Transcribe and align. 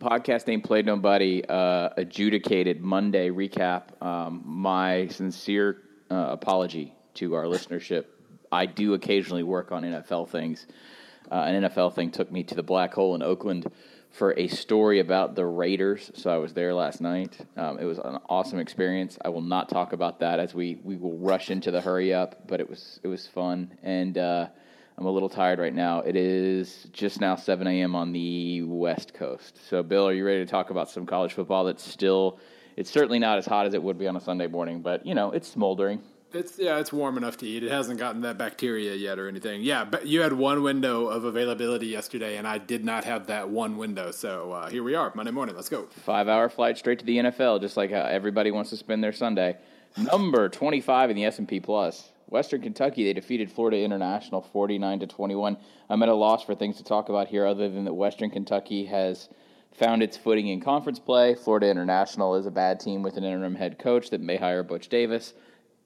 podcast 0.00 0.46
name 0.46 0.60
Played 0.60 0.86
Nobody 0.86 1.44
uh, 1.44 1.90
adjudicated 1.96 2.80
Monday 2.80 3.30
recap. 3.30 4.00
Um, 4.00 4.42
my 4.44 5.08
sincere 5.08 5.82
uh, 6.10 6.28
apology 6.30 6.94
to 7.14 7.34
our 7.34 7.44
listenership. 7.44 8.04
I 8.52 8.66
do 8.66 8.94
occasionally 8.94 9.42
work 9.42 9.72
on 9.72 9.82
NFL 9.82 10.28
things. 10.28 10.66
Uh, 11.30 11.34
an 11.34 11.64
NFL 11.64 11.94
thing 11.94 12.12
took 12.12 12.30
me 12.30 12.44
to 12.44 12.54
the 12.54 12.62
black 12.62 12.94
hole 12.94 13.16
in 13.16 13.22
Oakland 13.22 13.66
for 14.10 14.38
a 14.38 14.46
story 14.46 15.00
about 15.00 15.34
the 15.34 15.44
Raiders. 15.44 16.12
So 16.14 16.30
I 16.30 16.38
was 16.38 16.54
there 16.54 16.72
last 16.72 17.00
night. 17.00 17.36
Um, 17.56 17.78
it 17.78 17.84
was 17.84 17.98
an 17.98 18.18
awesome 18.28 18.60
experience. 18.60 19.18
I 19.24 19.30
will 19.30 19.42
not 19.42 19.68
talk 19.68 19.92
about 19.92 20.20
that 20.20 20.38
as 20.38 20.54
we, 20.54 20.78
we 20.84 20.96
will 20.96 21.18
rush 21.18 21.50
into 21.50 21.72
the 21.72 21.80
hurry 21.80 22.14
up, 22.14 22.46
but 22.46 22.60
it 22.60 22.70
was 22.70 23.00
it 23.02 23.08
was 23.08 23.26
fun 23.26 23.76
and 23.82 24.16
uh, 24.16 24.46
I'm 24.98 25.06
a 25.06 25.10
little 25.12 25.28
tired 25.28 25.60
right 25.60 25.72
now. 25.72 26.00
It 26.00 26.16
is 26.16 26.88
just 26.92 27.20
now 27.20 27.36
7 27.36 27.68
a.m. 27.68 27.94
on 27.94 28.12
the 28.12 28.62
West 28.62 29.14
Coast. 29.14 29.56
So 29.68 29.80
Bill, 29.84 30.08
are 30.08 30.12
you 30.12 30.26
ready 30.26 30.44
to 30.44 30.50
talk 30.50 30.70
about 30.70 30.90
some 30.90 31.06
college 31.06 31.34
football 31.34 31.64
that's 31.64 31.88
still? 31.88 32.40
It's 32.76 32.90
certainly 32.90 33.20
not 33.20 33.38
as 33.38 33.46
hot 33.46 33.66
as 33.66 33.74
it 33.74 33.82
would 33.82 33.96
be 33.96 34.08
on 34.08 34.16
a 34.16 34.20
Sunday 34.20 34.48
morning, 34.48 34.82
but 34.82 35.06
you 35.06 35.14
know 35.14 35.30
it's 35.30 35.46
smoldering. 35.46 36.02
It's 36.32 36.58
yeah, 36.58 36.80
it's 36.80 36.92
warm 36.92 37.16
enough 37.16 37.36
to 37.38 37.46
eat. 37.46 37.62
It 37.62 37.70
hasn't 37.70 38.00
gotten 38.00 38.22
that 38.22 38.38
bacteria 38.38 38.96
yet 38.96 39.20
or 39.20 39.28
anything. 39.28 39.62
Yeah, 39.62 39.84
but 39.84 40.08
you 40.08 40.20
had 40.20 40.32
one 40.32 40.64
window 40.64 41.06
of 41.06 41.22
availability 41.22 41.86
yesterday, 41.86 42.36
and 42.36 42.46
I 42.46 42.58
did 42.58 42.84
not 42.84 43.04
have 43.04 43.28
that 43.28 43.48
one 43.48 43.76
window. 43.76 44.10
So 44.10 44.50
uh, 44.50 44.68
here 44.68 44.82
we 44.82 44.96
are, 44.96 45.12
Monday 45.14 45.30
morning. 45.30 45.54
Let's 45.54 45.68
go. 45.68 45.84
Five 46.04 46.26
hour 46.26 46.48
flight 46.48 46.76
straight 46.76 46.98
to 46.98 47.04
the 47.04 47.18
NFL, 47.18 47.60
just 47.60 47.76
like 47.76 47.92
how 47.92 48.02
everybody 48.02 48.50
wants 48.50 48.70
to 48.70 48.76
spend 48.76 49.04
their 49.04 49.12
Sunday. 49.12 49.58
Number 49.96 50.48
twenty 50.48 50.80
five 50.80 51.08
in 51.08 51.14
the 51.14 51.24
S 51.24 51.38
and 51.38 51.46
P 51.46 51.60
Plus. 51.60 52.10
Western 52.28 52.60
Kentucky, 52.60 53.04
they 53.04 53.12
defeated 53.12 53.50
Florida 53.50 53.78
International 53.78 54.42
49 54.42 55.00
to 55.00 55.06
21. 55.06 55.56
I'm 55.88 56.02
at 56.02 56.08
a 56.08 56.14
loss 56.14 56.44
for 56.44 56.54
things 56.54 56.76
to 56.76 56.84
talk 56.84 57.08
about 57.08 57.28
here 57.28 57.46
other 57.46 57.68
than 57.68 57.84
that 57.84 57.94
Western 57.94 58.30
Kentucky 58.30 58.86
has 58.86 59.28
found 59.72 60.02
its 60.02 60.16
footing 60.16 60.48
in 60.48 60.60
conference 60.60 60.98
play. 60.98 61.34
Florida 61.34 61.68
International 61.70 62.34
is 62.34 62.46
a 62.46 62.50
bad 62.50 62.80
team 62.80 63.02
with 63.02 63.16
an 63.16 63.24
interim 63.24 63.54
head 63.54 63.78
coach 63.78 64.10
that 64.10 64.20
may 64.20 64.36
hire 64.36 64.62
Butch 64.62 64.88
Davis. 64.88 65.32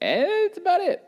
And 0.01 0.27
it's 0.27 0.57
about 0.57 0.81
it. 0.81 1.03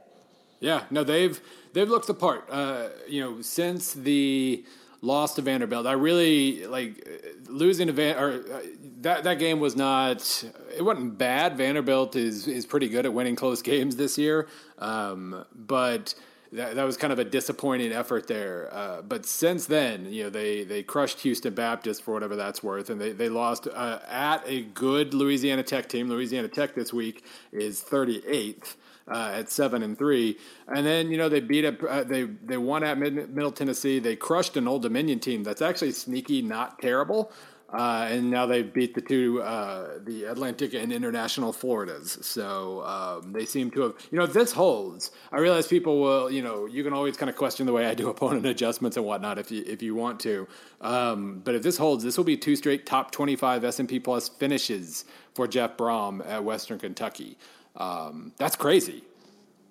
Yeah, 0.59 0.83
no, 0.89 1.03
they've 1.03 1.39
they've 1.73 1.89
looked 1.89 2.07
the 2.07 2.13
part. 2.13 2.47
Uh, 2.49 2.87
you 3.07 3.21
know, 3.21 3.41
since 3.41 3.93
the 3.93 4.63
loss 5.01 5.35
to 5.35 5.41
Vanderbilt, 5.41 5.85
I 5.85 5.93
really 5.93 6.65
like 6.65 7.05
losing 7.47 7.87
to 7.87 7.93
Van. 7.93 8.17
Or 8.17 8.31
uh, 8.31 8.61
that 9.01 9.25
that 9.25 9.39
game 9.39 9.59
was 9.59 9.75
not. 9.75 10.45
It 10.75 10.83
wasn't 10.83 11.17
bad. 11.17 11.57
Vanderbilt 11.57 12.15
is 12.15 12.47
is 12.47 12.65
pretty 12.65 12.89
good 12.89 13.05
at 13.05 13.13
winning 13.13 13.35
close 13.35 13.61
games 13.61 13.95
this 13.95 14.17
year, 14.17 14.47
um, 14.79 15.45
but. 15.55 16.15
That, 16.51 16.75
that 16.75 16.83
was 16.83 16.95
kind 16.95 17.11
of 17.11 17.19
a 17.19 17.25
disappointing 17.25 17.91
effort 17.91 18.27
there, 18.27 18.69
uh, 18.71 19.01
but 19.01 19.25
since 19.25 19.65
then, 19.65 20.05
you 20.05 20.23
know 20.23 20.29
they, 20.29 20.63
they 20.63 20.83
crushed 20.83 21.19
Houston 21.21 21.53
Baptist 21.53 22.03
for 22.03 22.13
whatever 22.13 22.37
that's 22.37 22.63
worth, 22.63 22.89
and 22.89 23.01
they 23.01 23.11
they 23.11 23.27
lost 23.27 23.67
uh, 23.67 23.99
at 24.07 24.41
a 24.45 24.61
good 24.61 25.13
Louisiana 25.13 25.63
Tech 25.63 25.89
team. 25.89 26.07
Louisiana 26.07 26.47
Tech 26.47 26.73
this 26.73 26.93
week 26.93 27.25
is 27.51 27.83
38th, 27.83 28.75
uh, 29.07 29.31
at 29.33 29.51
seven 29.51 29.83
and 29.83 29.97
three, 29.97 30.37
and 30.67 30.85
then 30.85 31.11
you 31.11 31.17
know 31.17 31.29
they 31.29 31.39
beat 31.39 31.65
up 31.65 31.81
uh, 31.83 32.03
they 32.03 32.23
they 32.23 32.57
won 32.57 32.83
at 32.83 32.97
Mid- 32.97 33.33
Middle 33.33 33.51
Tennessee. 33.51 33.99
They 33.99 34.15
crushed 34.15 34.57
an 34.57 34.67
Old 34.67 34.81
Dominion 34.81 35.19
team 35.19 35.43
that's 35.43 35.61
actually 35.61 35.91
sneaky, 35.91 36.41
not 36.41 36.79
terrible. 36.79 37.31
Uh, 37.73 38.07
and 38.09 38.29
now 38.29 38.45
they 38.45 38.61
beat 38.61 38.93
the 38.93 39.01
two, 39.01 39.41
uh, 39.41 39.97
the 40.03 40.25
Atlantic 40.25 40.73
and 40.75 40.93
International 40.93 41.51
Floridas. 41.51 42.19
So 42.21 42.83
um, 42.85 43.33
they 43.33 43.45
seem 43.45 43.71
to 43.71 43.81
have, 43.81 43.95
you 44.11 44.19
know, 44.19 44.27
this 44.27 44.51
holds, 44.51 45.11
I 45.31 45.39
realize 45.39 45.67
people 45.67 45.99
will, 45.99 46.29
you 46.29 46.43
know, 46.43 46.67
you 46.67 46.83
can 46.83 46.93
always 46.93 47.17
kind 47.17 47.29
of 47.29 47.35
question 47.35 47.65
the 47.65 47.73
way 47.73 47.87
I 47.87 47.95
do 47.95 48.09
opponent 48.15 48.45
adjustments 48.45 48.97
and 48.97 49.05
whatnot 49.05 49.39
if 49.39 49.51
you 49.51 49.63
if 49.65 49.81
you 49.81 49.95
want 49.95 50.19
to. 50.21 50.47
Um, 50.79 51.41
but 51.43 51.55
if 51.55 51.63
this 51.63 51.77
holds, 51.77 52.03
this 52.03 52.17
will 52.17 52.23
be 52.23 52.37
two 52.37 52.55
straight 52.55 52.85
top 52.85 53.11
twenty 53.11 53.35
five 53.35 53.63
S 53.63 53.79
and 53.79 53.89
P 53.89 53.99
plus 53.99 54.29
finishes 54.29 55.05
for 55.33 55.47
Jeff 55.47 55.75
Brohm 55.75 56.25
at 56.25 56.43
Western 56.43 56.77
Kentucky. 56.77 57.37
Um, 57.75 58.31
that's 58.37 58.55
crazy. 58.55 59.03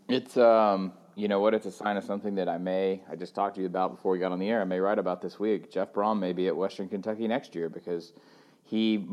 It's 0.09 0.37
um, 0.37 0.93
you 1.17 1.29
know 1.29 1.41
what? 1.41 1.55
It's 1.55 1.67
a 1.67 1.71
sign 1.71 1.97
of 1.97 2.05
something 2.05 2.35
that 2.37 2.49
I 2.49 2.59
may. 2.59 3.03
I 3.11 3.17
just 3.17 3.35
talked 3.35 3.55
to 3.57 3.61
you 3.61 3.67
about 3.67 3.95
before 3.95 4.13
we 4.13 4.19
got 4.19 4.33
on 4.33 4.39
the 4.39 4.49
air. 4.49 4.61
I 4.61 4.65
may 4.65 4.81
write 4.81 4.99
about 4.99 5.21
this 5.23 5.39
week. 5.39 5.71
Jeff 5.71 5.93
Brohm 5.93 6.19
may 6.19 6.33
be 6.33 6.49
at 6.49 6.57
Western 6.57 6.89
Kentucky 6.89 7.29
next 7.29 7.55
year 7.55 7.69
because 7.69 8.13
he 8.65 9.07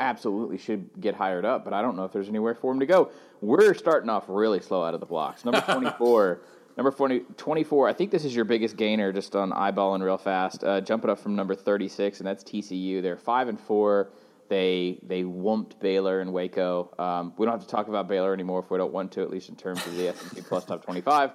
absolutely 0.00 0.58
should 0.58 0.90
get 1.00 1.14
hired 1.14 1.44
up, 1.44 1.64
but 1.64 1.72
I 1.72 1.80
don't 1.82 1.96
know 1.96 2.04
if 2.04 2.12
there's 2.12 2.28
anywhere 2.28 2.54
for 2.54 2.72
him 2.72 2.80
to 2.80 2.86
go. 2.86 3.10
We're 3.40 3.74
starting 3.74 4.10
off 4.10 4.24
really 4.28 4.60
slow 4.60 4.82
out 4.82 4.94
of 4.94 5.00
the 5.00 5.06
blocks. 5.06 5.44
Number 5.44 5.60
24. 5.72 6.40
number 6.76 6.90
40, 6.90 7.20
24, 7.36 7.88
I 7.88 7.92
think 7.92 8.10
this 8.10 8.24
is 8.24 8.34
your 8.34 8.44
biggest 8.44 8.76
gainer 8.76 9.12
just 9.12 9.36
on 9.36 9.50
eyeballing 9.52 10.02
real 10.02 10.18
fast. 10.18 10.64
Uh, 10.64 10.80
jumping 10.80 11.10
up 11.10 11.18
from 11.20 11.36
number 11.36 11.54
36, 11.54 12.18
and 12.18 12.26
that's 12.26 12.42
TCU. 12.42 13.00
They're 13.00 13.16
5 13.16 13.48
and 13.48 13.60
4. 13.60 14.10
They 14.54 15.00
they 15.02 15.24
wumped 15.24 15.80
Baylor 15.80 16.20
and 16.20 16.32
Waco. 16.32 16.94
Um, 16.96 17.32
we 17.36 17.44
don't 17.44 17.54
have 17.54 17.62
to 17.62 17.66
talk 17.66 17.88
about 17.88 18.06
Baylor 18.06 18.32
anymore 18.32 18.60
if 18.60 18.70
we 18.70 18.78
don't 18.78 18.92
want 18.92 19.10
to, 19.14 19.22
at 19.22 19.28
least 19.28 19.48
in 19.48 19.56
terms 19.56 19.84
of 19.84 19.96
the 19.96 20.10
S&P 20.10 20.42
Plus 20.48 20.64
Top 20.64 20.84
25. 20.84 21.32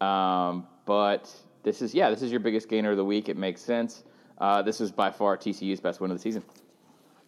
Um, 0.00 0.68
but 0.86 1.28
this 1.64 1.82
is 1.82 1.92
yeah, 1.92 2.10
this 2.10 2.22
is 2.22 2.30
your 2.30 2.38
biggest 2.38 2.68
gainer 2.68 2.92
of 2.92 2.96
the 2.96 3.04
week. 3.04 3.28
It 3.28 3.36
makes 3.36 3.60
sense. 3.60 4.04
Uh, 4.40 4.62
this 4.62 4.80
is 4.80 4.92
by 4.92 5.10
far 5.10 5.36
TCU's 5.36 5.80
best 5.80 6.00
win 6.00 6.12
of 6.12 6.16
the 6.16 6.22
season. 6.22 6.44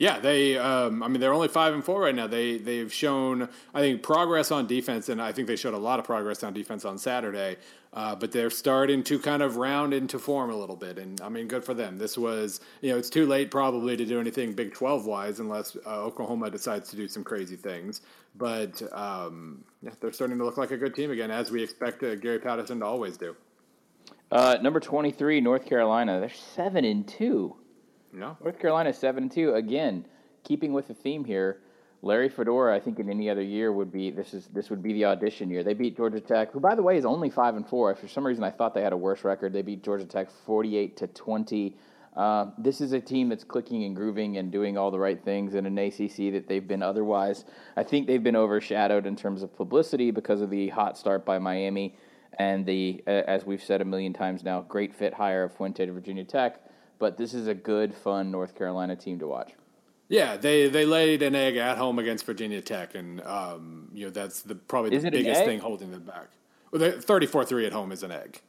Yeah, 0.01 0.19
they. 0.19 0.57
Um, 0.57 1.03
I 1.03 1.09
mean, 1.09 1.21
they're 1.21 1.35
only 1.35 1.49
five 1.49 1.75
and 1.75 1.85
four 1.85 2.01
right 2.01 2.15
now. 2.15 2.27
They 2.27 2.57
they've 2.57 2.91
shown, 2.91 3.51
I 3.75 3.81
think, 3.81 4.03
progress 4.03 4.51
on 4.51 4.67
defense, 4.67 5.11
and 5.11 5.21
I 5.21 5.31
think 5.31 5.47
they 5.47 5.57
showed 5.57 5.75
a 5.75 5.79
lot 5.79 5.99
of 5.99 6.07
progress 6.07 6.43
on 6.43 6.55
defense 6.55 6.87
on 6.87 6.97
Saturday. 6.97 7.59
Uh, 7.93 8.15
but 8.15 8.33
they're 8.33 8.49
starting 8.49 9.03
to 9.03 9.19
kind 9.19 9.43
of 9.43 9.57
round 9.57 9.93
into 9.93 10.19
form 10.19 10.49
a 10.49 10.57
little 10.57 10.75
bit, 10.75 10.97
and 10.97 11.21
I 11.21 11.29
mean, 11.29 11.49
good 11.49 11.63
for 11.65 11.75
them. 11.75 11.99
This 11.99 12.17
was, 12.17 12.61
you 12.81 12.91
know, 12.91 12.97
it's 12.97 13.11
too 13.11 13.27
late 13.27 13.51
probably 13.51 13.95
to 13.95 14.07
do 14.07 14.19
anything 14.19 14.55
Big 14.55 14.73
Twelve 14.73 15.05
wise 15.05 15.39
unless 15.39 15.77
uh, 15.85 16.01
Oklahoma 16.03 16.51
decides 16.51 16.89
to 16.91 16.97
do 16.97 17.07
some 17.07 17.23
crazy 17.23 17.57
things. 17.57 18.01
But 18.37 18.83
um, 18.93 19.65
yeah, 19.83 19.91
they're 20.01 20.13
starting 20.13 20.39
to 20.39 20.45
look 20.47 20.57
like 20.57 20.71
a 20.71 20.79
good 20.79 20.95
team 20.95 21.11
again, 21.11 21.31
as 21.31 21.51
we 21.51 21.63
expect 21.63 22.03
uh, 22.03 22.15
Gary 22.15 22.39
Patterson 22.39 22.81
to 22.81 22.87
always 22.87 23.19
do. 23.19 23.37
Uh, 24.31 24.57
number 24.63 24.81
twenty 24.81 25.11
three, 25.11 25.43
North 25.43 25.67
Carolina. 25.67 26.21
They're 26.21 26.31
seven 26.31 26.87
and 26.87 27.07
two. 27.07 27.55
No. 28.13 28.37
North 28.43 28.59
Carolina 28.59 28.93
seven 28.93 29.25
and 29.25 29.33
two. 29.33 29.55
Again, 29.55 30.07
keeping 30.45 30.73
with 30.73 30.89
the 30.89 30.95
theme 30.95 31.25
here, 31.25 31.61
Larry 32.03 32.29
Fedora, 32.29 32.75
I 32.75 32.81
think 32.81 32.99
in 32.99 33.11
any 33.11 33.29
other 33.29 33.43
year 33.43 33.73
would 33.73 33.93
be 33.93 34.11
this 34.11 34.35
is 34.35 34.47
this 34.49 34.71
would 34.71 34.83
be 34.83 34.93
the 34.93 35.05
audition 35.05 35.51
year. 35.51 35.63
They 35.63 35.75
beat 35.75 35.97
Georgia 35.97 36.21
Tech, 36.21 36.53
who 36.53 36.61
by 36.61 36.75
the 36.75 36.83
way 36.83 36.97
is 36.97 37.05
only 37.05 37.31
five 37.31 37.57
and 37.57 37.67
four. 37.67 37.95
For 37.95 38.09
some 38.09 38.27
reason, 38.27 38.43
I 38.43 38.51
thought 38.51 38.75
they 38.75 38.83
had 38.83 38.93
a 38.93 38.97
worse 38.97 39.25
record. 39.25 39.53
They 39.53 39.63
beat 39.63 39.85
Georgia 39.85 40.07
Tech 40.07 40.31
forty 40.31 40.77
eight 40.77 40.97
to 40.99 41.07
twenty. 41.09 41.77
Uh, 42.17 42.47
this 42.59 42.81
is 42.81 42.93
a 42.93 43.01
team 43.01 43.29
that's 43.29 43.45
clicking 43.45 43.85
and 43.85 43.95
grooving 43.95 44.39
and 44.39 44.51
doing 44.51 44.77
all 44.77 44.91
the 44.91 44.99
right 44.99 45.23
things 45.25 45.55
in 45.55 45.65
an 45.65 45.79
ACC 45.79 46.33
that 46.33 46.47
they've 46.49 46.67
been 46.67 46.83
otherwise. 46.83 47.45
I 47.77 47.85
think 47.85 48.09
they've 48.09 48.23
been 48.23 48.35
overshadowed 48.35 49.07
in 49.07 49.15
terms 49.15 49.45
of 49.45 49.55
publicity 49.57 50.11
because 50.11 50.41
of 50.41 50.51
the 50.51 50.71
hot 50.71 50.99
start 50.99 51.25
by 51.25 51.39
Miami 51.39 51.95
and 52.39 52.67
the, 52.67 53.03
uh, 53.07 53.11
as 53.11 53.47
we've 53.47 53.63
said 53.63 53.81
a 53.81 53.85
million 53.85 54.13
times 54.13 54.43
now, 54.43 54.63
great 54.63 54.93
fit 54.93 55.15
hire 55.15 55.45
of 55.45 55.55
Fuente 55.55 55.87
to 55.87 55.93
Virginia 55.93 56.25
Tech 56.25 56.61
but 57.01 57.17
this 57.17 57.35
is 57.35 57.49
a 57.49 57.55
good, 57.55 57.93
fun 57.93 58.31
North 58.31 58.55
Carolina 58.55 58.95
team 58.95 59.19
to 59.19 59.27
watch. 59.27 59.55
Yeah, 60.09 60.37
they, 60.37 60.69
they 60.69 60.85
laid 60.85 61.23
an 61.23 61.35
egg 61.35 61.57
at 61.57 61.79
home 61.79 61.99
against 61.99 62.25
Virginia 62.27 62.61
Tech, 62.61 62.95
and 62.95 63.21
um, 63.23 63.89
you 63.93 64.05
know 64.05 64.11
that's 64.11 64.43
the 64.43 64.55
probably 64.55 64.97
the 64.97 65.11
biggest 65.11 65.45
thing 65.45 65.59
holding 65.59 65.91
them 65.91 66.03
back. 66.03 66.29
Well, 66.71 67.01
thirty 67.01 67.27
four 67.27 67.45
three 67.45 67.67
at 67.67 67.73
home 67.73 67.91
is 67.91 68.05
an 68.05 68.13
egg. 68.13 68.41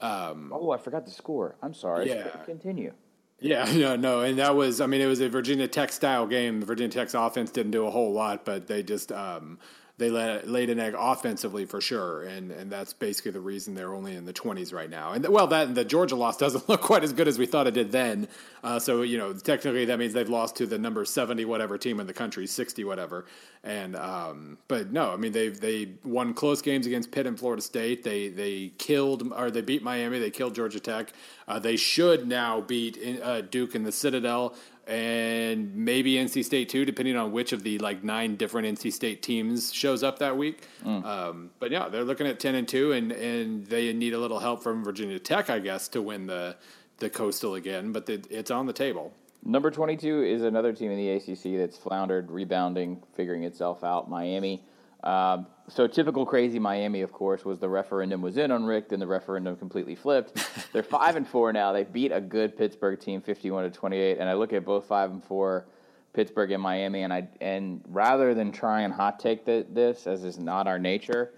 Um, 0.00 0.52
oh, 0.54 0.70
I 0.70 0.78
forgot 0.78 1.06
the 1.06 1.10
score. 1.10 1.56
I'm 1.62 1.72
sorry. 1.72 2.08
Yeah, 2.08 2.28
continue. 2.44 2.92
Yeah, 3.40 3.70
no, 3.74 3.96
no, 3.96 4.20
and 4.22 4.38
that 4.38 4.54
was 4.54 4.80
I 4.80 4.86
mean 4.86 5.00
it 5.00 5.06
was 5.06 5.20
a 5.20 5.28
Virginia 5.28 5.68
Tech 5.68 5.92
style 5.92 6.26
game. 6.26 6.60
The 6.60 6.66
Virginia 6.66 6.92
Tech's 6.92 7.14
offense 7.14 7.50
didn't 7.50 7.72
do 7.72 7.86
a 7.86 7.90
whole 7.90 8.12
lot, 8.12 8.44
but 8.44 8.66
they 8.66 8.82
just 8.82 9.12
um, 9.12 9.58
they 9.98 10.10
let, 10.10 10.46
laid 10.46 10.68
an 10.68 10.78
egg 10.78 10.94
offensively 10.96 11.64
for 11.64 11.80
sure, 11.80 12.22
and 12.22 12.50
and 12.50 12.70
that's 12.70 12.92
basically 12.92 13.30
the 13.30 13.40
reason 13.40 13.74
they're 13.74 13.94
only 13.94 14.14
in 14.14 14.26
the 14.26 14.32
twenties 14.32 14.70
right 14.72 14.90
now. 14.90 15.12
And 15.12 15.26
well, 15.28 15.46
that 15.46 15.74
the 15.74 15.86
Georgia 15.86 16.16
loss 16.16 16.36
doesn't 16.46 16.68
look 16.68 16.82
quite 16.82 17.02
as 17.02 17.12
good 17.14 17.28
as 17.28 17.38
we 17.38 17.46
thought 17.46 17.66
it 17.66 17.72
did 17.72 17.92
then. 17.92 18.28
Uh, 18.62 18.78
so 18.78 19.02
you 19.02 19.16
know, 19.16 19.32
technically 19.32 19.86
that 19.86 19.98
means 19.98 20.12
they've 20.12 20.28
lost 20.28 20.56
to 20.56 20.66
the 20.66 20.78
number 20.78 21.04
seventy 21.06 21.46
whatever 21.46 21.78
team 21.78 21.98
in 21.98 22.06
the 22.06 22.12
country, 22.12 22.46
sixty 22.46 22.84
whatever. 22.84 23.24
And 23.64 23.96
um, 23.96 24.58
but 24.68 24.92
no, 24.92 25.12
I 25.12 25.16
mean 25.16 25.32
they've 25.32 25.58
they 25.58 25.92
won 26.04 26.34
close 26.34 26.60
games 26.60 26.86
against 26.86 27.10
Pitt 27.10 27.26
and 27.26 27.38
Florida 27.38 27.62
State. 27.62 28.04
They 28.04 28.28
they 28.28 28.72
killed 28.76 29.32
or 29.34 29.50
they 29.50 29.62
beat 29.62 29.82
Miami. 29.82 30.18
They 30.18 30.30
killed 30.30 30.54
Georgia 30.54 30.80
Tech. 30.80 31.12
Uh, 31.48 31.58
they 31.58 31.76
should 31.76 32.28
now 32.28 32.60
beat 32.60 32.98
uh, 33.22 33.40
Duke 33.40 33.74
in 33.74 33.84
the 33.84 33.92
Citadel 33.92 34.54
and 34.86 35.74
maybe 35.74 36.14
NC 36.14 36.44
State 36.44 36.68
too, 36.68 36.84
depending 36.84 37.16
on 37.16 37.32
which 37.32 37.52
of 37.52 37.62
the 37.62 37.78
like 37.78 38.04
nine 38.04 38.36
different 38.36 38.78
NC 38.78 38.92
State 38.92 39.22
teams 39.22 39.72
shows 39.72 40.02
up 40.02 40.20
that 40.20 40.36
week. 40.36 40.62
Mm. 40.84 41.04
Um, 41.04 41.50
but 41.58 41.70
yeah, 41.70 41.88
they're 41.88 42.04
looking 42.04 42.26
at 42.26 42.38
ten 42.38 42.54
and 42.54 42.68
two, 42.68 42.92
and 42.92 43.10
and 43.12 43.66
they 43.66 43.92
need 43.92 44.14
a 44.14 44.18
little 44.18 44.38
help 44.38 44.62
from 44.62 44.84
Virginia 44.84 45.18
Tech, 45.18 45.50
I 45.50 45.58
guess, 45.58 45.88
to 45.88 46.02
win 46.02 46.26
the 46.26 46.56
the 46.98 47.10
Coastal 47.10 47.54
again. 47.54 47.92
But 47.92 48.06
the, 48.06 48.24
it's 48.30 48.50
on 48.50 48.66
the 48.66 48.72
table. 48.72 49.12
Number 49.44 49.70
twenty 49.70 49.96
two 49.96 50.22
is 50.22 50.42
another 50.42 50.72
team 50.72 50.92
in 50.92 50.98
the 50.98 51.10
ACC 51.10 51.58
that's 51.58 51.76
floundered, 51.76 52.30
rebounding, 52.30 53.02
figuring 53.14 53.42
itself 53.42 53.82
out. 53.82 54.08
Miami. 54.08 54.62
Um, 55.06 55.46
so 55.68 55.86
typical 55.86 56.26
crazy 56.26 56.58
Miami, 56.58 57.02
of 57.02 57.12
course, 57.12 57.44
was 57.44 57.60
the 57.60 57.68
referendum 57.68 58.22
was 58.22 58.36
in 58.36 58.50
on 58.50 58.64
Rick, 58.64 58.88
then 58.88 58.98
the 58.98 59.06
referendum 59.06 59.56
completely 59.56 59.94
flipped. 59.94 60.44
They're 60.72 60.82
five 60.82 61.14
and 61.14 61.26
four 61.26 61.52
now. 61.52 61.72
They 61.72 61.84
beat 61.84 62.10
a 62.10 62.20
good 62.20 62.56
Pittsburgh 62.56 62.98
team, 62.98 63.20
fifty-one 63.20 63.64
to 63.64 63.70
twenty-eight. 63.70 64.18
And 64.18 64.28
I 64.28 64.34
look 64.34 64.52
at 64.52 64.64
both 64.64 64.86
five 64.86 65.12
and 65.12 65.22
four, 65.22 65.68
Pittsburgh 66.12 66.50
and 66.50 66.62
Miami, 66.62 67.02
and 67.02 67.12
I 67.12 67.28
and 67.40 67.82
rather 67.88 68.34
than 68.34 68.50
try 68.50 68.82
and 68.82 68.92
hot 68.92 69.20
take 69.20 69.44
the, 69.44 69.64
this, 69.70 70.08
as 70.08 70.24
is 70.24 70.38
not 70.38 70.66
our 70.66 70.78
nature, 70.78 71.34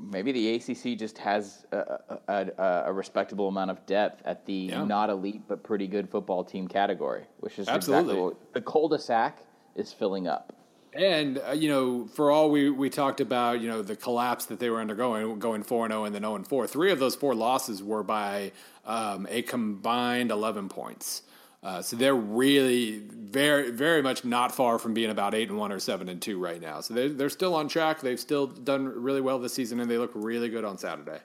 maybe 0.00 0.30
the 0.30 0.54
ACC 0.54 0.96
just 0.96 1.18
has 1.18 1.66
a, 1.72 1.98
a, 2.28 2.82
a 2.86 2.92
respectable 2.92 3.48
amount 3.48 3.72
of 3.72 3.84
depth 3.86 4.22
at 4.24 4.46
the 4.46 4.52
yeah. 4.52 4.84
not 4.84 5.10
elite 5.10 5.42
but 5.48 5.64
pretty 5.64 5.88
good 5.88 6.08
football 6.08 6.44
team 6.44 6.68
category, 6.68 7.24
which 7.40 7.58
is 7.58 7.68
absolutely 7.68 8.12
exactly 8.12 8.22
what, 8.22 8.52
the 8.54 8.60
cul-de-sac 8.60 9.40
is 9.74 9.92
filling 9.92 10.28
up. 10.28 10.52
And 10.96 11.40
uh, 11.46 11.52
you 11.52 11.68
know, 11.68 12.06
for 12.06 12.30
all 12.30 12.50
we, 12.50 12.70
we 12.70 12.88
talked 12.88 13.20
about, 13.20 13.60
you 13.60 13.68
know, 13.68 13.82
the 13.82 13.96
collapse 13.96 14.46
that 14.46 14.58
they 14.58 14.70
were 14.70 14.80
undergoing, 14.80 15.38
going 15.38 15.62
four 15.62 15.84
and 15.84 15.92
zero 15.92 16.04
and 16.04 16.14
then 16.14 16.22
zero 16.22 16.36
and 16.36 16.46
four. 16.46 16.66
Three 16.66 16.90
of 16.90 16.98
those 16.98 17.14
four 17.14 17.34
losses 17.34 17.82
were 17.82 18.02
by 18.02 18.52
um, 18.84 19.26
a 19.30 19.42
combined 19.42 20.30
eleven 20.30 20.68
points. 20.68 21.22
Uh, 21.62 21.82
so 21.82 21.96
they're 21.96 22.14
really 22.14 22.98
very 22.98 23.70
very 23.70 24.00
much 24.00 24.24
not 24.24 24.54
far 24.54 24.78
from 24.78 24.94
being 24.94 25.10
about 25.10 25.34
eight 25.34 25.48
and 25.48 25.58
one 25.58 25.72
or 25.72 25.78
seven 25.78 26.08
and 26.08 26.22
two 26.22 26.38
right 26.38 26.60
now. 26.60 26.80
So 26.80 26.94
they're 26.94 27.08
they're 27.10 27.30
still 27.30 27.54
on 27.54 27.68
track. 27.68 28.00
They've 28.00 28.20
still 28.20 28.46
done 28.46 28.86
really 28.86 29.20
well 29.20 29.38
this 29.38 29.52
season, 29.52 29.80
and 29.80 29.90
they 29.90 29.98
look 29.98 30.12
really 30.14 30.48
good 30.48 30.64
on 30.64 30.78
Saturday. 30.78 31.18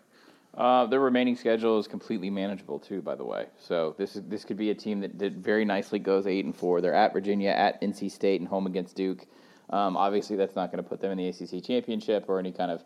Uh, 0.53 0.85
their 0.85 0.99
remaining 0.99 1.37
schedule 1.37 1.79
is 1.79 1.87
completely 1.87 2.29
manageable 2.29 2.77
too, 2.77 3.01
by 3.01 3.15
the 3.15 3.23
way. 3.23 3.45
So 3.57 3.95
this 3.97 4.17
is 4.17 4.23
this 4.23 4.43
could 4.43 4.57
be 4.57 4.71
a 4.71 4.75
team 4.75 4.99
that 4.99 5.17
did 5.17 5.41
very 5.41 5.63
nicely 5.63 5.99
goes 5.99 6.27
eight 6.27 6.43
and 6.43 6.55
four. 6.55 6.81
They're 6.81 6.93
at 6.93 7.13
Virginia, 7.13 7.51
at 7.51 7.81
NC 7.81 8.11
State, 8.11 8.41
and 8.41 8.49
home 8.49 8.67
against 8.67 8.95
Duke. 8.95 9.25
Um, 9.71 9.95
obviously, 9.95 10.35
that's 10.35 10.55
not 10.55 10.71
going 10.71 10.83
to 10.83 10.89
put 10.89 10.99
them 10.99 11.11
in 11.11 11.17
the 11.17 11.27
ACC 11.27 11.63
championship 11.63 12.25
or 12.27 12.39
any 12.39 12.51
kind 12.51 12.71
of 12.71 12.83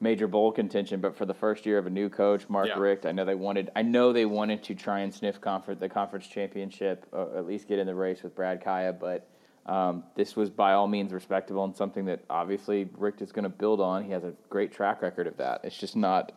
major 0.00 0.26
bowl 0.26 0.52
contention. 0.52 1.00
But 1.00 1.16
for 1.16 1.26
the 1.26 1.34
first 1.34 1.66
year 1.66 1.78
of 1.78 1.86
a 1.86 1.90
new 1.90 2.08
coach, 2.08 2.48
Mark 2.48 2.68
yeah. 2.68 2.78
Richt, 2.78 3.06
I 3.06 3.12
know 3.12 3.24
they 3.24 3.34
wanted. 3.34 3.70
I 3.76 3.82
know 3.82 4.12
they 4.12 4.26
wanted 4.26 4.62
to 4.64 4.74
try 4.74 5.00
and 5.00 5.12
sniff 5.12 5.40
conference, 5.40 5.80
the 5.80 5.88
conference 5.88 6.26
championship, 6.26 7.06
or 7.12 7.36
at 7.36 7.46
least 7.46 7.68
get 7.68 7.78
in 7.78 7.86
the 7.86 7.94
race 7.94 8.22
with 8.22 8.34
Brad 8.34 8.62
Kaaya. 8.64 8.98
But 8.98 9.28
um, 9.66 10.04
this 10.14 10.34
was 10.34 10.48
by 10.50 10.72
all 10.72 10.88
means 10.88 11.12
respectable 11.12 11.64
and 11.64 11.76
something 11.76 12.06
that 12.06 12.24
obviously 12.30 12.88
Richt 12.96 13.20
is 13.20 13.32
going 13.32 13.42
to 13.42 13.50
build 13.50 13.80
on. 13.80 14.02
He 14.02 14.12
has 14.12 14.24
a 14.24 14.32
great 14.48 14.72
track 14.72 15.02
record 15.02 15.26
of 15.26 15.36
that. 15.36 15.60
It's 15.64 15.76
just 15.76 15.96
not. 15.96 16.32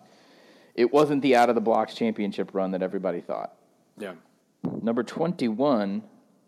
It 0.76 0.92
wasn't 0.92 1.22
the 1.22 1.36
out 1.36 1.50
of 1.50 1.56
the 1.56 1.62
blocks 1.62 1.94
championship 1.96 2.54
run 2.54 2.72
that 2.72 2.82
everybody 2.82 3.22
thought. 3.22 3.54
Yeah. 3.98 4.14
Number 4.64 5.04
twenty-one 5.04 6.04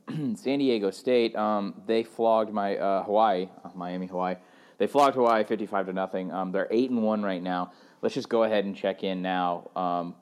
San 0.36 0.60
Diego 0.60 0.92
State, 0.92 1.36
um, 1.36 1.82
they 1.86 2.04
flogged 2.04 2.54
my 2.54 2.78
uh, 2.78 3.04
Hawaii, 3.04 3.50
uh, 3.64 3.70
Miami, 3.76 4.08
Hawaii. 4.08 4.36
They 4.78 4.88
flogged 4.88 5.16
Hawaii 5.16 5.44
fifty-five 5.44 5.86
to 5.86 5.94
nothing. 5.94 6.32
Um, 6.32 6.52
they're 6.52 6.68
eight 6.72 6.90
and 6.90 7.04
one 7.04 7.24
right 7.24 7.42
now. 7.42 7.72
Let's 8.02 8.16
just 8.16 8.30
go 8.30 8.44
ahead 8.44 8.66
and 8.66 8.76
check 8.76 9.04
in 9.04 9.22
now. 9.22 9.70
Um, 9.76 10.16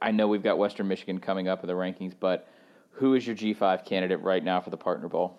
I 0.00 0.10
know 0.10 0.28
we've 0.28 0.42
got 0.42 0.58
Western 0.58 0.88
Michigan 0.88 1.20
coming 1.20 1.46
up 1.46 1.62
in 1.62 1.66
the 1.66 1.74
rankings, 1.74 2.14
but 2.18 2.48
who 2.92 3.14
is 3.14 3.26
your 3.26 3.36
G 3.36 3.54
five 3.54 3.84
candidate 3.84 4.20
right 4.22 4.42
now 4.42 4.60
for 4.60 4.70
the 4.70 4.76
Partner 4.76 5.08
Bowl? 5.08 5.38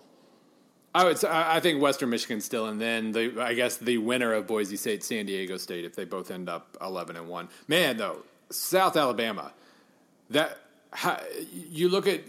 I 0.93 1.03
would. 1.03 1.23
I 1.25 1.59
think 1.59 1.81
Western 1.81 2.09
Michigan 2.09 2.39
still, 2.39 2.67
and 2.67 2.79
then 2.79 3.11
the 3.11 3.41
I 3.41 3.53
guess 3.53 3.77
the 3.77 3.97
winner 3.97 4.31
of 4.33 4.47
Boise 4.47 4.77
State, 4.77 5.03
San 5.03 5.25
Diego 5.25 5.57
State, 5.57 5.83
if 5.83 5.95
they 5.95 6.05
both 6.05 6.31
end 6.31 6.47
up 6.47 6.77
eleven 6.81 7.17
and 7.17 7.27
one. 7.27 7.49
Man, 7.67 7.97
though, 7.97 8.23
South 8.49 8.95
Alabama, 8.95 9.51
that 10.29 10.57
how, 10.95 11.19
you 11.51 11.89
look 11.89 12.07
at 12.07 12.21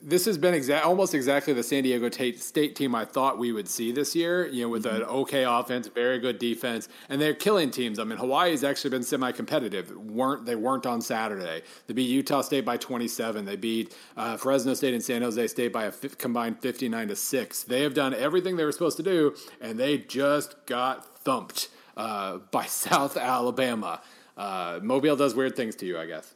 this 0.00 0.24
has 0.26 0.38
been 0.38 0.54
exa- 0.54 0.84
almost 0.84 1.12
exactly 1.12 1.52
the 1.52 1.62
San 1.62 1.82
Diego 1.82 2.08
State 2.08 2.76
team 2.76 2.94
I 2.94 3.04
thought 3.04 3.36
we 3.36 3.50
would 3.50 3.68
see 3.68 3.90
this 3.90 4.14
year. 4.14 4.46
You 4.46 4.62
know, 4.62 4.68
with 4.68 4.84
mm-hmm. 4.84 4.96
an 4.96 5.02
okay 5.02 5.44
offense, 5.44 5.88
very 5.88 6.20
good 6.20 6.38
defense, 6.38 6.88
and 7.08 7.20
they're 7.20 7.34
killing 7.34 7.72
teams. 7.72 7.98
I 7.98 8.04
mean, 8.04 8.18
Hawaii 8.18 8.52
has 8.52 8.62
actually 8.62 8.90
been 8.90 9.02
semi-competitive. 9.02 9.96
weren't 9.96 10.46
They 10.46 10.54
weren't 10.54 10.86
on 10.86 11.00
Saturday. 11.00 11.62
They 11.88 11.94
beat 11.94 12.08
Utah 12.08 12.42
State 12.42 12.64
by 12.64 12.76
27. 12.76 13.44
They 13.44 13.56
beat 13.56 13.96
uh, 14.16 14.36
Fresno 14.36 14.74
State 14.74 14.94
and 14.94 15.02
San 15.02 15.22
Jose 15.22 15.48
State 15.48 15.72
by 15.72 15.84
a 15.84 15.88
f- 15.88 16.16
combined 16.16 16.60
59 16.60 17.08
to 17.08 17.16
six. 17.16 17.64
They 17.64 17.82
have 17.82 17.94
done 17.94 18.14
everything 18.14 18.56
they 18.56 18.64
were 18.64 18.72
supposed 18.72 18.98
to 18.98 19.02
do, 19.02 19.34
and 19.60 19.78
they 19.78 19.98
just 19.98 20.64
got 20.66 21.18
thumped 21.18 21.70
uh, 21.96 22.38
by 22.52 22.66
South 22.66 23.16
Alabama. 23.16 24.00
Uh, 24.36 24.78
Mobile 24.80 25.16
does 25.16 25.34
weird 25.34 25.56
things 25.56 25.74
to 25.76 25.86
you, 25.86 25.98
I 25.98 26.06
guess. 26.06 26.34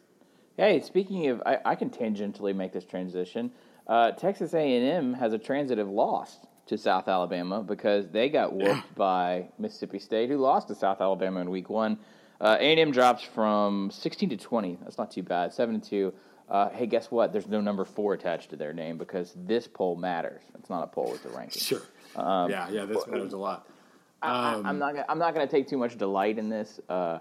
Hey, 0.56 0.80
speaking 0.80 1.26
of, 1.28 1.42
I, 1.44 1.58
I 1.66 1.74
can 1.74 1.90
tangentially 1.90 2.56
make 2.56 2.72
this 2.72 2.84
transition. 2.86 3.50
Uh, 3.86 4.12
Texas 4.12 4.54
A&M 4.54 5.12
has 5.14 5.34
a 5.34 5.38
transitive 5.38 5.88
loss 5.88 6.38
to 6.66 6.78
South 6.78 7.08
Alabama 7.08 7.62
because 7.62 8.08
they 8.08 8.30
got 8.30 8.52
whooped 8.54 8.94
by 8.94 9.48
Mississippi 9.58 9.98
State, 9.98 10.30
who 10.30 10.38
lost 10.38 10.68
to 10.68 10.74
South 10.74 11.02
Alabama 11.02 11.40
in 11.40 11.50
Week 11.50 11.68
One. 11.68 11.98
Uh, 12.40 12.56
A&M 12.58 12.90
drops 12.90 13.22
from 13.22 13.90
16 13.90 14.30
to 14.30 14.36
20. 14.38 14.78
That's 14.82 14.96
not 14.96 15.10
too 15.10 15.22
bad. 15.22 15.52
Seven 15.52 15.78
to 15.78 15.88
two. 15.88 16.14
Uh, 16.48 16.70
hey, 16.70 16.86
guess 16.86 17.10
what? 17.10 17.32
There's 17.32 17.48
no 17.48 17.60
number 17.60 17.84
four 17.84 18.14
attached 18.14 18.50
to 18.50 18.56
their 18.56 18.72
name 18.72 18.96
because 18.96 19.34
this 19.36 19.66
poll 19.66 19.96
matters. 19.96 20.42
It's 20.58 20.70
not 20.70 20.84
a 20.84 20.86
poll; 20.86 21.12
it's 21.14 21.24
a 21.24 21.30
ranking. 21.30 21.60
Sure. 21.60 21.82
Um, 22.14 22.50
yeah, 22.50 22.68
yeah, 22.70 22.84
this 22.84 23.04
matters 23.08 23.32
a 23.32 23.36
lot. 23.36 23.66
Um, 24.22 24.64
I, 24.64 24.70
am 24.70 24.78
not. 24.78 24.92
Gonna, 24.92 25.06
I'm 25.08 25.18
not 25.18 25.34
going 25.34 25.46
to 25.46 25.50
take 25.50 25.66
too 25.66 25.76
much 25.76 25.98
delight 25.98 26.38
in 26.38 26.48
this. 26.48 26.78
Uh, 26.88 27.18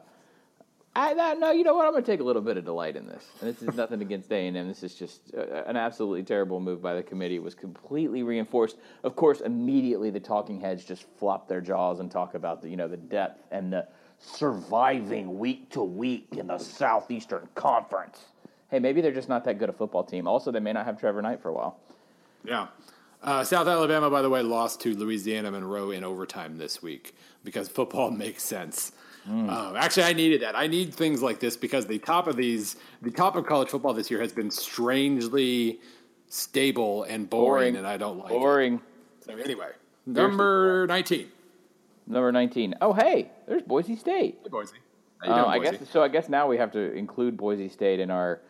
I, 0.98 1.34
no, 1.34 1.52
you 1.52 1.66
know 1.66 1.76
what? 1.76 1.86
I'm 1.86 1.92
going 1.92 2.04
to 2.04 2.12
take 2.12 2.22
a 2.22 2.24
little 2.24 2.42
bit 2.42 2.56
of 2.56 2.64
delight 2.64 2.96
in 2.96 3.06
this. 3.06 3.26
And 3.42 3.54
this 3.54 3.62
is 3.62 3.76
nothing 3.76 4.02
against 4.02 4.32
A 4.32 4.48
and 4.48 4.56
M. 4.56 4.68
This 4.68 4.82
is 4.82 4.96
just 4.96 5.34
uh, 5.38 5.64
an 5.66 5.76
absolutely 5.76 6.24
terrible 6.24 6.62
move 6.62 6.82
by 6.82 6.94
the 6.94 7.04
committee. 7.04 7.36
It 7.36 7.44
was 7.44 7.54
completely 7.54 8.24
reinforced. 8.24 8.78
Of 9.04 9.18
course, 9.18 9.42
immediately 9.42 10.10
the 10.10 10.22
talking 10.22 10.60
heads 10.60 10.86
just 10.86 11.06
flop 11.18 11.50
their 11.50 11.60
jaws 11.60 12.00
and 12.00 12.10
talk 12.10 12.34
about 12.34 12.62
the 12.62 12.70
you 12.70 12.78
know 12.78 12.88
the 12.88 12.96
depth 12.96 13.44
and 13.52 13.74
the 13.74 13.86
surviving 14.20 15.38
week 15.38 15.70
to 15.72 15.84
week 15.84 16.28
in 16.38 16.48
the 16.48 16.58
Southeastern 16.58 17.50
Conference. 17.56 18.20
Hey, 18.72 18.80
maybe 18.80 19.02
they're 19.02 19.12
just 19.12 19.30
not 19.30 19.44
that 19.44 19.60
good 19.60 19.70
a 19.70 19.74
football 19.74 20.04
team. 20.04 20.28
Also, 20.28 20.50
they 20.50 20.62
may 20.62 20.72
not 20.72 20.86
have 20.86 20.98
Trevor 20.98 21.22
Knight 21.22 21.42
for 21.42 21.50
a 21.50 21.54
while. 21.54 21.78
Yeah. 22.46 22.68
Uh, 23.22 23.44
South 23.44 23.68
Alabama, 23.68 24.10
by 24.10 24.22
the 24.22 24.30
way, 24.30 24.42
lost 24.42 24.80
to 24.82 24.96
Louisiana 24.96 25.52
Monroe 25.52 25.92
in 25.92 26.04
overtime 26.04 26.58
this 26.58 26.82
week 26.82 27.16
because 27.44 27.68
football 27.68 28.12
makes 28.12 28.44
sense. 28.44 28.94
Mm. 29.30 29.50
Um, 29.50 29.76
actually, 29.76 30.04
I 30.04 30.14
needed 30.14 30.42
that. 30.42 30.56
I 30.56 30.68
need 30.68 30.94
things 30.94 31.22
like 31.22 31.40
this 31.40 31.58
because 31.58 31.88
the 31.88 31.98
top 31.98 32.28
of 32.28 32.36
these, 32.36 32.76
the 33.02 33.12
top 33.12 33.36
of 33.36 33.46
college 33.46 33.70
football 33.70 33.94
this 33.94 34.12
year 34.12 34.22
has 34.22 34.32
been 34.32 34.52
strangely 34.52 35.80
stable 36.28 37.04
and 37.04 37.30
boring, 37.30 37.74
boring. 37.74 37.76
and 37.78 37.88
I 37.88 37.98
don't 37.98 38.20
like 38.20 38.30
boring. 38.30 38.76
It. 38.76 39.26
So 39.26 39.36
anyway, 39.36 39.70
number 40.06 40.86
nineteen. 40.88 41.30
Number 42.08 42.32
nineteen. 42.32 42.76
Oh, 42.82 42.94
hey, 42.94 43.32
there's 43.48 43.64
Boise 43.64 43.96
State. 43.96 44.40
Hey, 44.44 44.50
Boise. 44.50 44.76
Uh, 45.26 45.46
I 45.46 45.60
guess 45.60 45.78
so. 45.90 46.04
I 46.04 46.08
guess 46.08 46.30
now 46.30 46.48
we 46.48 46.58
have 46.58 46.72
to 46.74 46.94
include 46.94 47.36
Boise 47.36 47.70
State 47.70 48.00
in 48.00 48.12
our 48.12 48.42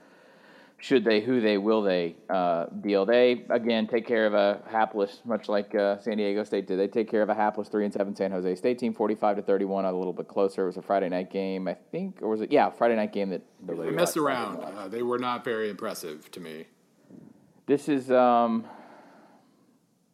should 0.78 1.04
they, 1.04 1.22
who 1.22 1.42
they, 1.42 1.58
will 1.58 1.82
they 1.82 2.16
uh, 2.30 2.66
deal. 2.82 3.06
They 3.06 3.46
again 3.50 3.88
take 3.88 4.06
care 4.06 4.28
of 4.28 4.34
a 4.34 4.62
hapless, 4.70 5.22
much 5.26 5.48
like 5.48 5.74
uh, 5.74 5.98
San 6.00 6.18
Diego 6.18 6.44
State 6.44 6.68
did. 6.68 6.78
They 6.78 6.88
take 6.88 7.10
care 7.10 7.22
of 7.22 7.30
a 7.30 7.34
hapless 7.34 7.70
three 7.70 7.86
and 7.86 7.94
seven 7.94 8.16
San 8.16 8.32
Jose 8.32 8.56
State 8.56 8.78
team, 8.78 8.94
forty-five 8.94 9.38
to 9.38 9.42
thirty-one, 9.42 9.86
a 9.86 9.92
little 9.92 10.14
bit 10.14 10.28
closer. 10.28 10.64
It 10.64 10.68
was 10.68 10.78
a 10.78 10.82
Friday 10.82 11.10
night 11.10 11.32
game, 11.32 11.68
I 11.68 11.76
think, 11.92 12.22
or 12.22 12.30
was 12.30 12.42
it? 12.42 12.52
Yeah, 12.52 12.70
Friday 12.70 12.96
night 12.96 13.14
game 13.14 13.30
that 13.30 13.42
they 13.66 13.90
messed 13.90 14.18
around. 14.18 14.62
Uh, 14.64 14.88
they 14.88 15.02
were 15.02 15.18
not 15.18 15.44
very 15.44 15.70
impressive 15.70 16.30
to 16.32 16.40
me. 16.40 16.66
This 17.66 17.90
is. 17.90 18.12
Um, 18.12 18.66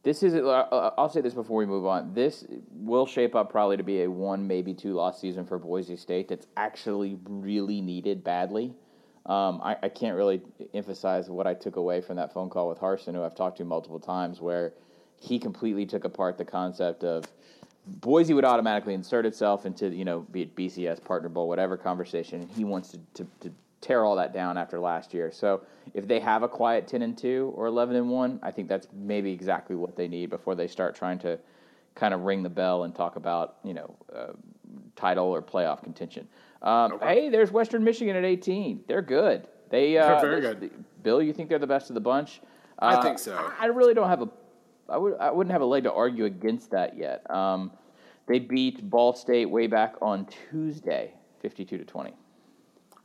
this 0.03 0.23
is. 0.23 0.35
Uh, 0.35 0.47
uh, 0.47 0.93
I'll 0.97 1.09
say 1.09 1.21
this 1.21 1.33
before 1.33 1.57
we 1.57 1.65
move 1.65 1.85
on. 1.85 2.13
This 2.13 2.45
will 2.71 3.05
shape 3.05 3.35
up 3.35 3.51
probably 3.51 3.77
to 3.77 3.83
be 3.83 4.03
a 4.03 4.09
one, 4.09 4.47
maybe 4.47 4.73
two 4.73 4.93
loss 4.93 5.19
season 5.19 5.45
for 5.45 5.59
Boise 5.59 5.97
State. 5.97 6.29
That's 6.29 6.47
actually 6.55 7.19
really 7.25 7.81
needed 7.81 8.23
badly. 8.23 8.73
Um, 9.25 9.61
I, 9.63 9.77
I, 9.83 9.89
can't 9.89 10.17
really 10.17 10.41
emphasize 10.73 11.29
what 11.29 11.45
I 11.45 11.53
took 11.53 11.75
away 11.75 12.01
from 12.01 12.15
that 12.15 12.33
phone 12.33 12.49
call 12.49 12.67
with 12.67 12.79
Harsin, 12.79 13.13
who 13.13 13.23
I've 13.23 13.35
talked 13.35 13.57
to 13.59 13.65
multiple 13.65 13.99
times, 13.99 14.41
where 14.41 14.73
he 15.19 15.37
completely 15.37 15.85
took 15.85 16.05
apart 16.05 16.39
the 16.39 16.45
concept 16.45 17.03
of 17.03 17.25
Boise 17.85 18.33
would 18.33 18.45
automatically 18.45 18.95
insert 18.95 19.25
itself 19.25 19.65
into, 19.65 19.89
you 19.89 20.05
know, 20.05 20.21
be 20.31 20.43
it 20.43 20.55
BCS, 20.55 21.03
Partner 21.03 21.29
Bowl, 21.29 21.47
whatever 21.47 21.77
conversation. 21.77 22.47
He 22.55 22.63
wants 22.63 22.89
to, 22.89 22.99
to, 23.15 23.27
to 23.41 23.53
tear 23.81 24.05
all 24.05 24.15
that 24.15 24.33
down 24.33 24.57
after 24.57 24.79
last 24.79 25.13
year. 25.13 25.31
So 25.31 25.61
if 25.93 26.07
they 26.07 26.19
have 26.19 26.43
a 26.43 26.47
quiet 26.47 26.87
10 26.87 27.01
and 27.01 27.17
2 27.17 27.53
or 27.55 27.65
11 27.65 27.95
and 27.95 28.09
1, 28.09 28.39
I 28.43 28.51
think 28.51 28.67
that's 28.67 28.87
maybe 28.93 29.31
exactly 29.31 29.75
what 29.75 29.95
they 29.95 30.07
need 30.07 30.29
before 30.29 30.55
they 30.55 30.67
start 30.67 30.95
trying 30.95 31.19
to 31.19 31.39
kind 31.95 32.13
of 32.13 32.21
ring 32.21 32.43
the 32.43 32.49
bell 32.49 32.83
and 32.83 32.95
talk 32.95 33.15
about, 33.15 33.57
you 33.63 33.73
know, 33.73 33.95
uh, 34.15 34.33
title 34.95 35.25
or 35.25 35.41
playoff 35.41 35.83
contention. 35.83 36.27
Um, 36.61 36.93
okay. 36.93 37.05
Hey, 37.05 37.29
there's 37.29 37.51
Western 37.51 37.83
Michigan 37.83 38.15
at 38.15 38.23
18. 38.23 38.83
They're 38.87 39.01
good. 39.01 39.47
They 39.69 39.97
uh, 39.97 40.21
they're 40.21 40.41
very 40.41 40.41
good. 40.41 40.85
Bill, 41.01 41.21
you 41.21 41.33
think 41.33 41.49
they're 41.49 41.59
the 41.59 41.67
best 41.67 41.89
of 41.89 41.93
the 41.95 42.01
bunch? 42.01 42.41
Uh, 42.79 42.97
I 42.97 43.01
think 43.01 43.19
so. 43.19 43.51
I 43.59 43.67
really 43.67 43.93
don't 43.93 44.09
have 44.09 44.21
a. 44.21 44.29
I 44.89 44.97
would. 44.97 45.17
I 45.19 45.31
wouldn't 45.31 45.51
have 45.51 45.61
a 45.61 45.65
leg 45.65 45.83
to 45.83 45.93
argue 45.93 46.25
against 46.25 46.71
that 46.71 46.97
yet. 46.97 47.29
Um, 47.31 47.71
they 48.27 48.39
beat 48.39 48.89
Ball 48.89 49.13
State 49.13 49.49
way 49.49 49.67
back 49.67 49.95
on 50.01 50.27
Tuesday, 50.49 51.13
52 51.41 51.77
to 51.77 51.85
20. 51.85 52.13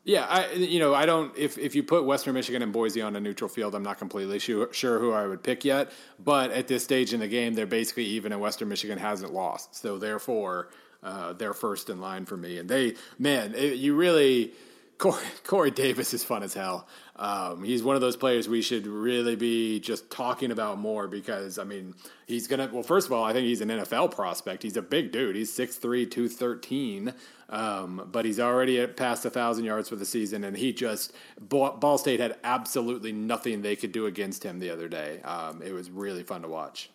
Yeah, 0.04 0.24
I 0.28 0.52
you 0.52 0.78
know 0.78 0.94
I 0.94 1.04
don't 1.04 1.36
if 1.36 1.58
if 1.58 1.74
you 1.74 1.82
put 1.82 2.04
Western 2.04 2.34
Michigan 2.34 2.62
and 2.62 2.72
Boise 2.72 3.02
on 3.02 3.16
a 3.16 3.20
neutral 3.20 3.48
field, 3.48 3.74
I'm 3.74 3.82
not 3.82 3.98
completely 3.98 4.38
sure, 4.38 4.72
sure 4.72 5.00
who 5.00 5.12
I 5.12 5.26
would 5.26 5.42
pick 5.42 5.64
yet. 5.64 5.90
But 6.22 6.52
at 6.52 6.68
this 6.68 6.84
stage 6.84 7.12
in 7.12 7.18
the 7.18 7.26
game, 7.26 7.54
they're 7.54 7.66
basically 7.66 8.04
even, 8.04 8.30
and 8.30 8.40
Western 8.40 8.68
Michigan 8.68 8.98
hasn't 8.98 9.32
lost, 9.32 9.74
so 9.74 9.98
therefore 9.98 10.68
uh, 11.06 11.32
they're 11.32 11.54
first 11.54 11.88
in 11.88 12.00
line 12.00 12.26
for 12.26 12.36
me. 12.36 12.58
And 12.58 12.68
they, 12.68 12.94
man, 13.18 13.54
it, 13.54 13.76
you 13.76 13.94
really 13.94 14.52
Corey, 14.98 15.22
Corey, 15.44 15.70
Davis 15.70 16.14
is 16.14 16.24
fun 16.24 16.42
as 16.42 16.54
hell. 16.54 16.86
Um, 17.16 17.64
he's 17.64 17.82
one 17.82 17.94
of 17.94 18.02
those 18.02 18.16
players 18.16 18.48
we 18.48 18.60
should 18.60 18.86
really 18.86 19.36
be 19.36 19.80
just 19.80 20.10
talking 20.10 20.50
about 20.50 20.78
more 20.78 21.08
because, 21.08 21.58
I 21.58 21.64
mean, 21.64 21.94
he's 22.26 22.46
going 22.46 22.66
to, 22.66 22.74
well, 22.74 22.82
first 22.82 23.06
of 23.06 23.12
all, 23.12 23.24
I 23.24 23.32
think 23.32 23.46
he's 23.46 23.60
an 23.60 23.68
NFL 23.68 24.14
prospect. 24.14 24.62
He's 24.62 24.76
a 24.76 24.82
big 24.82 25.12
dude. 25.12 25.36
He's 25.36 25.50
6'3, 25.56 26.10
213, 26.10 27.14
um, 27.48 28.08
but 28.12 28.24
he's 28.24 28.40
already 28.40 28.80
at 28.80 28.96
past 28.96 29.24
1,000 29.24 29.64
yards 29.64 29.88
for 29.88 29.96
the 29.96 30.04
season, 30.04 30.44
and 30.44 30.56
he 30.56 30.72
just, 30.72 31.12
Ball 31.40 31.98
State 31.98 32.20
had 32.20 32.36
absolutely 32.44 33.12
nothing 33.12 33.62
they 33.62 33.76
could 33.76 33.92
do 33.92 34.06
against 34.06 34.42
him 34.42 34.58
the 34.58 34.70
other 34.70 34.88
day. 34.88 35.20
Um, 35.22 35.62
it 35.62 35.72
was 35.72 35.90
really 35.90 36.22
fun 36.22 36.42
to 36.42 36.48
watch. 36.48 36.90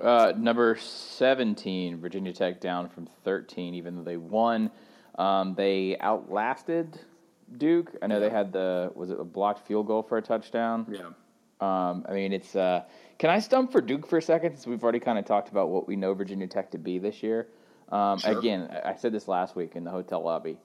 Uh, 0.00 0.32
number 0.36 0.76
17, 0.76 2.00
Virginia 2.00 2.32
Tech 2.32 2.60
down 2.60 2.88
from 2.88 3.08
13, 3.24 3.74
even 3.74 3.96
though 3.96 4.02
they 4.02 4.16
won. 4.16 4.70
Um, 5.16 5.54
they 5.54 5.96
outlasted 5.98 7.00
Duke. 7.56 7.92
I 8.02 8.06
know 8.06 8.16
yeah. 8.16 8.28
they 8.28 8.30
had 8.30 8.52
the 8.52 8.92
was 8.94 9.10
it 9.10 9.18
a 9.18 9.24
blocked 9.24 9.66
field 9.66 9.86
goal 9.86 10.02
for 10.02 10.18
a 10.18 10.22
touchdown. 10.22 10.86
Yeah. 10.90 11.06
Um, 11.60 12.04
I 12.08 12.12
mean, 12.12 12.32
it's. 12.32 12.54
Uh, 12.54 12.82
can 13.18 13.30
I 13.30 13.38
stump 13.38 13.72
for 13.72 13.80
Duke 13.80 14.06
for 14.06 14.18
a 14.18 14.22
second? 14.22 14.52
Since 14.52 14.66
we've 14.66 14.82
already 14.82 15.00
kind 15.00 15.18
of 15.18 15.24
talked 15.24 15.48
about 15.48 15.70
what 15.70 15.88
we 15.88 15.96
know 15.96 16.12
Virginia 16.12 16.46
Tech 16.46 16.70
to 16.72 16.78
be 16.78 16.98
this 16.98 17.22
year. 17.22 17.48
Um, 17.88 18.18
sure. 18.18 18.38
Again, 18.38 18.68
I 18.84 18.94
said 18.96 19.12
this 19.12 19.28
last 19.28 19.56
week 19.56 19.76
in 19.76 19.84
the 19.84 19.90
hotel 19.90 20.22
lobby. 20.22 20.58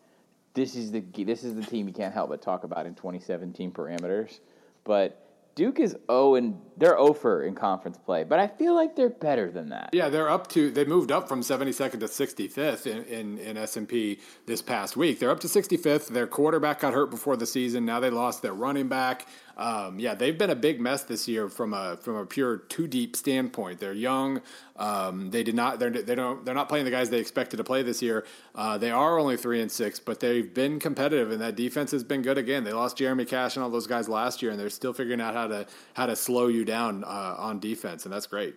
This 0.54 0.76
is 0.76 0.92
the 0.92 1.00
this 1.00 1.46
is 1.46 1.56
the 1.56 1.64
team 1.64 1.88
you 1.88 1.94
can't 1.94 2.14
help 2.14 2.30
but 2.30 2.42
talk 2.42 2.66
about 2.66 2.86
in 2.86 2.96
2017 2.96 3.72
parameters. 3.72 4.40
But 4.84 5.21
Duke 5.56 5.80
is 5.80 5.98
0 6.10 6.36
and 6.36 6.60
they're 6.78 6.98
0 6.98 7.14
for 7.14 7.44
in 7.44 7.56
conference 7.56 7.98
play, 7.98 8.24
but 8.24 8.40
I 8.40 8.48
feel 8.48 8.74
like 8.74 8.96
they're 8.96 9.10
better 9.10 9.52
than 9.52 9.70
that. 9.70 9.90
Yeah, 9.94 10.10
they're 10.10 10.30
up 10.30 10.48
to 10.50 10.72
they 10.72 10.86
moved 10.86 11.12
up 11.12 11.28
from 11.28 11.42
72nd 11.42 12.00
to 12.00 12.06
65th 12.06 12.88
in 12.88 13.04
in, 13.04 13.38
in 13.38 13.58
S&P 13.58 14.20
this 14.46 14.62
past 14.62 14.96
week. 14.96 15.20
They're 15.20 15.32
up 15.32 15.40
to 15.42 15.48
65th. 15.48 16.08
Their 16.08 16.28
quarterback 16.28 16.80
got 16.80 16.94
hurt 16.94 17.12
before 17.12 17.36
the 17.36 17.46
season. 17.46 17.86
Now 17.86 18.00
they 18.00 18.10
lost 18.10 18.42
their 18.42 18.54
running 18.54 18.88
back. 18.88 19.28
Um, 19.58 20.00
yeah, 20.00 20.16
they've 20.16 20.38
been 20.38 20.50
a 20.50 20.56
big 20.56 20.80
mess 20.80 21.04
this 21.04 21.28
year 21.28 21.50
from 21.50 21.74
a 21.74 21.98
from 21.98 22.16
a 22.16 22.26
pure 22.26 22.58
two 22.58 22.88
deep 22.88 23.16
standpoint. 23.16 23.80
They're 23.80 23.94
young. 23.94 24.42
Um, 24.78 25.30
they 25.32 25.44
did 25.44 25.56
not. 25.56 25.80
They're 25.80 25.90
they 25.90 26.16
don't. 26.16 26.44
They're 26.46 26.56
not 26.56 26.70
playing 26.70 26.86
the 26.86 26.92
guys 26.92 27.10
they 27.10 27.20
expected 27.20 27.58
to 27.58 27.64
play 27.64 27.84
this 27.84 28.02
year. 28.02 28.26
Uh, 28.56 28.78
they 28.78 28.92
are 28.92 29.20
only 29.20 29.38
three 29.38 29.62
and 29.62 29.72
six, 29.72 30.00
but 30.00 30.20
they've 30.20 30.54
been 30.54 30.80
competitive, 30.80 31.32
and 31.32 31.42
that 31.42 31.56
defense 31.56 31.92
has 31.92 32.04
been 32.04 32.22
good 32.22 32.38
again. 32.38 32.64
They 32.64 32.74
lost 32.74 32.98
Jeremy 32.98 33.26
Cash 33.26 33.56
and 33.56 33.64
all 33.64 33.70
those 33.70 33.88
guys 33.88 34.10
last 34.10 34.42
year, 34.42 34.52
and 34.52 34.60
they're 34.60 34.70
still 34.70 34.94
figuring 34.94 35.22
out 35.22 35.34
how 35.34 35.48
to 35.48 35.66
how 35.94 36.06
to 36.06 36.16
slow 36.16 36.48
you 36.48 36.66
down 36.66 37.04
uh, 37.04 37.36
on 37.38 37.60
defense, 37.60 38.06
and 38.06 38.14
that's 38.14 38.28
great. 38.28 38.56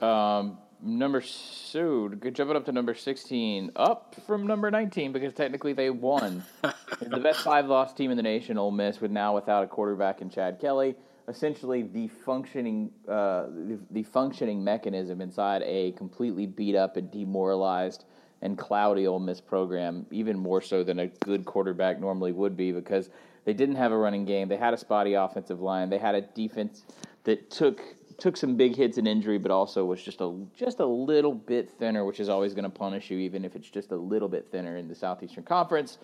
Um, 0.00 0.58
number 0.82 1.20
so 1.20 2.08
good 2.08 2.34
jumping 2.34 2.56
up 2.56 2.64
to 2.64 2.72
number 2.72 2.94
16 2.94 3.70
up 3.76 4.16
from 4.26 4.46
number 4.46 4.70
19 4.70 5.12
because 5.12 5.32
technically 5.32 5.72
they 5.72 5.90
won. 5.90 6.44
The 7.00 7.18
best 7.18 7.40
five 7.40 7.66
loss 7.66 7.92
team 7.92 8.10
in 8.12 8.16
the 8.16 8.22
nation 8.22 8.56
Ole 8.56 8.70
Miss 8.70 9.00
with 9.00 9.10
now 9.10 9.34
without 9.34 9.64
a 9.64 9.66
quarterback 9.66 10.22
in 10.22 10.30
Chad 10.30 10.60
Kelly. 10.60 10.94
Essentially 11.26 11.82
the 11.82 12.06
functioning 12.08 12.90
uh, 13.08 13.46
the, 13.46 13.78
the, 13.90 14.02
functioning 14.04 14.62
mechanism 14.62 15.20
inside 15.20 15.62
a 15.64 15.92
completely 15.92 16.46
beat 16.46 16.76
up 16.76 16.96
and 16.96 17.10
demoralized 17.10 18.04
and 18.40 18.56
cloudy 18.56 19.06
Ole 19.06 19.18
Miss 19.18 19.40
program 19.40 20.06
even 20.10 20.38
more 20.38 20.60
so 20.60 20.84
than 20.84 21.00
a 21.00 21.08
good 21.08 21.44
quarterback 21.44 22.00
normally 22.00 22.32
would 22.32 22.56
be 22.56 22.70
because 22.70 23.10
they 23.44 23.52
didn't 23.52 23.76
have 23.76 23.90
a 23.90 23.96
running 23.96 24.24
game. 24.24 24.48
They 24.48 24.56
had 24.56 24.74
a 24.74 24.78
spotty 24.78 25.14
offensive 25.14 25.60
line. 25.60 25.90
They 25.90 25.98
had 25.98 26.14
a 26.14 26.20
defense 26.20 26.84
that 27.24 27.50
took 27.50 27.82
took 28.18 28.36
some 28.36 28.56
big 28.56 28.76
hits 28.76 28.98
and 28.98 29.06
injury, 29.06 29.38
but 29.38 29.50
also 29.50 29.84
was 29.84 30.02
just 30.02 30.20
a 30.20 30.34
just 30.54 30.80
a 30.80 30.86
little 30.86 31.34
bit 31.34 31.70
thinner, 31.70 32.04
which 32.04 32.20
is 32.20 32.28
always 32.28 32.54
going 32.54 32.64
to 32.64 32.70
punish 32.70 33.10
you, 33.10 33.18
even 33.18 33.44
if 33.44 33.56
it's 33.56 33.68
just 33.68 33.92
a 33.92 33.96
little 33.96 34.28
bit 34.28 34.48
thinner 34.50 34.76
in 34.76 34.88
the 34.88 34.94
Southeastern 34.94 35.44
Conference. 35.44 35.98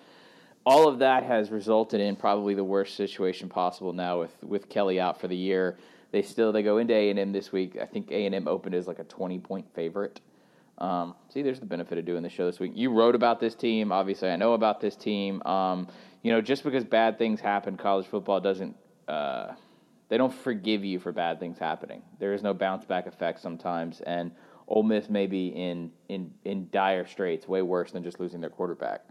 All 0.66 0.88
of 0.88 0.98
that 0.98 1.22
has 1.22 1.50
resulted 1.50 2.00
in 2.00 2.16
probably 2.16 2.54
the 2.54 2.64
worst 2.64 2.96
situation 2.96 3.48
possible 3.48 3.92
now 3.92 4.20
with 4.20 4.42
with 4.42 4.68
Kelly 4.68 5.00
out 5.00 5.20
for 5.20 5.28
the 5.28 5.36
year. 5.36 5.78
They 6.10 6.22
still 6.22 6.52
they 6.52 6.62
go 6.62 6.78
into 6.78 6.94
A 6.94 7.10
and 7.10 7.18
M 7.18 7.32
this 7.32 7.52
week. 7.52 7.78
I 7.80 7.86
think 7.86 8.10
A 8.10 8.26
and 8.26 8.34
M 8.34 8.48
opened 8.48 8.74
as 8.74 8.86
like 8.86 8.98
a 8.98 9.04
twenty 9.04 9.38
point 9.38 9.66
favorite. 9.74 10.20
Um, 10.78 11.14
see, 11.28 11.42
there's 11.42 11.60
the 11.60 11.66
benefit 11.66 11.98
of 11.98 12.04
doing 12.04 12.22
the 12.22 12.28
show 12.28 12.46
this 12.46 12.60
week. 12.60 12.72
You 12.74 12.90
wrote 12.92 13.14
about 13.14 13.40
this 13.40 13.54
team. 13.54 13.90
Obviously, 13.90 14.30
I 14.30 14.36
know 14.36 14.52
about 14.52 14.80
this 14.80 14.94
team. 14.94 15.42
Um, 15.42 15.88
you 16.22 16.32
know, 16.32 16.40
just 16.40 16.62
because 16.62 16.84
bad 16.84 17.18
things 17.18 17.40
happen, 17.40 17.76
college 17.76 18.06
football 18.06 18.40
doesn't. 18.40 18.76
Uh, 19.08 19.54
they 20.08 20.16
don't 20.16 20.32
forgive 20.32 20.84
you 20.84 20.98
for 20.98 21.12
bad 21.12 21.40
things 21.40 21.58
happening. 21.58 22.02
There 22.18 22.32
is 22.32 22.42
no 22.42 22.54
bounce 22.54 22.84
back 22.84 23.06
effect 23.06 23.40
sometimes, 23.40 24.00
and 24.00 24.32
Ole 24.66 24.82
Miss 24.82 25.08
may 25.08 25.26
be 25.26 25.48
in 25.48 25.90
in 26.08 26.32
in 26.44 26.68
dire 26.70 27.06
straits, 27.06 27.48
way 27.48 27.62
worse 27.62 27.92
than 27.92 28.02
just 28.02 28.20
losing 28.20 28.40
their 28.40 28.50
quarterback. 28.50 29.04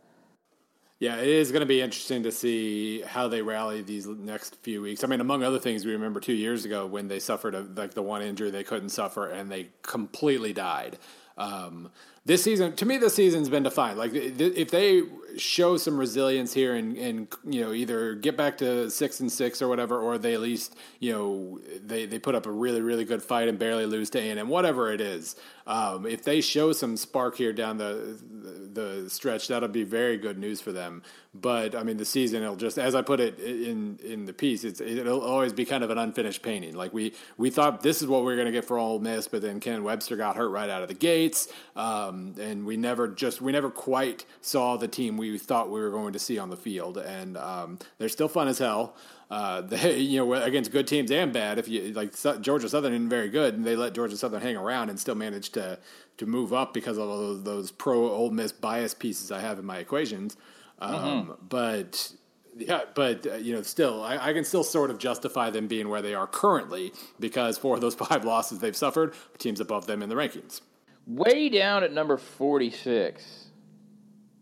Yeah, 0.99 1.17
it 1.17 1.27
is 1.27 1.51
going 1.51 1.59
to 1.59 1.67
be 1.67 1.79
interesting 1.79 2.23
to 2.23 2.31
see 2.31 3.01
how 3.01 3.27
they 3.27 3.43
rally 3.43 3.83
these 3.83 4.07
next 4.07 4.55
few 4.63 4.81
weeks. 4.81 5.03
I 5.03 5.07
mean, 5.07 5.21
among 5.21 5.43
other 5.43 5.59
things, 5.59 5.85
we 5.85 5.91
remember 5.91 6.19
two 6.19 6.33
years 6.33 6.65
ago 6.65 6.87
when 6.87 7.07
they 7.07 7.19
suffered 7.19 7.53
a, 7.53 7.61
like 7.61 7.93
the 7.93 8.01
one 8.01 8.23
injury 8.23 8.49
they 8.49 8.63
couldn't 8.63 8.89
suffer 8.89 9.27
and 9.27 9.51
they 9.51 9.69
completely 9.83 10.53
died. 10.53 10.97
Um, 11.37 11.91
this 12.27 12.43
season, 12.43 12.75
to 12.75 12.86
me, 12.86 12.98
this 12.98 13.15
season's 13.15 13.48
been 13.48 13.63
defined. 13.63 13.98
Like 13.98 14.12
if 14.13 14.69
they 14.69 15.03
show 15.38 15.77
some 15.77 15.98
resilience 15.98 16.53
here 16.53 16.75
and, 16.75 16.98
and 16.98 17.27
you 17.46 17.62
know 17.62 17.72
either 17.72 18.15
get 18.15 18.36
back 18.36 18.57
to 18.57 18.89
six 18.89 19.19
and 19.19 19.31
six 19.31 19.62
or 19.62 19.67
whatever, 19.67 20.00
or 20.00 20.17
they 20.17 20.34
at 20.34 20.41
least 20.41 20.75
you 21.00 21.13
know 21.13 21.60
they, 21.86 22.05
they 22.05 22.19
put 22.19 22.36
up 22.36 22.46
a 22.46 22.51
really 22.51 22.81
really 22.81 23.05
good 23.05 23.24
fight 23.24 23.48
and 23.48 23.57
barely 23.57 23.86
lose 23.86 24.10
to 24.10 24.19
A 24.19 24.29
and 24.29 24.39
M, 24.39 24.50
whatever 24.50 24.91
it 24.91 25.00
is. 25.00 25.36
Um, 25.65 26.05
if 26.05 26.24
they 26.24 26.41
show 26.41 26.72
some 26.72 26.96
spark 26.96 27.36
here 27.36 27.51
down 27.51 27.77
the, 27.77 28.17
the, 28.41 28.81
the 28.81 29.10
stretch, 29.10 29.50
that'll 29.50 29.67
be 29.67 29.84
very 29.84 30.17
good 30.17 30.38
news 30.38 30.62
for 30.62 30.72
them. 30.72 31.03
But 31.34 31.75
I 31.75 31.84
mean, 31.84 31.98
the 31.98 32.05
season 32.05 32.41
it'll 32.41 32.55
just 32.55 32.77
as 32.77 32.96
I 32.96 33.01
put 33.01 33.19
it 33.19 33.39
in 33.39 34.00
in 34.03 34.25
the 34.25 34.34
piece, 34.34 34.63
it's 34.63 34.81
it'll 34.81 35.22
always 35.22 35.53
be 35.53 35.65
kind 35.65 35.84
of 35.84 35.91
an 35.91 35.98
unfinished 35.98 36.41
painting. 36.41 36.75
Like 36.75 36.93
we 36.93 37.13
we 37.38 37.50
thought 37.50 37.84
this 37.84 38.01
is 38.01 38.07
what 38.07 38.24
we 38.24 38.34
are 38.34 38.36
going 38.36 38.48
to 38.48 38.51
get 38.51 38.65
for 38.65 38.77
Ole 38.77 39.00
Miss, 39.00 39.27
but 39.27 39.41
then 39.41 39.60
Ken 39.60 39.84
Webster 39.84 40.15
got 40.15 40.36
hurt 40.36 40.50
right 40.50 40.69
out 40.69 40.81
of 40.81 40.88
the 40.88 40.93
gates. 40.93 41.48
Um, 41.75 42.16
um, 42.17 42.36
and 42.39 42.65
we 42.65 42.77
never 42.77 43.07
just 43.07 43.41
we 43.41 43.51
never 43.51 43.69
quite 43.69 44.25
saw 44.41 44.77
the 44.77 44.88
team 44.88 45.17
we 45.17 45.38
thought 45.38 45.69
we 45.69 45.79
were 45.79 45.91
going 45.91 46.13
to 46.13 46.19
see 46.19 46.38
on 46.38 46.50
the 46.50 46.57
field, 46.57 46.97
and 46.97 47.38
um, 47.38 47.79
they're 47.97 48.09
still 48.09 48.27
fun 48.27 48.47
as 48.47 48.59
hell. 48.59 48.95
Uh, 49.29 49.62
they, 49.62 50.00
you 50.00 50.17
know, 50.17 50.33
against 50.33 50.71
good 50.71 50.88
teams 50.88 51.12
and 51.12 51.33
bad. 51.33 51.57
If 51.57 51.67
you 51.67 51.93
like 51.93 52.13
Georgia 52.41 52.69
Southern, 52.69 52.93
isn't 52.93 53.09
very 53.09 53.29
good, 53.29 53.53
and 53.53 53.65
they 53.65 53.75
let 53.75 53.93
Georgia 53.93 54.17
Southern 54.17 54.41
hang 54.41 54.55
around 54.55 54.89
and 54.89 55.00
still 55.00 55.15
managed 55.15 55.53
to 55.55 55.79
to 56.17 56.25
move 56.25 56.53
up 56.53 56.74
because 56.74 56.97
of 56.97 57.07
those, 57.07 57.43
those 57.43 57.71
pro 57.71 58.09
Ole 58.09 58.31
Miss 58.31 58.51
bias 58.51 58.93
pieces 58.93 59.31
I 59.31 59.39
have 59.39 59.59
in 59.59 59.65
my 59.65 59.77
equations. 59.77 60.36
Um, 60.79 60.93
mm-hmm. 60.95 61.31
But 61.47 62.12
yeah, 62.57 62.81
but 62.95 63.25
uh, 63.27 63.36
you 63.36 63.53
know, 63.53 63.62
still, 63.62 64.03
I, 64.03 64.17
I, 64.17 64.33
can 64.33 64.43
still 64.43 64.63
sort 64.63 64.89
of 64.89 64.97
justify 64.97 65.50
them 65.50 65.67
being 65.67 65.89
where 65.89 66.01
they 66.01 66.13
are 66.13 66.27
currently 66.27 66.91
because 67.19 67.57
for 67.57 67.79
those 67.79 67.95
five 67.95 68.25
losses 68.25 68.59
they've 68.59 68.75
suffered, 68.75 69.13
teams 69.38 69.59
above 69.59 69.88
them 69.88 70.01
in 70.01 70.09
the 70.09 70.15
rankings. 70.15 70.62
Way 71.07 71.47
down 71.47 71.83
at 71.83 71.93
number 71.93 72.17
46 72.17 73.45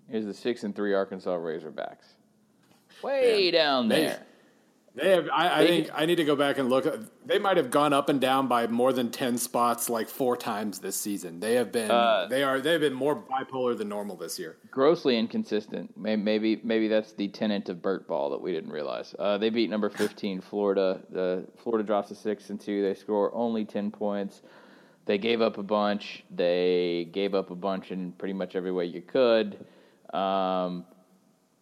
is 0.10 0.25
the 0.25 0.34
6 0.34 0.63
and 0.63 0.75
3 0.75 0.93
Arkansas 0.93 1.38
Razorbacks. 1.38 2.15
Way 3.03 3.45
yeah. 3.45 3.51
down 3.51 3.88
there. 3.88 4.17
They, 4.95 5.03
they 5.03 5.12
have, 5.12 5.27
I, 5.31 5.62
I 5.62 5.67
think 5.67 5.89
I 5.93 6.05
need 6.05 6.15
to 6.15 6.24
go 6.24 6.38
back 6.38 6.57
and 6.57 6.69
look. 6.69 6.88
They 7.25 7.38
might 7.38 7.57
have 7.57 7.69
gone 7.69 7.91
up 7.91 8.07
and 8.07 8.22
down 8.22 8.48
by 8.48 8.65
more 8.67 8.93
than 8.93 9.12
ten 9.12 9.38
spots, 9.38 9.89
like 9.89 10.07
four 10.07 10.38
times 10.38 10.79
this 10.79 10.95
season. 10.95 11.41
They 11.41 11.55
have 11.55 11.74
been, 11.74 11.91
uh, 11.91 12.27
they 12.29 12.43
are, 12.43 12.62
they 12.62 12.72
have 12.72 12.79
been 12.79 12.93
more 12.93 13.15
bipolar 13.15 13.77
than 13.77 13.89
normal 13.89 14.15
this 14.15 14.39
year. 14.39 14.55
Grossly 14.72 15.17
inconsistent. 15.17 15.98
Maybe, 15.98 16.62
maybe 16.63 16.88
that's 16.88 17.12
the 17.12 17.27
tenant 17.27 17.67
of 17.67 17.81
Bert 17.81 18.07
Ball 18.07 18.29
that 18.29 18.41
we 18.41 18.53
didn't 18.53 18.72
realize. 18.72 19.13
Uh, 19.19 19.38
they 19.38 19.50
beat 19.50 19.69
number 19.69 19.89
fifteen, 19.89 20.39
Florida. 20.39 21.01
The 21.10 21.45
Florida 21.62 21.86
drops 21.86 22.07
to 22.10 22.15
six 22.15 22.50
and 22.50 22.60
two. 22.60 22.81
They 22.81 22.93
score 22.93 23.36
only 23.36 23.65
ten 23.65 23.91
points. 23.91 24.41
They 25.05 25.17
gave 25.17 25.41
up 25.41 25.57
a 25.57 25.63
bunch. 25.63 26.24
They 26.31 27.09
gave 27.12 27.35
up 27.35 27.51
a 27.51 27.55
bunch 27.55 27.91
in 27.91 28.12
pretty 28.13 28.33
much 28.33 28.55
every 28.55 28.71
way 28.71 28.85
you 28.85 29.01
could. 29.01 29.65
Um, 30.13 30.85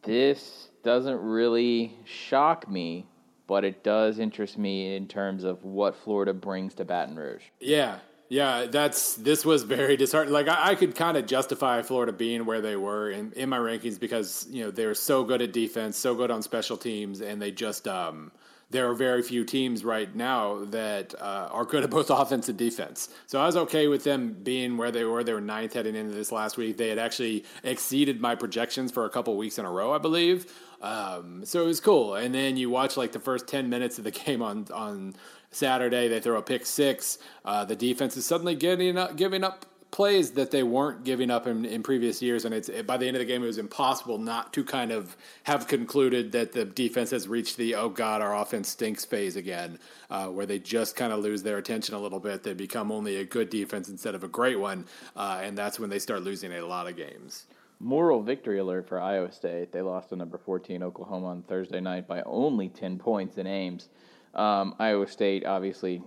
this 0.04 0.70
doesn't 0.84 1.20
really 1.20 1.98
shock 2.06 2.70
me, 2.70 3.06
but 3.48 3.66
it 3.66 3.84
does 3.84 4.20
interest 4.20 4.58
me 4.58 4.96
in 4.96 5.08
terms 5.08 5.44
of 5.44 5.64
what 5.64 5.96
Florida 5.96 6.34
brings 6.34 6.74
to 6.76 6.86
Baton 6.86 7.16
Rouge. 7.16 7.44
Yeah, 7.60 8.00
yeah, 8.30 8.66
that's 8.66 9.16
this 9.16 9.46
was 9.46 9.64
very 9.64 9.98
disheartening. 9.98 10.34
Like 10.34 10.48
I, 10.48 10.72
I 10.72 10.76
could 10.76 10.96
kind 10.96 11.18
of 11.18 11.26
justify 11.26 11.82
Florida 11.82 12.12
being 12.12 12.46
where 12.46 12.62
they 12.62 12.76
were 12.76 13.12
in, 13.12 13.32
in 13.34 13.50
my 13.50 13.58
rankings 13.58 14.00
because 14.00 14.48
you 14.50 14.64
know 14.64 14.72
they 14.72 14.86
were 14.86 14.96
so 14.96 15.24
good 15.24 15.42
at 15.42 15.54
defense, 15.54 15.98
so 15.98 16.16
good 16.16 16.32
on 16.32 16.42
special 16.42 16.78
teams, 16.78 17.22
and 17.22 17.42
they 17.42 17.52
just 17.52 17.88
um, 17.88 18.32
there 18.74 18.90
are 18.90 18.96
very 18.96 19.22
few 19.22 19.46
teams 19.46 19.86
right 19.86 20.14
now 20.14 20.66
that 20.66 21.16
uh, 21.22 21.48
are 21.52 21.64
good 21.64 21.84
at 21.84 21.90
both 21.90 22.10
offense 22.10 22.50
and 22.50 22.58
defense. 22.58 23.08
So 23.28 23.40
I 23.40 23.46
was 23.46 23.56
okay 23.56 23.88
with 23.88 24.04
them 24.04 24.36
being 24.44 24.76
where 24.76 24.92
they 24.92 25.06
were. 25.06 25.24
They 25.24 25.34
were 25.34 25.42
ninth 25.42 25.74
heading 25.74 25.96
into 25.96 26.14
this 26.14 26.32
last 26.32 26.58
week. 26.58 26.78
They 26.78 26.90
had 26.90 27.00
actually 27.00 27.46
exceeded 27.64 28.20
my 28.20 28.36
projections 28.36 28.92
for 28.92 29.06
a 29.06 29.10
couple 29.10 29.38
weeks 29.38 29.58
in 29.58 29.66
a 29.66 29.72
row, 29.72 29.94
I 29.94 30.00
believe. 30.00 30.52
Um, 30.82 31.46
so 31.46 31.62
it 31.62 31.68
was 31.68 31.80
cool. 31.80 32.16
And 32.16 32.36
then 32.36 32.58
you 32.58 32.70
watch 32.70 32.98
like 32.98 33.14
the 33.14 33.20
first 33.20 33.48
ten 33.48 33.70
minutes 33.70 33.98
of 34.00 34.04
the 34.04 34.12
game 34.26 34.42
on 34.42 34.68
on 34.74 35.16
Saturday. 35.52 36.08
They 36.08 36.20
throw 36.20 36.38
a 36.38 36.42
pick 36.42 36.66
six. 36.66 37.20
Uh, 37.46 37.64
the 37.64 37.76
defense 37.76 38.18
is 38.18 38.26
suddenly 38.26 38.56
getting 38.56 38.98
up, 38.98 39.16
giving 39.16 39.44
up 39.44 39.66
plays 39.94 40.32
that 40.32 40.50
they 40.50 40.64
weren't 40.64 41.04
giving 41.04 41.30
up 41.30 41.46
in, 41.46 41.66
in 41.66 41.84
previous 41.84 42.20
years, 42.20 42.46
and 42.46 42.54
it's 42.54 42.68
by 42.82 42.98
the 42.98 43.08
end 43.08 43.16
of 43.16 43.20
the 43.20 43.26
game, 43.26 43.44
it 43.44 43.46
was 43.46 43.60
impossible 43.60 44.18
not 44.18 44.52
to 44.52 44.64
kind 44.64 44.92
of 44.92 45.16
have 45.44 45.68
concluded 45.68 46.32
that 46.32 46.52
the 46.52 46.66
defense 46.66 47.12
has 47.12 47.28
reached 47.28 47.58
the 47.58 47.76
oh 47.76 47.90
god, 47.90 48.20
our 48.20 48.36
offense 48.36 48.70
stinks 48.70 49.06
phase 49.06 49.36
again, 49.36 49.78
uh, 50.10 50.26
where 50.26 50.48
they 50.48 50.58
just 50.58 50.96
kind 50.96 51.14
of 51.14 51.20
lose 51.20 51.44
their 51.44 51.60
attention 51.60 51.94
a 51.94 52.00
little 52.00 52.20
bit. 52.20 52.42
They 52.42 52.56
become 52.56 52.92
only 52.92 53.18
a 53.18 53.24
good 53.24 53.52
defense 53.52 53.88
instead 53.88 54.16
of 54.16 54.24
a 54.24 54.28
great 54.28 54.60
one, 54.60 54.88
uh, 55.16 55.42
and 55.44 55.56
that's 55.56 55.80
when 55.80 55.92
they 55.92 56.00
start 56.00 56.24
losing 56.24 56.54
a 56.54 56.66
lot 56.66 56.88
of 56.88 56.98
games. 56.98 57.46
Moral 57.80 58.24
victory 58.24 58.58
alert 58.58 58.90
for 58.90 59.00
Iowa 59.00 59.32
State. 59.32 59.72
They 59.72 59.82
lost 59.82 60.10
to 60.10 60.16
number 60.16 60.40
14 60.40 60.82
Oklahoma 60.82 61.28
on 61.28 61.44
Thursday 61.44 61.82
night 61.82 62.08
by 62.08 62.24
only 62.24 62.68
10 62.68 62.98
points 62.98 63.38
in 63.38 63.46
Ames. 63.46 63.90
Um, 64.34 64.74
Iowa 64.80 65.08
State, 65.08 65.46
obviously, 65.46 66.02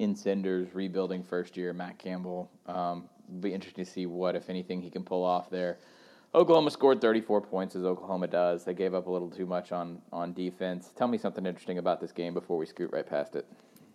in 0.00 0.16
cinders, 0.16 0.74
rebuilding 0.74 1.22
first 1.22 1.56
year. 1.56 1.72
Matt 1.72 1.98
Campbell 1.98 2.50
um, 2.66 3.04
be 3.40 3.52
interesting 3.54 3.84
to 3.84 3.90
see 3.90 4.06
what, 4.06 4.36
if 4.36 4.50
anything, 4.50 4.80
he 4.80 4.90
can 4.90 5.04
pull 5.04 5.24
off 5.24 5.50
there. 5.50 5.78
Oklahoma 6.34 6.70
scored 6.70 7.00
34 7.00 7.40
points 7.42 7.74
as 7.74 7.84
Oklahoma 7.84 8.28
does. 8.28 8.64
They 8.64 8.74
gave 8.74 8.94
up 8.94 9.06
a 9.06 9.10
little 9.10 9.30
too 9.30 9.46
much 9.46 9.72
on, 9.72 10.00
on 10.12 10.32
defense. 10.32 10.92
Tell 10.96 11.08
me 11.08 11.18
something 11.18 11.44
interesting 11.44 11.78
about 11.78 12.00
this 12.00 12.12
game 12.12 12.34
before 12.34 12.56
we 12.56 12.66
scoot 12.66 12.90
right 12.92 13.06
past 13.06 13.34
it. 13.34 13.46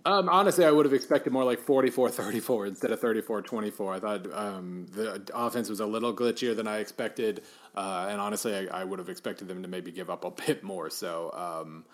Um, 0.06 0.30
honestly, 0.30 0.66
I 0.66 0.72
would 0.72 0.86
have 0.86 0.94
expected 0.94 1.34
more 1.34 1.44
like 1.44 1.60
44 1.60 2.10
34 2.10 2.66
instead 2.68 2.92
of 2.92 3.00
34 3.00 3.42
24. 3.42 3.94
I 3.94 4.00
thought 4.00 4.34
um, 4.34 4.86
the 4.92 5.28
offense 5.34 5.68
was 5.68 5.80
a 5.80 5.86
little 5.86 6.14
glitchier 6.14 6.56
than 6.56 6.68
I 6.68 6.78
expected. 6.78 7.42
Uh, 7.74 8.08
and 8.10 8.22
honestly, 8.22 8.56
I, 8.56 8.82
I, 8.82 8.84
would 8.84 9.00
have 9.00 9.10
expected 9.10 9.48
them 9.48 9.64
to 9.64 9.68
maybe 9.68 9.92
give 9.92 10.10
up 10.12 10.24
a 10.24 10.32
bit 10.46 10.64
more. 10.64 10.90
So, 10.92 11.32
um, 11.34 11.86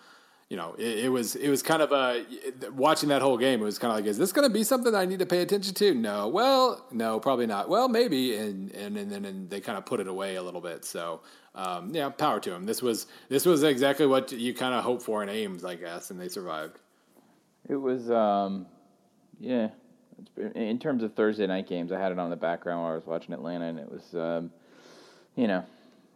you 0.48 0.56
know, 0.56 0.74
it, 0.76 1.04
it, 1.04 1.08
was 1.08 1.34
it 1.34 1.48
was 1.48 1.62
kind 1.62 1.80
of 1.80 1.92
a 1.92 2.26
watching 2.72 3.08
that 3.08 3.22
whole 3.22 3.38
game. 3.38 3.62
It 3.62 3.64
was 3.64 3.78
kind 3.78 3.90
of 3.90 3.96
like, 3.96 4.04
is 4.04 4.18
this 4.18 4.32
going 4.32 4.46
to 4.46 4.52
be 4.52 4.64
something 4.64 4.94
I 4.94 5.06
need 5.06 5.20
to 5.20 5.26
pay 5.26 5.40
attention 5.40 5.72
to? 5.74 5.94
No, 5.94 6.28
well, 6.28 6.84
no, 6.92 7.18
probably 7.18 7.46
not. 7.46 7.68
Well, 7.68 7.88
maybe, 7.88 8.36
and 8.36 8.70
and 8.72 8.98
and 8.98 9.10
then 9.10 9.46
they 9.48 9.60
kind 9.60 9.78
of 9.78 9.86
put 9.86 9.98
it 9.98 10.08
away 10.08 10.36
a 10.36 10.42
little 10.42 10.60
bit. 10.60 10.84
So, 10.84 11.22
um, 11.54 11.94
yeah, 11.94 12.10
power 12.10 12.38
to 12.40 12.50
them. 12.50 12.66
This 12.66 12.82
was 12.82 13.06
this 13.30 13.46
was 13.46 13.62
exactly 13.62 14.06
what 14.06 14.30
you 14.30 14.52
kind 14.52 14.74
of 14.74 14.84
hope 14.84 15.00
for 15.00 15.22
in 15.22 15.30
Ames, 15.30 15.64
I 15.64 15.76
guess, 15.76 16.10
and 16.10 16.20
they 16.20 16.28
survived. 16.28 16.78
It 17.68 17.76
was, 17.76 18.10
um, 18.10 18.66
yeah. 19.40 19.68
In 20.54 20.78
terms 20.78 21.02
of 21.02 21.14
Thursday 21.14 21.46
night 21.46 21.66
games, 21.66 21.92
I 21.92 21.98
had 21.98 22.12
it 22.12 22.18
on 22.18 22.30
the 22.30 22.36
background 22.36 22.82
while 22.82 22.92
I 22.92 22.94
was 22.94 23.06
watching 23.06 23.32
Atlanta, 23.32 23.66
and 23.66 23.78
it 23.78 23.90
was, 23.90 24.14
um, 24.14 24.52
you 25.34 25.46
know, 25.46 25.64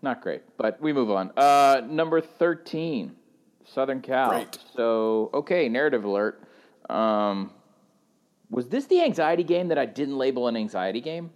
not 0.02 0.20
great. 0.20 0.42
But 0.56 0.80
we 0.80 0.92
move 0.92 1.10
on. 1.10 1.32
Uh, 1.36 1.80
number 1.88 2.20
thirteen. 2.20 3.16
Southern 3.72 4.00
Cal. 4.00 4.30
Great. 4.30 4.58
So, 4.74 5.30
okay, 5.34 5.68
narrative 5.68 6.04
alert. 6.04 6.42
Um, 6.88 7.50
was 8.50 8.68
this 8.68 8.86
the 8.86 9.02
anxiety 9.02 9.42
game 9.42 9.68
that 9.68 9.78
I 9.78 9.86
didn't 9.86 10.16
label 10.18 10.48
an 10.48 10.56
anxiety 10.56 11.00
game? 11.00 11.30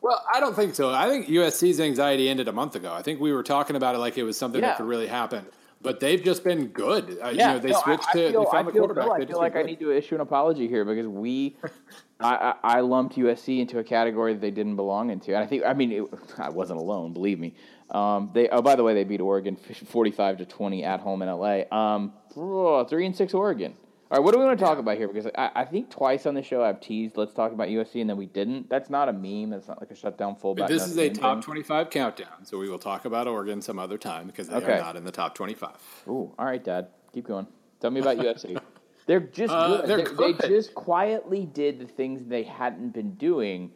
Well, 0.00 0.22
I 0.32 0.38
don't 0.38 0.54
think 0.54 0.74
so. 0.74 0.90
I 0.90 1.08
think 1.08 1.26
USC's 1.26 1.80
anxiety 1.80 2.28
ended 2.28 2.46
a 2.46 2.52
month 2.52 2.76
ago. 2.76 2.92
I 2.92 3.02
think 3.02 3.20
we 3.20 3.32
were 3.32 3.42
talking 3.42 3.74
about 3.74 3.94
it 3.94 3.98
like 3.98 4.18
it 4.18 4.22
was 4.22 4.36
something 4.36 4.60
yeah. 4.60 4.68
that 4.68 4.76
could 4.76 4.86
really 4.86 5.06
happen. 5.06 5.46
But 5.80 6.00
they've 6.00 6.22
just 6.22 6.44
been 6.44 6.68
good. 6.68 7.18
Uh, 7.22 7.28
yeah, 7.28 7.30
you 7.30 7.36
know, 7.36 7.58
they 7.58 7.70
no, 7.70 7.80
switched 7.80 8.08
I, 8.08 8.10
I 8.10 8.12
to 8.12 8.30
feel, 8.30 8.44
they 8.44 8.50
found 8.50 8.68
I 8.68 8.72
feel, 8.72 8.86
quarterback. 8.86 9.10
I 9.10 9.26
feel 9.26 9.38
like 9.38 9.56
I 9.56 9.62
need 9.62 9.80
to 9.80 9.92
issue 9.92 10.14
an 10.14 10.20
apology 10.20 10.68
here 10.68 10.84
because 10.84 11.06
we, 11.06 11.56
I, 12.20 12.54
I, 12.62 12.80
lumped 12.80 13.16
USC 13.16 13.60
into 13.60 13.78
a 13.78 13.84
category 13.84 14.32
that 14.32 14.40
they 14.40 14.50
didn't 14.50 14.76
belong 14.76 15.10
into, 15.10 15.34
and 15.34 15.44
I 15.44 15.46
think 15.46 15.62
I 15.64 15.74
mean 15.74 15.92
it, 15.92 16.04
I 16.38 16.48
wasn't 16.48 16.78
alone. 16.78 17.12
Believe 17.12 17.38
me. 17.38 17.54
Um, 17.90 18.30
they 18.32 18.48
oh 18.48 18.62
by 18.62 18.76
the 18.76 18.82
way 18.82 18.94
they 18.94 19.04
beat 19.04 19.20
Oregon 19.20 19.56
forty 19.56 20.10
five 20.10 20.38
to 20.38 20.46
twenty 20.46 20.84
at 20.84 21.00
home 21.00 21.22
in 21.22 21.28
LA. 21.28 21.62
Um, 21.70 22.12
oh, 22.36 22.84
three 22.84 23.06
and 23.06 23.14
six 23.14 23.34
Oregon. 23.34 23.74
All 24.10 24.18
right, 24.18 24.24
what 24.24 24.32
do 24.32 24.38
we 24.38 24.44
want 24.44 24.58
to 24.58 24.64
talk 24.64 24.78
about 24.78 24.96
here? 24.96 25.08
Because 25.08 25.30
I, 25.36 25.50
I, 25.54 25.64
think 25.64 25.90
twice 25.90 26.26
on 26.26 26.34
the 26.34 26.42
show 26.42 26.62
I've 26.62 26.78
teased 26.78 27.16
let's 27.16 27.32
talk 27.32 27.52
about 27.52 27.68
USC 27.68 28.00
and 28.00 28.08
then 28.08 28.16
we 28.16 28.26
didn't. 28.26 28.68
That's 28.68 28.90
not 28.90 29.08
a 29.08 29.12
meme. 29.12 29.50
That's 29.50 29.66
not 29.66 29.80
like 29.80 29.90
a 29.90 29.96
shutdown 29.96 30.36
fullback. 30.36 30.68
But 30.68 30.72
this 30.72 30.86
is 30.86 30.96
a 30.98 31.08
top 31.10 31.42
twenty 31.42 31.62
five 31.62 31.90
countdown, 31.90 32.44
so 32.44 32.58
we 32.58 32.68
will 32.68 32.78
talk 32.78 33.06
about 33.06 33.26
Oregon 33.26 33.60
some 33.60 33.78
other 33.78 33.98
time 33.98 34.26
because 34.26 34.48
they 34.48 34.56
okay. 34.56 34.74
are 34.74 34.80
not 34.80 34.96
in 34.96 35.04
the 35.04 35.12
top 35.12 35.34
twenty 35.34 35.54
five. 35.54 35.78
Ooh, 36.06 36.32
all 36.38 36.46
right, 36.46 36.62
Dad, 36.62 36.88
keep 37.12 37.26
going. 37.26 37.46
Tell 37.80 37.90
me 37.90 38.00
about 38.00 38.18
USC. 38.18 38.60
They're 39.06 39.20
just 39.20 39.52
uh. 39.52 39.84
They're 39.86 40.02
good. 40.02 40.38
They 40.38 40.48
just 40.48 40.74
quietly 40.74 41.46
did 41.46 41.78
the 41.78 41.86
things 41.86 42.22
they 42.26 42.42
hadn't 42.42 42.90
been 42.90 43.14
doing 43.14 43.72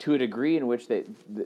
to 0.00 0.14
a 0.14 0.18
degree 0.18 0.56
in 0.56 0.66
which 0.66 0.88
they 0.88 1.04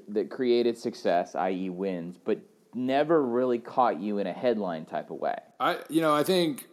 that 0.08 0.30
created 0.30 0.76
success, 0.76 1.34
i.e., 1.34 1.70
wins, 1.70 2.18
but 2.22 2.38
never 2.74 3.22
really 3.22 3.58
caught 3.58 4.00
you 4.00 4.18
in 4.18 4.26
a 4.26 4.32
headline 4.32 4.84
type 4.84 5.10
of 5.10 5.18
way. 5.18 5.36
I, 5.60 5.78
you 5.88 6.00
know, 6.00 6.14
I 6.14 6.22
think 6.22 6.68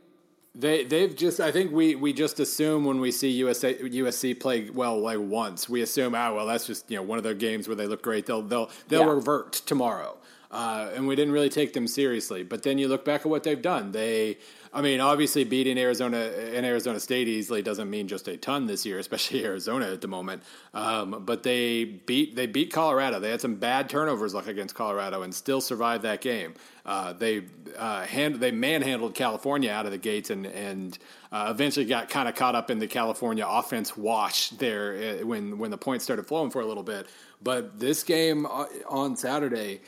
they 0.56 0.84
they've 0.84 1.16
just 1.16 1.40
I 1.40 1.52
think 1.52 1.72
we 1.72 1.96
we 1.96 2.12
just 2.12 2.40
assume 2.40 2.84
when 2.86 3.00
we 3.00 3.12
see 3.12 3.30
USA 3.30 3.76
USC 3.76 4.40
play 4.40 4.70
well 4.70 5.00
like 5.00 5.20
once 5.20 5.70
we 5.70 5.82
assume 5.82 6.16
ah 6.16 6.34
well 6.34 6.46
that's 6.46 6.66
just 6.66 6.90
you 6.90 6.98
know 6.98 7.04
one 7.04 7.18
of 7.18 7.24
their 7.24 7.34
games 7.36 7.68
where 7.68 7.76
they 7.76 7.88
look 7.88 8.02
great 8.02 8.26
they'll 8.26 8.42
they'll 8.42 8.70
they'll 8.88 9.06
yeah. 9.06 9.14
revert 9.14 9.54
tomorrow 9.54 10.18
uh, 10.52 10.90
and 10.96 11.08
we 11.08 11.16
didn't 11.16 11.34
really 11.34 11.50
take 11.50 11.74
them 11.74 11.88
seriously 11.88 12.44
but 12.44 12.64
then 12.64 12.78
you 12.78 12.88
look 12.88 13.06
back 13.06 13.22
at 13.22 13.28
what 13.28 13.44
they've 13.44 13.62
done 13.62 13.92
they 13.92 14.38
I 14.72 14.84
mean, 14.84 15.00
obviously 15.00 15.44
beating 15.46 15.80
Arizona 15.80 16.18
and 16.18 16.64
Arizona 16.64 17.00
State 17.00 17.28
easily 17.28 17.64
doesn't 17.64 17.90
mean 17.90 18.08
just 18.08 18.28
a 18.28 18.38
ton 18.38 18.68
this 18.68 18.86
year, 18.86 19.00
especially 19.00 19.44
Arizona 19.44 19.92
at 19.92 20.02
the 20.02 20.08
moment. 20.08 20.44
Um, 20.74 21.24
but 21.26 21.44
they 21.44 21.86
beat 21.86 22.36
they 22.36 22.46
beat 22.46 22.72
Colorado. 22.72 23.20
They 23.20 23.32
had 23.32 23.42
some 23.42 23.56
bad 23.56 23.90
turnovers 23.90 24.34
luck 24.34 24.48
against 24.48 24.76
Colorado 24.76 25.24
and 25.24 25.34
still 25.34 25.62
survived 25.62 26.04
that 26.04 26.22
game. 26.22 26.54
Uh, 26.86 27.14
they 27.14 27.44
uh, 27.78 28.04
hand, 28.04 28.36
they 28.36 28.52
manhandled 28.52 29.16
California 29.16 29.72
out 29.72 29.86
of 29.86 29.92
the 29.92 29.98
gates 29.98 30.30
and 30.30 30.46
and 30.46 30.98
uh, 31.32 31.48
eventually 31.50 31.86
got 31.86 32.10
kind 32.10 32.30
of 32.30 32.36
caught 32.36 32.56
up 32.56 32.70
in 32.70 32.80
the 32.80 32.88
California 32.88 33.46
offense 33.48 33.98
wash 33.98 34.50
there 34.52 35.20
uh, 35.22 35.26
when 35.26 35.58
when 35.58 35.72
the 35.72 35.78
points 35.78 36.04
started 36.04 36.28
flowing 36.28 36.52
for 36.52 36.62
a 36.62 36.66
little 36.66 36.84
bit. 36.84 37.08
But 37.42 37.80
this 37.80 38.04
game 38.04 38.46
uh, 38.46 38.66
on 38.88 39.16
Saturday 39.16 39.82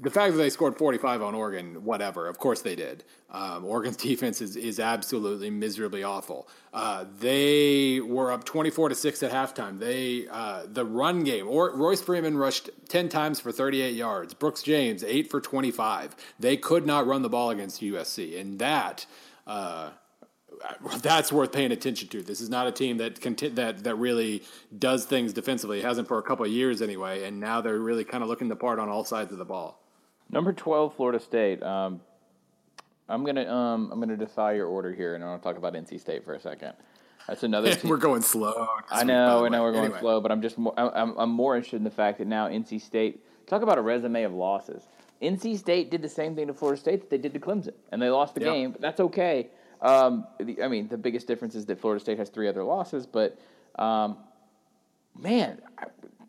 the 0.00 0.10
fact 0.10 0.32
that 0.32 0.38
they 0.38 0.50
scored 0.50 0.76
45 0.76 1.22
on 1.22 1.34
Oregon, 1.34 1.84
whatever, 1.84 2.28
of 2.28 2.38
course 2.38 2.62
they 2.62 2.76
did. 2.76 3.04
Um, 3.30 3.64
Oregon's 3.64 3.96
defense 4.10 4.40
is, 4.40 4.56
is 4.56 4.78
absolutely 4.78 5.50
miserably 5.50 6.02
awful. 6.02 6.48
Uh, 6.72 7.04
they 7.18 8.00
were 8.00 8.32
up 8.32 8.44
24 8.44 8.90
to 8.90 8.94
6 8.94 9.22
at 9.22 9.32
halftime. 9.32 9.78
They 9.78 10.26
uh, 10.30 10.64
The 10.68 10.84
run 10.84 11.24
game, 11.24 11.48
or, 11.48 11.74
Royce 11.74 12.02
Freeman 12.02 12.36
rushed 12.36 12.70
10 12.88 13.08
times 13.08 13.40
for 13.40 13.52
38 13.52 13.94
yards. 13.94 14.34
Brooks 14.34 14.62
James, 14.62 15.02
8 15.02 15.30
for 15.30 15.40
25. 15.40 16.16
They 16.38 16.56
could 16.56 16.86
not 16.86 17.06
run 17.06 17.22
the 17.22 17.28
ball 17.28 17.50
against 17.50 17.80
USC. 17.80 18.40
And 18.40 18.58
that. 18.58 19.06
Uh, 19.46 19.90
that's 20.98 21.32
worth 21.32 21.52
paying 21.52 21.72
attention 21.72 22.08
to. 22.08 22.22
This 22.22 22.40
is 22.40 22.48
not 22.48 22.66
a 22.66 22.72
team 22.72 22.98
that 22.98 23.20
conti- 23.20 23.48
that 23.50 23.84
that 23.84 23.96
really 23.96 24.42
does 24.78 25.04
things 25.04 25.32
defensively. 25.32 25.80
It 25.80 25.84
hasn't 25.84 26.08
for 26.08 26.18
a 26.18 26.22
couple 26.22 26.44
of 26.44 26.50
years 26.50 26.82
anyway, 26.82 27.24
and 27.24 27.40
now 27.40 27.60
they're 27.60 27.78
really 27.78 28.04
kind 28.04 28.22
of 28.22 28.28
looking 28.28 28.48
the 28.48 28.56
part 28.56 28.78
on 28.78 28.88
all 28.88 29.04
sides 29.04 29.32
of 29.32 29.38
the 29.38 29.44
ball. 29.44 29.82
Number 30.30 30.52
twelve, 30.52 30.94
Florida 30.96 31.20
State. 31.20 31.62
Um, 31.62 32.00
I'm 33.08 33.24
gonna 33.24 33.52
um, 33.52 33.90
I'm 33.92 34.00
gonna 34.00 34.16
defy 34.16 34.54
your 34.54 34.66
order 34.66 34.92
here, 34.92 35.14
and 35.14 35.22
I 35.22 35.28
want 35.28 35.42
to 35.42 35.48
talk 35.48 35.56
about 35.56 35.74
NC 35.74 36.00
State 36.00 36.24
for 36.24 36.34
a 36.34 36.40
second. 36.40 36.72
That's 37.28 37.42
another. 37.42 37.74
team. 37.74 37.90
we're 37.90 37.96
going 37.96 38.22
slow. 38.22 38.68
I 38.90 39.04
know, 39.04 39.44
I 39.44 39.48
know, 39.48 39.62
we're 39.62 39.72
going 39.72 39.86
anyway. 39.86 40.00
slow, 40.00 40.20
but 40.20 40.32
I'm 40.32 40.42
just 40.42 40.58
more, 40.58 40.74
I'm, 40.78 41.16
I'm 41.18 41.30
more 41.30 41.56
interested 41.56 41.76
in 41.76 41.84
the 41.84 41.90
fact 41.90 42.18
that 42.18 42.26
now 42.26 42.48
NC 42.48 42.80
State. 42.80 43.22
Talk 43.46 43.62
about 43.62 43.78
a 43.78 43.82
resume 43.82 44.24
of 44.24 44.32
losses. 44.32 44.88
NC 45.22 45.58
State 45.58 45.90
did 45.90 46.02
the 46.02 46.08
same 46.08 46.34
thing 46.34 46.48
to 46.48 46.54
Florida 46.54 46.80
State 46.80 47.00
that 47.00 47.10
they 47.10 47.18
did 47.18 47.32
to 47.34 47.40
Clemson, 47.40 47.74
and 47.92 48.02
they 48.02 48.10
lost 48.10 48.34
the 48.34 48.40
yep. 48.40 48.52
game. 48.52 48.72
But 48.72 48.80
that's 48.80 49.00
okay. 49.00 49.48
Um, 49.80 50.26
the, 50.38 50.62
I 50.62 50.68
mean, 50.68 50.88
the 50.88 50.98
biggest 50.98 51.26
difference 51.26 51.54
is 51.54 51.66
that 51.66 51.80
Florida 51.80 52.00
State 52.00 52.18
has 52.18 52.28
three 52.28 52.48
other 52.48 52.64
losses, 52.64 53.06
but 53.06 53.38
um, 53.78 54.16
man, 55.18 55.60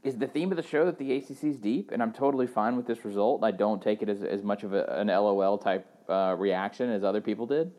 is 0.03 0.17
the 0.17 0.27
theme 0.27 0.51
of 0.51 0.57
the 0.57 0.63
show 0.63 0.85
that 0.85 0.97
the 0.97 1.13
ACC 1.13 1.43
is 1.43 1.57
deep, 1.57 1.91
and 1.91 2.01
I'm 2.01 2.13
totally 2.13 2.47
fine 2.47 2.75
with 2.75 2.87
this 2.87 3.05
result. 3.05 3.43
I 3.43 3.51
don't 3.51 3.81
take 3.81 4.01
it 4.01 4.09
as, 4.09 4.23
as 4.23 4.43
much 4.43 4.63
of 4.63 4.73
a, 4.73 4.85
an 4.99 5.07
LOL 5.07 5.57
type 5.57 5.85
uh, 6.09 6.35
reaction 6.37 6.89
as 6.89 7.03
other 7.03 7.21
people 7.21 7.45
did. 7.45 7.71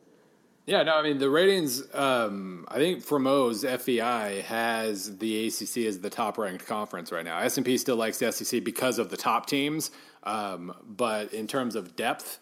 Yeah, 0.66 0.83
no, 0.83 0.96
I 0.96 1.02
mean 1.02 1.16
the 1.16 1.31
ratings. 1.31 1.83
Um, 1.94 2.66
I 2.68 2.76
think 2.76 3.02
Fremeau's 3.02 3.64
FEI 3.64 4.42
has 4.42 5.16
the 5.16 5.46
ACC 5.46 5.87
as 5.87 6.00
the 6.00 6.11
top 6.11 6.37
ranked 6.37 6.66
conference 6.66 7.11
right 7.11 7.24
now. 7.24 7.38
S 7.38 7.57
and 7.57 7.64
P 7.64 7.78
still 7.78 7.96
likes 7.96 8.18
the 8.18 8.31
SEC 8.31 8.62
because 8.62 8.98
of 8.98 9.09
the 9.09 9.16
top 9.16 9.46
teams, 9.46 9.90
um, 10.24 10.74
but 10.87 11.33
in 11.33 11.46
terms 11.46 11.74
of 11.74 11.96
depth, 11.96 12.38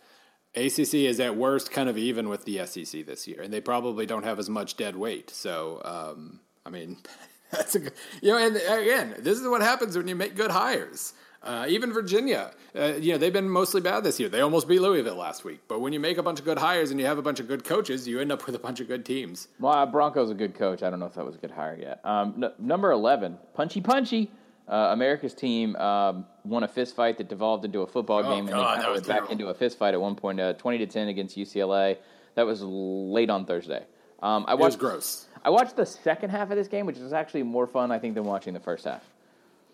ACC 0.57 0.95
is 0.95 1.21
at 1.21 1.37
worst 1.37 1.71
kind 1.71 1.89
of 1.89 1.99
even 1.99 2.29
with 2.29 2.45
the 2.45 2.65
SEC 2.67 3.05
this 3.07 3.29
year, 3.29 3.43
and 3.43 3.53
they 3.53 3.61
probably 3.61 4.07
don't 4.07 4.25
have 4.25 4.39
as 4.39 4.49
much 4.49 4.77
dead 4.77 4.97
weight. 4.97 5.31
So, 5.31 5.81
um, 5.85 6.41
I 6.65 6.71
mean. 6.71 6.99
That's 7.53 7.77
a 7.77 7.79
good, 7.79 7.93
you 8.23 8.33
know, 8.33 8.39
and 8.39 8.57
again, 8.57 9.15
this 9.21 9.39
is 9.39 9.47
what 9.47 9.63
happens 9.63 9.97
when 9.97 10.09
you 10.09 10.17
make 10.17 10.35
good 10.35 10.51
hires. 10.51 11.15
Uh, 11.47 11.65
even 11.69 11.93
Virginia, 11.93 12.51
uh, 12.75 12.95
you 12.99 13.13
know, 13.13 13.19
they've 13.19 13.33
been 13.33 13.49
mostly 13.49 13.81
bad 13.81 14.03
this 14.03 14.19
year. 14.19 14.29
They 14.29 14.41
almost 14.41 14.67
beat 14.67 14.81
Louisville 14.81 15.15
last 15.15 15.45
week. 15.45 15.61
But 15.69 15.81
when 15.81 15.93
you 15.93 16.01
make 16.01 16.19
a 16.19 16.23
bunch 16.23 16.41
of 16.41 16.45
good 16.45 16.59
hires 16.59 16.91
and 16.91 16.99
you 16.99 17.07
have 17.07 17.19
a 17.19 17.23
bunch 17.23 17.39
of 17.39 17.47
good 17.47 17.63
coaches, 17.63 18.09
you 18.09 18.19
end 18.19 18.33
up 18.33 18.45
with 18.47 18.57
a 18.57 18.59
bunch 18.59 18.81
of 18.81 18.89
good 18.89 19.05
teams. 19.05 19.47
Well, 19.61 19.87
Bronco's 19.87 20.31
a 20.31 20.35
good 20.35 20.57
coach. 20.57 20.83
I 20.83 20.91
don't 20.91 20.99
know 20.99 21.07
if 21.07 21.15
that 21.15 21.25
was 21.25 21.37
a 21.37 21.39
good 21.39 21.53
hire 21.53 21.79
yet. 21.81 22.01
Um, 22.05 22.45
number 22.59 22.91
11, 22.91 23.39
Punchy 23.55 23.81
Punchy. 23.81 24.31
Uh, 24.69 24.89
America's 24.93 25.33
team 25.35 25.77
um, 25.77 26.27
won 26.45 26.65
a 26.65 26.69
fist 26.69 26.97
fight 26.97 27.19
that 27.19 27.29
devolved 27.29 27.65
into 27.65 27.83
a 27.83 27.87
football 27.87 28.19
Oh, 28.25 28.35
game, 28.35 28.47
God, 28.47 28.81
and 28.85 28.93
was 28.93 29.03
back 29.07 29.31
into 29.31 29.47
a 29.49 29.55
fist 29.55 29.79
fight 29.79 29.95
at 29.95 30.01
one 30.01 30.17
point, 30.17 30.41
uh, 30.41 30.55
twenty 30.55 30.79
to 30.79 30.87
ten 30.87 31.09
against 31.09 31.37
UCLA. 31.37 31.97
That 32.35 32.47
was 32.47 32.63
late 32.63 33.31
on 33.31 33.47
Thursday. 33.47 33.85
Um, 34.23 34.45
I 34.49 34.53
It 34.53 34.59
was 34.59 34.75
watched. 34.75 34.79
gross. 34.79 35.27
I 35.45 35.51
watched 35.51 35.77
the 35.77 35.87
second 35.87 36.31
half 36.31 36.51
of 36.51 36.57
this 36.57 36.67
game, 36.67 36.85
which 36.87 36.99
was 36.99 37.13
actually 37.13 37.45
more 37.45 37.67
fun, 37.69 37.93
I 37.93 37.99
think, 38.01 38.15
than 38.15 38.25
watching 38.25 38.55
the 38.55 38.61
first 38.61 38.85
half. 38.85 39.05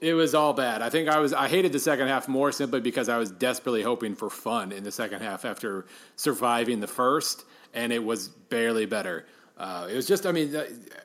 It 0.03 0.13
was 0.15 0.35
all 0.35 0.53
bad. 0.53 0.83
I 0.83 0.91
think 0.91 1.09
I 1.09 1.19
was. 1.21 1.33
I 1.33 1.49
hated 1.49 1.73
the 1.73 1.79
second 1.79 2.09
half 2.09 2.29
more 2.29 2.53
simply 2.53 2.81
because 2.81 3.09
I 3.09 3.17
was 3.17 3.31
desperately 3.31 3.83
hoping 3.83 4.15
for 4.15 4.29
fun 4.29 4.73
in 4.73 4.85
the 4.85 4.93
second 4.93 5.23
half 5.23 5.45
after 5.47 5.87
surviving 6.17 6.81
the 6.81 6.87
first, 6.89 7.45
and 7.73 7.93
it 7.93 8.05
was 8.05 8.29
barely 8.29 8.85
better. 8.85 9.25
Uh, 9.63 9.87
it 9.89 9.95
was 9.95 10.09
just. 10.09 10.27
I 10.27 10.33
mean, 10.33 10.53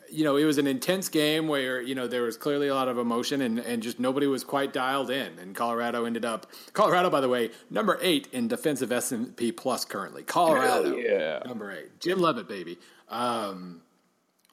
you 0.10 0.24
know, 0.24 0.36
it 0.36 0.43
was 0.43 0.58
an 0.58 0.65
intense 0.65 1.10
game 1.10 1.48
where 1.48 1.80
you 1.80 1.93
know 1.93 2.08
there 2.08 2.24
was 2.24 2.38
clearly 2.38 2.70
a 2.70 2.74
lot 2.74 2.88
of 2.88 2.98
emotion, 2.98 3.43
and 3.43 3.60
and 3.60 3.84
just 3.84 4.00
nobody 4.00 4.26
was 4.26 4.43
quite 4.43 4.74
dialed 4.74 5.12
in. 5.12 5.38
And 5.38 5.56
Colorado 5.56 6.06
ended 6.06 6.26
up. 6.26 6.48
Colorado, 6.74 7.12
by 7.12 7.22
the 7.22 7.30
way, 7.30 7.52
number 7.70 8.00
eight 8.02 8.28
in 8.32 8.48
defensive 8.48 8.91
S 8.91 9.12
and 9.12 9.38
P 9.38 9.52
plus 9.52 9.86
currently. 9.86 10.24
Colorado, 10.24 10.96
yeah. 10.96 11.43
number 11.46 11.72
eight. 11.72 12.00
Jim 12.00 12.20
Leavitt, 12.20 12.48
baby. 12.48 12.80
Um, 13.10 13.82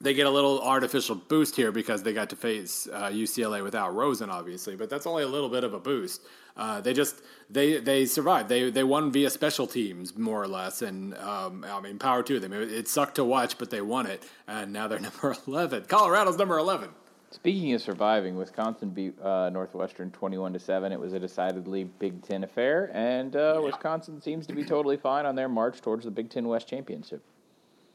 they 0.03 0.13
get 0.13 0.27
a 0.27 0.31
little 0.31 0.61
artificial 0.61 1.15
boost 1.15 1.57
here 1.57 1.73
because 1.73 2.03
they 2.03 2.13
got 2.13 2.29
to 2.29 2.37
face 2.37 2.87
uh, 2.93 3.09
UCLA 3.09 3.63
without 3.63 3.95
Rosen, 3.95 4.29
obviously, 4.29 4.77
but 4.77 4.91
that's 4.91 5.07
only 5.07 5.23
a 5.23 5.29
little 5.29 5.49
bit 5.49 5.65
of 5.65 5.73
a 5.73 5.81
boost. 5.81 6.21
Uh, 6.57 6.81
they 6.81 6.93
just 6.93 7.21
they 7.51 7.79
they 7.79 8.07
survived. 8.07 8.49
They 8.49 8.71
they 8.71 8.85
won 8.85 9.11
via 9.11 9.31
special 9.31 9.67
teams 9.67 10.17
more 10.17 10.41
or 10.41 10.47
less, 10.47 10.83
and 10.83 11.17
um, 11.19 11.65
I 11.69 11.81
mean 11.81 11.99
power 11.99 12.23
to 12.23 12.39
them. 12.39 12.53
It, 12.53 12.73
it 12.73 12.89
sucked 12.89 13.17
to 13.17 13.25
watch, 13.25 13.59
but 13.59 13.71
they 13.71 13.81
won 13.81 14.07
it, 14.07 14.23
and 14.47 14.73
now 14.73 14.87
they're 14.87 15.01
number 15.11 15.35
eleven. 15.47 15.85
Colorado's 15.85 16.39
number 16.39 16.59
eleven. 16.59 16.91
Speaking 17.31 17.73
of 17.73 17.83
surviving, 17.83 18.37
Wisconsin 18.37 18.91
beat 18.91 19.21
uh, 19.21 19.51
Northwestern 19.51 20.13
twenty-one 20.13 20.53
to 20.53 20.61
seven. 20.61 20.93
It 20.93 21.01
was 21.01 21.13
a 21.13 21.19
decidedly 21.19 21.85
Big 21.85 22.23
Ten 22.23 22.45
affair, 22.45 22.91
and 22.95 23.35
uh, 23.35 23.61
Wisconsin 23.63 24.21
seems 24.21 24.47
to 24.47 24.55
be 24.55 24.65
totally 24.65 24.97
fine 24.97 25.27
on 25.27 25.35
their 25.35 25.49
march 25.49 25.81
towards 25.81 26.05
the 26.05 26.13
Big 26.13 26.31
Ten 26.31 26.47
West 26.47 26.69
championship. 26.69 27.25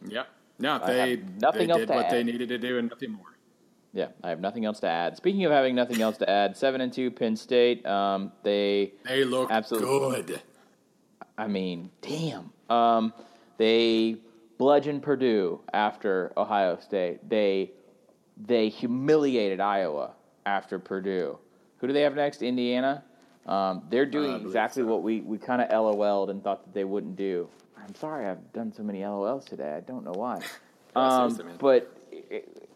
Yeah, 0.06 0.24
no, 0.60 0.80
they 0.86 1.22
nothing 1.40 1.68
they 1.68 1.74
else 1.74 1.80
did 1.80 1.90
what 1.90 2.10
they 2.10 2.24
needed 2.24 2.50
to 2.50 2.58
do 2.58 2.78
and 2.78 2.90
nothing 2.90 3.14
more. 3.14 3.38
Yeah, 3.94 4.10
I 4.24 4.30
have 4.30 4.40
nothing 4.40 4.66
else 4.66 4.80
to 4.82 4.88
add. 4.88 5.18
Speaking 5.18 5.46
of 5.46 5.52
having 5.52 5.74
nothing 5.76 6.02
else 6.02 6.18
to 6.18 6.30
add, 6.30 6.56
seven 6.56 6.82
and 6.82 6.94
two 6.94 7.10
Penn 7.10 7.36
State. 7.36 7.86
Um, 7.86 8.32
they, 8.44 8.94
They 9.06 9.24
look 9.24 9.50
Absolutely. 9.50 10.22
good. 10.24 10.42
I 11.38 11.48
mean, 11.48 11.90
damn. 12.02 12.52
Um, 12.70 13.14
they 13.58 14.18
bludgeoned 14.58 15.02
Purdue 15.02 15.62
after 15.74 16.32
Ohio 16.38 16.78
State. 16.80 17.28
They 17.28 17.72
they 18.38 18.70
humiliated 18.70 19.60
Iowa 19.60 20.12
after 20.46 20.80
Purdue. 20.80 21.38
Who 21.78 21.88
do 21.88 21.94
they 21.94 22.02
have 22.02 22.16
next? 22.16 22.42
Indiana. 22.42 23.04
Um, 23.46 23.84
they're 23.90 24.06
doing 24.06 24.32
believe 24.34 24.46
exactly 24.46 24.84
so. 24.84 24.88
what 24.88 25.02
we, 25.02 25.22
we 25.22 25.38
kind 25.38 25.62
of 25.62 25.70
LOL'd 25.72 26.30
and 26.30 26.44
thought 26.44 26.64
that 26.66 26.74
they 26.74 26.84
wouldn't 26.84 27.16
do. 27.16 27.50
I'm 27.78 27.96
sorry 27.96 28.28
I've 28.28 28.54
done 28.54 28.72
so 28.72 28.84
many 28.84 29.00
LOLs 29.00 29.46
today. 29.46 29.74
I 29.76 29.80
don't 29.80 30.04
know 30.04 30.14
why. 30.14 30.42
Um, 30.96 31.30
seriously, 31.30 31.46
man. 31.46 31.58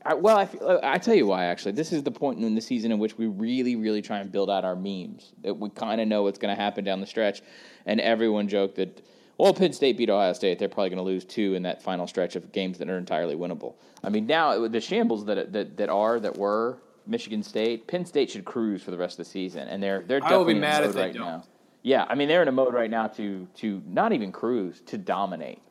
I, 0.05 0.13
well, 0.15 0.37
I, 0.37 0.45
feel, 0.45 0.79
I 0.83 0.97
tell 0.97 1.15
you 1.15 1.27
why. 1.27 1.45
Actually, 1.45 1.73
this 1.73 1.93
is 1.93 2.03
the 2.03 2.11
point 2.11 2.39
in 2.39 2.55
the 2.55 2.61
season 2.61 2.91
in 2.91 2.99
which 2.99 3.17
we 3.17 3.27
really, 3.27 3.75
really 3.75 4.01
try 4.01 4.19
and 4.19 4.31
build 4.31 4.49
out 4.49 4.65
our 4.65 4.75
memes. 4.75 5.31
That 5.43 5.53
we 5.53 5.69
kind 5.69 6.01
of 6.01 6.07
know 6.07 6.23
what's 6.23 6.39
going 6.39 6.55
to 6.55 6.61
happen 6.61 6.83
down 6.83 6.99
the 6.99 7.07
stretch, 7.07 7.41
and 7.85 7.99
everyone 8.01 8.47
joked 8.47 8.75
that. 8.75 9.05
Well, 9.37 9.53
Penn 9.53 9.73
State 9.73 9.97
beat 9.97 10.09
Ohio 10.09 10.33
State. 10.33 10.59
They're 10.59 10.69
probably 10.69 10.89
going 10.89 10.97
to 10.97 11.03
lose 11.03 11.25
two 11.25 11.55
in 11.55 11.63
that 11.63 11.81
final 11.81 12.05
stretch 12.05 12.35
of 12.35 12.51
games 12.51 12.77
that 12.77 12.89
are 12.89 12.97
entirely 12.97 13.35
winnable. 13.35 13.73
I 14.03 14.09
mean, 14.09 14.27
now 14.27 14.67
the 14.67 14.81
shambles 14.81 15.25
that 15.25 15.51
that, 15.53 15.77
that 15.77 15.89
are 15.89 16.19
that 16.19 16.37
were 16.37 16.77
Michigan 17.07 17.41
State, 17.43 17.87
Penn 17.87 18.05
State 18.05 18.31
should 18.31 18.45
cruise 18.45 18.83
for 18.83 18.91
the 18.91 18.97
rest 18.97 19.19
of 19.19 19.25
the 19.25 19.31
season, 19.31 19.67
and 19.67 19.81
they're 19.81 20.01
they're 20.01 20.19
definitely 20.19 20.55
in 20.55 20.61
mad 20.61 20.83
mode 20.83 20.95
right 20.95 21.13
don't. 21.13 21.25
now. 21.25 21.43
Yeah, 21.81 22.05
I 22.07 22.15
mean 22.15 22.27
they're 22.27 22.41
in 22.41 22.47
a 22.47 22.53
mode 22.53 22.73
right 22.73 22.89
now 22.89 23.07
to 23.07 23.47
to 23.55 23.81
not 23.87 24.13
even 24.13 24.31
cruise 24.31 24.81
to 24.87 24.97
dominate. 24.97 25.61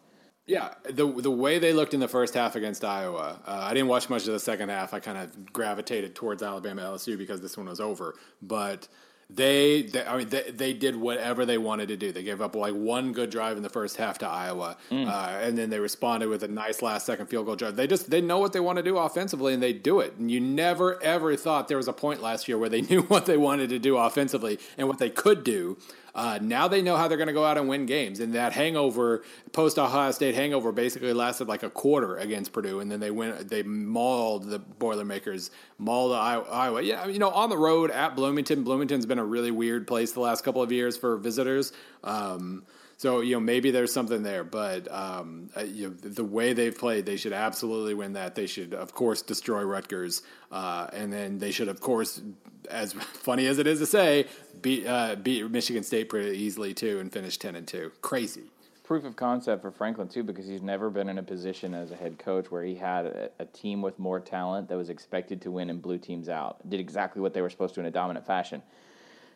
Yeah, 0.46 0.74
the 0.84 1.06
the 1.06 1.30
way 1.30 1.58
they 1.60 1.72
looked 1.72 1.94
in 1.94 2.00
the 2.00 2.08
first 2.08 2.34
half 2.34 2.56
against 2.56 2.84
Iowa, 2.84 3.40
uh, 3.46 3.60
I 3.62 3.74
didn't 3.74 3.88
watch 3.88 4.10
much 4.10 4.26
of 4.26 4.32
the 4.32 4.40
second 4.40 4.70
half. 4.70 4.92
I 4.92 4.98
kind 4.98 5.16
of 5.18 5.52
gravitated 5.52 6.16
towards 6.16 6.42
Alabama 6.42 6.82
LSU 6.82 7.16
because 7.16 7.40
this 7.40 7.56
one 7.56 7.68
was 7.68 7.78
over. 7.78 8.16
But 8.42 8.88
they, 9.30 9.82
they 9.82 10.04
I 10.04 10.18
mean, 10.18 10.28
they, 10.28 10.50
they 10.50 10.72
did 10.72 10.96
whatever 10.96 11.46
they 11.46 11.58
wanted 11.58 11.88
to 11.88 11.96
do. 11.96 12.10
They 12.10 12.24
gave 12.24 12.42
up 12.42 12.56
like 12.56 12.74
one 12.74 13.12
good 13.12 13.30
drive 13.30 13.56
in 13.56 13.62
the 13.62 13.68
first 13.70 13.96
half 13.96 14.18
to 14.18 14.26
Iowa, 14.28 14.76
Mm. 14.90 15.06
uh, 15.08 15.38
and 15.46 15.56
then 15.56 15.70
they 15.70 15.78
responded 15.78 16.28
with 16.28 16.42
a 16.42 16.48
nice 16.48 16.82
last 16.82 17.06
second 17.06 17.26
field 17.28 17.46
goal 17.46 17.54
drive. 17.54 17.76
They 17.76 17.86
just 17.86 18.10
they 18.10 18.20
know 18.20 18.40
what 18.40 18.52
they 18.52 18.60
want 18.60 18.78
to 18.78 18.82
do 18.82 18.98
offensively, 18.98 19.54
and 19.54 19.62
they 19.62 19.72
do 19.72 20.00
it. 20.00 20.14
And 20.18 20.28
you 20.28 20.40
never 20.40 21.00
ever 21.04 21.36
thought 21.36 21.68
there 21.68 21.76
was 21.76 21.86
a 21.88 21.92
point 21.92 22.20
last 22.20 22.48
year 22.48 22.58
where 22.58 22.68
they 22.68 22.82
knew 22.90 23.02
what 23.02 23.26
they 23.26 23.36
wanted 23.36 23.70
to 23.70 23.78
do 23.78 23.96
offensively 23.96 24.58
and 24.76 24.88
what 24.88 24.98
they 24.98 25.08
could 25.08 25.44
do. 25.44 25.78
Uh, 26.14 26.38
now 26.42 26.68
they 26.68 26.82
know 26.82 26.96
how 26.96 27.08
they're 27.08 27.16
going 27.16 27.28
to 27.28 27.32
go 27.32 27.44
out 27.44 27.56
and 27.56 27.68
win 27.68 27.86
games. 27.86 28.20
And 28.20 28.34
that 28.34 28.52
hangover, 28.52 29.22
post 29.52 29.78
Ohio 29.78 30.10
State 30.10 30.34
hangover, 30.34 30.72
basically 30.72 31.12
lasted 31.12 31.48
like 31.48 31.62
a 31.62 31.70
quarter 31.70 32.16
against 32.16 32.52
Purdue, 32.52 32.80
and 32.80 32.90
then 32.90 33.00
they 33.00 33.10
went, 33.10 33.48
they 33.48 33.62
mauled 33.62 34.50
the 34.50 34.58
Boilermakers, 34.58 35.50
mauled 35.78 36.12
Iowa. 36.12 36.82
Yeah, 36.82 37.06
you 37.06 37.18
know, 37.18 37.30
on 37.30 37.48
the 37.48 37.58
road 37.58 37.90
at 37.90 38.14
Bloomington. 38.14 38.62
Bloomington's 38.62 39.06
been 39.06 39.18
a 39.18 39.24
really 39.24 39.50
weird 39.50 39.86
place 39.86 40.12
the 40.12 40.20
last 40.20 40.44
couple 40.44 40.62
of 40.62 40.70
years 40.70 40.96
for 40.96 41.16
visitors. 41.16 41.72
Um, 42.04 42.64
so 43.02 43.20
you 43.20 43.34
know 43.34 43.40
maybe 43.40 43.72
there's 43.72 43.92
something 43.92 44.22
there, 44.22 44.44
but 44.44 44.86
um, 44.92 45.50
uh, 45.56 45.62
you 45.62 45.88
know 45.88 45.94
the 45.94 46.22
way 46.22 46.52
they've 46.52 46.76
played, 46.78 47.04
they 47.04 47.16
should 47.16 47.32
absolutely 47.32 47.94
win 47.94 48.12
that. 48.12 48.36
They 48.36 48.46
should, 48.46 48.74
of 48.74 48.94
course, 48.94 49.22
destroy 49.22 49.62
Rutgers, 49.64 50.22
uh, 50.52 50.86
and 50.92 51.12
then 51.12 51.38
they 51.38 51.50
should, 51.50 51.66
of 51.66 51.80
course, 51.80 52.22
as 52.70 52.92
funny 53.12 53.46
as 53.46 53.58
it 53.58 53.66
is 53.66 53.78
to 53.80 53.86
say, 53.86 54.26
beat 54.60 54.86
uh, 54.86 55.16
beat 55.16 55.50
Michigan 55.50 55.82
State 55.82 56.08
pretty 56.08 56.36
easily 56.38 56.74
too, 56.74 56.98
and 57.00 57.12
finish 57.12 57.36
ten 57.38 57.56
and 57.56 57.66
two. 57.66 57.92
Crazy. 58.02 58.42
proof 58.84 59.04
of 59.04 59.16
concept 59.16 59.62
for 59.62 59.70
Franklin 59.70 60.08
too, 60.08 60.22
because 60.22 60.46
he's 60.46 60.62
never 60.62 60.90
been 60.90 61.08
in 61.08 61.18
a 61.18 61.22
position 61.22 61.72
as 61.74 61.90
a 61.90 61.96
head 61.96 62.18
coach 62.18 62.50
where 62.50 62.62
he 62.64 62.74
had 62.74 63.06
a, 63.06 63.30
a 63.38 63.44
team 63.46 63.80
with 63.82 63.98
more 63.98 64.20
talent 64.20 64.68
that 64.68 64.76
was 64.76 64.90
expected 64.90 65.40
to 65.42 65.50
win 65.50 65.70
and 65.70 65.80
blew 65.80 65.98
teams 65.98 66.28
out. 66.28 66.68
Did 66.68 66.80
exactly 66.80 67.22
what 67.22 67.32
they 67.32 67.40
were 67.40 67.50
supposed 67.50 67.74
to 67.74 67.80
in 67.80 67.86
a 67.86 67.90
dominant 67.90 68.26
fashion. 68.26 68.62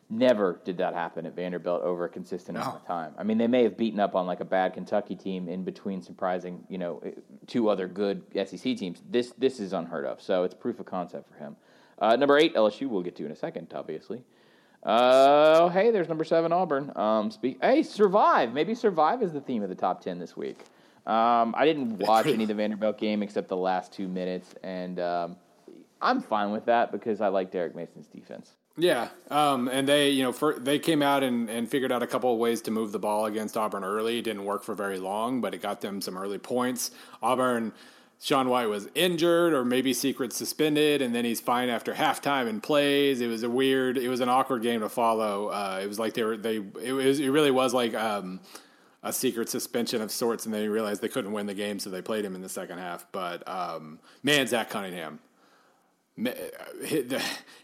Never 0.08 0.60
did 0.64 0.78
that 0.78 0.94
happen 0.94 1.26
at 1.26 1.34
Vanderbilt 1.34 1.82
over 1.82 2.04
a 2.04 2.08
consistent 2.08 2.56
amount 2.56 2.76
of 2.76 2.86
time. 2.86 3.12
I 3.18 3.24
mean, 3.24 3.38
they 3.38 3.48
may 3.48 3.64
have 3.64 3.76
beaten 3.76 3.98
up 3.98 4.14
on 4.14 4.24
like 4.24 4.38
a 4.38 4.44
bad 4.44 4.74
Kentucky 4.74 5.16
team 5.16 5.48
in 5.48 5.64
between 5.64 6.00
surprising, 6.00 6.62
you 6.68 6.78
know, 6.78 7.02
two 7.48 7.68
other 7.68 7.88
good 7.88 8.22
SEC 8.34 8.76
teams. 8.76 9.02
This 9.10 9.32
this 9.36 9.58
is 9.58 9.72
unheard 9.72 10.04
of. 10.04 10.22
So 10.22 10.44
it's 10.44 10.54
proof 10.54 10.78
of 10.78 10.86
concept 10.86 11.28
for 11.28 11.36
him. 11.38 11.56
Uh, 11.98 12.16
number 12.16 12.38
eight, 12.38 12.54
LSU. 12.54 12.88
We'll 12.88 13.02
get 13.02 13.16
to 13.16 13.26
in 13.26 13.32
a 13.32 13.36
second, 13.36 13.72
obviously. 13.74 14.22
Uh, 14.82 15.68
hey, 15.68 15.90
there's 15.90 16.08
number 16.08 16.24
seven 16.24 16.52
Auburn. 16.52 16.92
Um, 16.94 17.30
speak. 17.30 17.58
Hey, 17.60 17.82
survive. 17.82 18.52
Maybe 18.52 18.74
survive 18.74 19.22
is 19.22 19.32
the 19.32 19.40
theme 19.40 19.62
of 19.62 19.68
the 19.68 19.74
top 19.74 20.02
ten 20.02 20.18
this 20.18 20.36
week. 20.36 20.60
Um, 21.06 21.54
I 21.56 21.64
didn't 21.64 21.98
watch 21.98 22.26
any 22.26 22.44
of 22.44 22.48
the 22.48 22.54
Vanderbilt 22.54 22.98
game 22.98 23.22
except 23.22 23.48
the 23.48 23.56
last 23.56 23.92
two 23.92 24.08
minutes, 24.08 24.54
and 24.62 24.98
um, 24.98 25.36
I'm 26.00 26.20
fine 26.20 26.50
with 26.50 26.66
that 26.66 26.92
because 26.92 27.20
I 27.20 27.28
like 27.28 27.50
Derek 27.50 27.74
Mason's 27.74 28.08
defense. 28.08 28.52
Yeah, 28.78 29.08
um, 29.30 29.68
and 29.68 29.88
they, 29.88 30.10
you 30.10 30.22
know, 30.22 30.32
for, 30.32 30.58
they 30.58 30.78
came 30.78 31.00
out 31.00 31.22
and, 31.22 31.48
and 31.48 31.68
figured 31.68 31.90
out 31.90 32.02
a 32.02 32.06
couple 32.06 32.30
of 32.32 32.38
ways 32.38 32.60
to 32.62 32.70
move 32.70 32.92
the 32.92 32.98
ball 32.98 33.24
against 33.24 33.56
Auburn 33.56 33.84
early. 33.84 34.18
It 34.18 34.22
didn't 34.22 34.44
work 34.44 34.64
for 34.64 34.74
very 34.74 34.98
long, 34.98 35.40
but 35.40 35.54
it 35.54 35.62
got 35.62 35.80
them 35.80 36.02
some 36.02 36.18
early 36.18 36.38
points. 36.38 36.90
Auburn, 37.22 37.72
Sean 38.20 38.48
White 38.48 38.68
was 38.68 38.88
injured 38.94 39.52
or 39.52 39.64
maybe 39.64 39.92
secret 39.92 40.32
suspended, 40.32 41.02
and 41.02 41.14
then 41.14 41.24
he's 41.24 41.40
fine 41.40 41.68
after 41.68 41.94
halftime 41.94 42.48
and 42.48 42.62
plays. 42.62 43.20
It 43.20 43.28
was 43.28 43.42
a 43.42 43.50
weird, 43.50 43.98
it 43.98 44.08
was 44.08 44.20
an 44.20 44.28
awkward 44.28 44.62
game 44.62 44.80
to 44.80 44.88
follow. 44.88 45.48
Uh, 45.48 45.80
it 45.82 45.86
was 45.86 45.98
like 45.98 46.14
they 46.14 46.22
were 46.24 46.36
they, 46.36 46.56
it 46.82 46.92
was 46.92 47.20
it 47.20 47.28
really 47.28 47.50
was 47.50 47.74
like. 47.74 47.94
Um, 47.94 48.40
a 49.02 49.12
secret 49.12 49.48
suspension 49.48 50.02
of 50.02 50.10
sorts, 50.10 50.46
and 50.46 50.54
they 50.54 50.66
realized 50.66 51.00
they 51.00 51.08
couldn't 51.08 51.30
win 51.30 51.46
the 51.46 51.54
game, 51.54 51.78
so 51.78 51.88
they 51.90 52.02
played 52.02 52.24
him 52.24 52.34
in 52.34 52.42
the 52.42 52.48
second 52.48 52.78
half. 52.78 53.06
But 53.12 53.46
um, 53.48 54.00
man, 54.24 54.48
Zach 54.48 54.68
Cunningham, 54.68 55.20
he 56.16 57.04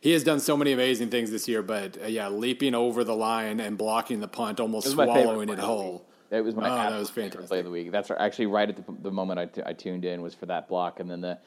he 0.00 0.12
has 0.12 0.22
done 0.22 0.40
so 0.40 0.56
many 0.56 0.72
amazing 0.72 1.08
things 1.10 1.30
this 1.30 1.48
year, 1.48 1.62
but 1.62 1.98
uh, 2.02 2.06
yeah, 2.06 2.28
leaping 2.28 2.74
over 2.74 3.02
the 3.02 3.16
line 3.16 3.58
and 3.60 3.76
blocking 3.76 4.20
the 4.20 4.28
punt, 4.28 4.60
almost 4.60 4.86
was 4.86 4.94
my 4.94 5.06
favorite 5.06 5.22
swallowing 5.24 5.48
it 5.48 5.58
whole. 5.58 6.06
That 6.32 6.42
was 6.42 6.56
my 6.56 6.70
Oh, 6.70 6.90
that 6.90 6.98
was 6.98 7.10
fantastic. 7.10 7.46
play 7.46 7.58
of 7.58 7.66
the 7.66 7.70
week. 7.70 7.92
That's 7.92 8.10
actually 8.10 8.46
right 8.46 8.66
at 8.66 8.76
the, 8.76 8.84
the 9.02 9.10
moment 9.10 9.38
I, 9.38 9.46
t- 9.46 9.62
I 9.66 9.74
tuned 9.74 10.06
in 10.06 10.22
was 10.22 10.32
for 10.34 10.46
that 10.46 10.66
block, 10.66 10.98
and 10.98 11.08
then 11.10 11.20
the 11.20 11.38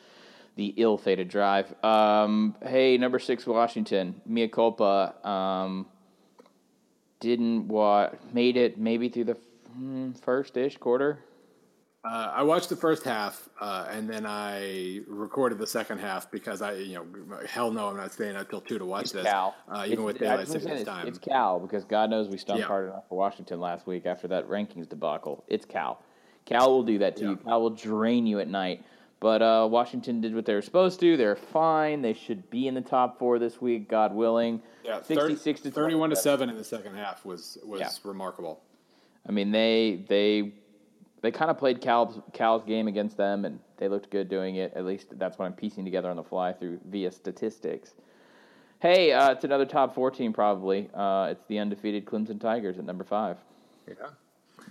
the 0.57 0.75
ill-fated 0.77 1.27
drive. 1.27 1.73
Um, 1.83 2.55
hey, 2.63 2.95
number 2.97 3.17
six 3.17 3.47
Washington, 3.47 4.21
Mia 4.27 4.47
culpa. 4.47 5.15
Um, 5.27 5.87
didn't 7.19 7.67
what 7.67 8.31
made 8.31 8.57
it 8.57 8.77
maybe 8.77 9.09
through 9.09 9.23
the 9.23 9.37
mm, 9.75 10.17
first 10.19 10.55
ish 10.55 10.77
quarter. 10.77 11.17
Uh, 12.05 12.31
I 12.35 12.43
watched 12.43 12.69
the 12.69 12.75
first 12.75 13.03
half, 13.03 13.49
uh, 13.59 13.87
and 13.89 14.07
then 14.07 14.27
I 14.27 14.99
recorded 15.07 15.57
the 15.57 15.65
second 15.65 15.97
half 15.97 16.29
because 16.29 16.61
I, 16.61 16.73
you 16.73 16.93
know, 16.95 17.37
hell 17.47 17.71
no, 17.71 17.87
I'm 17.87 17.97
not 17.97 18.13
staying 18.13 18.35
up 18.35 18.47
till 18.49 18.61
two 18.61 18.77
to 18.77 18.85
watch 18.85 19.05
It's 19.05 19.11
this. 19.13 19.25
Cal. 19.25 19.55
Uh, 19.67 19.79
even 19.87 19.93
It's- 19.93 20.05
with 20.05 20.19
daylight 20.19 20.39
was 20.41 20.47
gonna 20.49 20.59
say 20.59 20.63
savings 20.65 20.81
it's, 20.81 20.89
time. 20.89 21.07
It's 21.07 21.17
Cal 21.17 21.59
because 21.59 21.83
God 21.83 22.11
knows 22.11 22.29
we 22.29 22.37
stunk 22.37 22.59
Yeah. 22.59 22.67
hard 22.67 22.89
enough 22.89 23.07
for 23.09 23.17
Washington 23.17 23.59
last 23.59 23.87
week 23.87 24.05
after 24.05 24.27
that 24.27 24.47
rankings 24.47 24.87
debacle. 24.87 25.43
It's 25.47 25.65
Cal. 25.65 25.99
Cal 26.45 26.69
will 26.69 26.83
do 26.83 26.99
that 26.99 27.15
to 27.17 27.23
you. 27.23 27.35
Cal 27.37 27.59
will 27.61 27.71
drain 27.71 28.27
you 28.27 28.39
at 28.39 28.47
night. 28.47 28.83
But 29.19 29.41
uh, 29.41 29.67
Washington 29.71 30.21
did 30.21 30.35
what 30.35 30.45
they 30.45 30.53
were 30.53 30.61
supposed 30.61 30.99
to. 30.99 31.17
They're 31.17 31.35
fine. 31.37 32.03
They 32.03 32.13
should 32.13 32.47
be 32.51 32.67
in 32.67 32.75
the 32.75 32.81
top 32.81 33.17
four 33.17 33.39
this 33.39 33.59
week, 33.59 33.89
God 33.89 34.13
willing. 34.13 34.61
yeah, 34.83 35.01
66 35.01 35.61
to 35.61 35.71
31 35.71 36.11
to 36.11 36.15
seven 36.15 36.49
in 36.49 36.57
the 36.57 36.63
second 36.63 36.93
half 36.95 37.25
was 37.25 37.57
was 37.65 37.79
Yeah. 37.79 37.89
remarkable. 38.03 38.61
I 39.27 39.31
mean, 39.31 39.51
they 39.51 40.05
they 40.07 40.53
they 41.25 41.31
kind 41.31 41.49
of 41.49 41.57
played 41.57 41.81
Cal's 41.81 42.19
Cal's 42.33 42.63
game 42.63 42.87
against 42.87 43.17
them, 43.17 43.45
and 43.45 43.59
they 43.77 43.87
looked 43.87 44.09
good 44.11 44.29
doing 44.29 44.57
it. 44.57 44.73
At 44.75 44.85
least 44.85 45.17
that's 45.17 45.37
what 45.39 45.45
I'm 45.45 45.53
piecing 45.53 45.83
together 45.83 46.09
on 46.09 46.15
the 46.15 46.23
fly 46.23 46.53
through 46.53 46.79
via 46.85 47.11
statistics. 47.11 47.95
Hey, 48.79 49.11
uh, 49.11 49.31
it's 49.31 49.43
another 49.43 49.65
top 49.65 49.95
four 49.95 50.11
team 50.11 50.33
probably. 50.33 50.89
Uh, 50.93 51.29
it's 51.31 51.43
the 51.47 51.57
undefeated 51.57 52.05
Clemson 52.05 52.39
Tigers 52.39 52.77
at 52.77 52.85
number 52.85 53.03
five. 53.03 53.37
Yeah. 53.87 53.93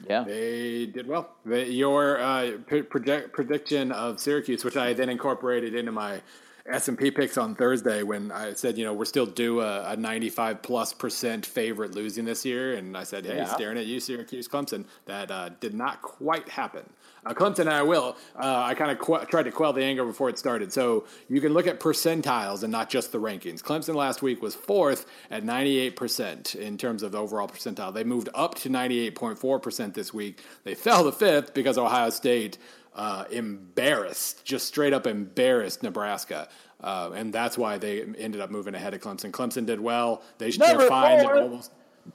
Yeah, 0.08 0.24
They 0.24 0.86
did 0.86 1.06
well. 1.06 1.36
They, 1.46 1.68
your 1.68 2.20
uh, 2.20 2.58
project, 2.88 3.32
prediction 3.32 3.92
of 3.92 4.18
Syracuse, 4.20 4.64
which 4.64 4.76
I 4.76 4.92
then 4.92 5.08
incorporated 5.08 5.74
into 5.74 5.92
my 5.92 6.20
S 6.66 6.88
and 6.88 6.96
P 6.98 7.10
picks 7.10 7.36
on 7.36 7.54
Thursday, 7.54 8.02
when 8.02 8.32
I 8.32 8.54
said, 8.54 8.78
you 8.78 8.84
know, 8.86 8.94
we're 8.94 9.04
still 9.04 9.26
due 9.26 9.60
a, 9.60 9.90
a 9.90 9.96
ninety-five 9.96 10.62
plus 10.62 10.94
percent 10.94 11.44
favorite 11.44 11.94
losing 11.94 12.24
this 12.24 12.44
year, 12.44 12.74
and 12.74 12.96
I 12.96 13.04
said, 13.04 13.26
hey, 13.26 13.36
Yeah. 13.36 13.44
staring 13.54 13.76
at 13.76 13.84
you, 13.84 14.00
Syracuse, 14.00 14.48
Clemson. 14.48 14.86
That 15.04 15.30
uh, 15.30 15.50
did 15.60 15.74
not 15.74 16.00
quite 16.00 16.48
happen. 16.48 16.88
Uh, 17.26 17.32
Clemson, 17.34 17.68
I 17.68 17.82
will. 17.82 18.16
Uh, 18.34 18.62
I 18.66 18.74
kind 18.74 18.90
of 18.90 18.98
qu- 18.98 19.24
tried 19.26 19.44
to 19.44 19.50
quell 19.50 19.72
the 19.74 19.82
anger 19.82 20.04
before 20.04 20.28
it 20.30 20.38
started. 20.38 20.72
So 20.72 21.04
you 21.28 21.40
can 21.40 21.52
look 21.54 21.66
at 21.66 21.80
percentiles 21.80 22.62
and 22.62 22.70
not 22.72 22.90
just 22.90 23.12
the 23.12 23.18
rankings. 23.20 23.62
Clemson 23.62 23.94
last 23.94 24.20
week 24.22 24.42
was 24.42 24.54
fourth 24.54 25.06
at 25.30 25.42
98% 25.42 26.54
in 26.54 26.76
terms 26.76 27.02
of 27.02 27.12
the 27.12 27.18
overall 27.18 27.48
percentile. 27.48 27.94
They 27.94 28.04
moved 28.04 28.28
up 28.34 28.54
to 28.56 28.68
98.4% 28.68 29.94
this 29.94 30.12
week. 30.12 30.42
They 30.64 30.74
fell 30.74 31.04
to 31.04 31.12
fifth 31.12 31.54
because 31.54 31.78
Ohio 31.78 32.10
State 32.10 32.58
uh, 32.94 33.24
embarrassed, 33.30 34.44
just 34.44 34.66
straight 34.68 34.92
up 34.92 35.06
embarrassed 35.06 35.82
Nebraska. 35.82 36.48
Uh, 36.80 37.10
and 37.14 37.32
that's 37.32 37.56
why 37.56 37.78
they 37.78 38.02
ended 38.18 38.40
up 38.40 38.50
moving 38.50 38.74
ahead 38.74 38.94
of 38.94 39.00
Clemson. 39.00 39.30
Clemson 39.30 39.64
did 39.66 39.80
well. 39.80 40.22
They, 40.38 40.50
they're 40.50 40.80
fine. 40.80 41.18
They're 41.18 41.38
almost, 41.38 41.72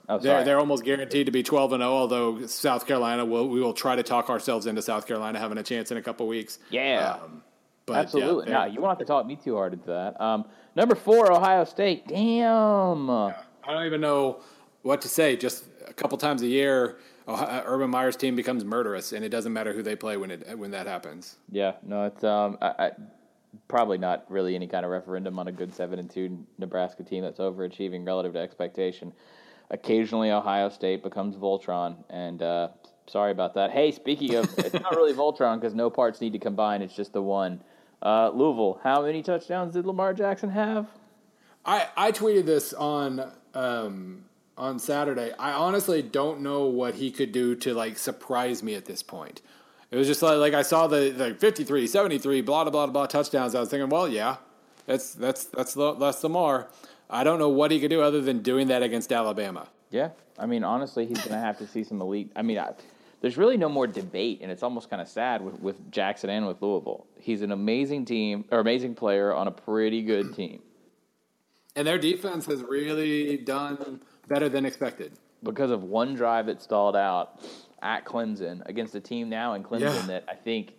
oh, 0.08 0.18
they're, 0.18 0.44
they're 0.44 0.58
almost 0.60 0.84
guaranteed 0.84 1.26
to 1.26 1.32
be 1.32 1.42
12 1.42 1.72
and 1.72 1.80
0, 1.82 1.90
although 1.90 2.46
South 2.46 2.86
Carolina 2.86 3.24
will 3.24 3.48
we 3.48 3.60
will 3.60 3.72
try 3.74 3.96
to 3.96 4.02
talk 4.02 4.30
ourselves 4.30 4.66
into 4.66 4.80
South 4.80 5.06
Carolina 5.06 5.38
having 5.38 5.58
a 5.58 5.62
chance 5.62 5.90
in 5.90 5.96
a 5.96 6.02
couple 6.02 6.26
weeks. 6.28 6.58
yeah, 6.70 7.18
Um, 7.22 7.42
but 7.86 7.96
absolutely. 7.96 8.48
yeah, 8.50 8.58
no, 8.60 8.64
you 8.66 8.80
won't 8.80 8.92
have 8.92 8.98
to 8.98 9.04
talk 9.04 9.26
me 9.26 9.34
too 9.36 9.56
hard 9.56 9.72
into 9.72 9.88
that. 9.88 10.20
Um, 10.20 10.44
number 10.76 10.94
four, 10.94 11.32
Ohio 11.32 11.64
State. 11.64 12.06
Damn. 12.06 13.10
I 13.10 13.34
don't 13.66 13.86
even 13.86 14.00
know 14.00 14.40
what 14.82 15.00
to 15.02 15.08
say. 15.08 15.36
Just 15.36 15.64
a 15.88 15.92
couple 15.92 16.16
times 16.16 16.42
a 16.42 16.46
year, 16.46 16.98
Ohio, 17.30 17.62
Urban 17.66 17.90
Meyer's 17.90 18.16
team 18.16 18.36
becomes 18.36 18.64
murderous, 18.64 19.12
and 19.12 19.24
it 19.24 19.28
doesn't 19.28 19.52
matter 19.52 19.72
who 19.72 19.82
they 19.82 19.96
play 19.96 20.16
when 20.16 20.30
it 20.30 20.58
when 20.58 20.70
that 20.72 20.86
happens. 20.86 21.36
Yeah, 21.50 21.72
no, 21.82 22.06
it's 22.06 22.24
um, 22.24 22.58
I, 22.60 22.68
I, 22.78 22.90
probably 23.68 23.98
not 23.98 24.24
really 24.28 24.54
any 24.54 24.66
kind 24.66 24.84
of 24.84 24.90
referendum 24.90 25.38
on 25.38 25.48
a 25.48 25.52
good 25.52 25.74
seven 25.74 25.98
and 25.98 26.10
two 26.10 26.44
Nebraska 26.58 27.02
team 27.02 27.22
that's 27.22 27.38
overachieving 27.38 28.06
relative 28.06 28.32
to 28.34 28.38
expectation. 28.38 29.12
Occasionally, 29.70 30.30
Ohio 30.30 30.68
State 30.68 31.02
becomes 31.02 31.36
Voltron, 31.36 31.96
and 32.10 32.42
uh, 32.42 32.68
sorry 33.06 33.30
about 33.30 33.54
that. 33.54 33.70
Hey, 33.70 33.92
speaking 33.92 34.34
of, 34.34 34.52
it's 34.58 34.74
not 34.74 34.96
really 34.96 35.14
Voltron 35.14 35.60
because 35.60 35.74
no 35.74 35.90
parts 35.90 36.20
need 36.20 36.32
to 36.32 36.38
combine; 36.38 36.82
it's 36.82 36.94
just 36.94 37.12
the 37.12 37.22
one. 37.22 37.62
Uh, 38.02 38.30
Louisville, 38.30 38.80
how 38.82 39.02
many 39.02 39.22
touchdowns 39.22 39.74
did 39.74 39.86
Lamar 39.86 40.14
Jackson 40.14 40.50
have? 40.50 40.88
I, 41.64 41.88
I 41.96 42.12
tweeted 42.12 42.46
this 42.46 42.72
on 42.72 43.30
um, 43.54 44.24
on 44.60 44.78
Saturday. 44.78 45.32
I 45.38 45.52
honestly 45.52 46.02
don't 46.02 46.40
know 46.42 46.66
what 46.66 46.94
he 46.96 47.10
could 47.10 47.32
do 47.32 47.54
to 47.56 47.72
like 47.74 47.98
surprise 47.98 48.62
me 48.62 48.74
at 48.74 48.84
this 48.84 49.02
point. 49.02 49.40
It 49.90 49.96
was 49.96 50.06
just 50.06 50.22
like, 50.22 50.36
like 50.38 50.54
I 50.54 50.62
saw 50.62 50.86
the 50.86 51.12
like 51.12 51.40
53, 51.40 51.86
73, 51.86 52.42
blah 52.42 52.64
blah 52.64 52.70
blah 52.70 52.86
blah 52.86 53.06
touchdowns. 53.06 53.54
I 53.54 53.60
was 53.60 53.70
thinking, 53.70 53.88
well, 53.88 54.06
yeah, 54.06 54.36
that's 54.86 55.14
that's 55.14 55.46
that's 55.46 55.74
the- 55.74 55.94
that's 55.94 56.22
Lamar. 56.22 56.68
I 57.08 57.24
don't 57.24 57.40
know 57.40 57.48
what 57.48 57.72
he 57.72 57.80
could 57.80 57.90
do 57.90 58.02
other 58.02 58.20
than 58.20 58.40
doing 58.42 58.68
that 58.68 58.82
against 58.84 59.10
Alabama. 59.10 59.66
Yeah, 59.90 60.10
I 60.38 60.46
mean, 60.46 60.62
honestly, 60.62 61.06
he's 61.06 61.18
going 61.18 61.30
to 61.32 61.38
have 61.38 61.58
to 61.58 61.66
see 61.66 61.82
some 61.82 62.00
elite. 62.00 62.30
I 62.36 62.42
mean, 62.42 62.58
I, 62.58 62.74
there's 63.20 63.36
really 63.36 63.56
no 63.56 63.68
more 63.68 63.88
debate, 63.88 64.38
and 64.42 64.52
it's 64.52 64.62
almost 64.62 64.88
kind 64.88 65.02
of 65.02 65.08
sad 65.08 65.42
with, 65.42 65.58
with 65.58 65.90
Jackson 65.90 66.30
and 66.30 66.46
with 66.46 66.62
Louisville. 66.62 67.06
He's 67.18 67.42
an 67.42 67.50
amazing 67.50 68.04
team 68.04 68.44
or 68.52 68.60
amazing 68.60 68.94
player 68.94 69.34
on 69.34 69.48
a 69.48 69.50
pretty 69.50 70.02
good 70.02 70.34
team. 70.36 70.60
And 71.74 71.84
their 71.84 71.98
defense 71.98 72.46
has 72.46 72.62
really 72.62 73.36
done 73.38 74.00
better 74.30 74.48
than 74.48 74.64
expected. 74.64 75.12
because 75.42 75.70
of 75.70 75.82
one 75.82 76.14
drive 76.14 76.46
that 76.46 76.60
stalled 76.62 76.94
out 76.96 77.40
at 77.82 78.04
Clemson 78.04 78.62
against 78.66 78.94
a 78.94 79.00
team 79.00 79.28
now 79.28 79.54
in 79.54 79.62
Clemson 79.62 79.80
Yeah. 79.80 80.06
that 80.06 80.24
I 80.28 80.34
think, 80.34 80.74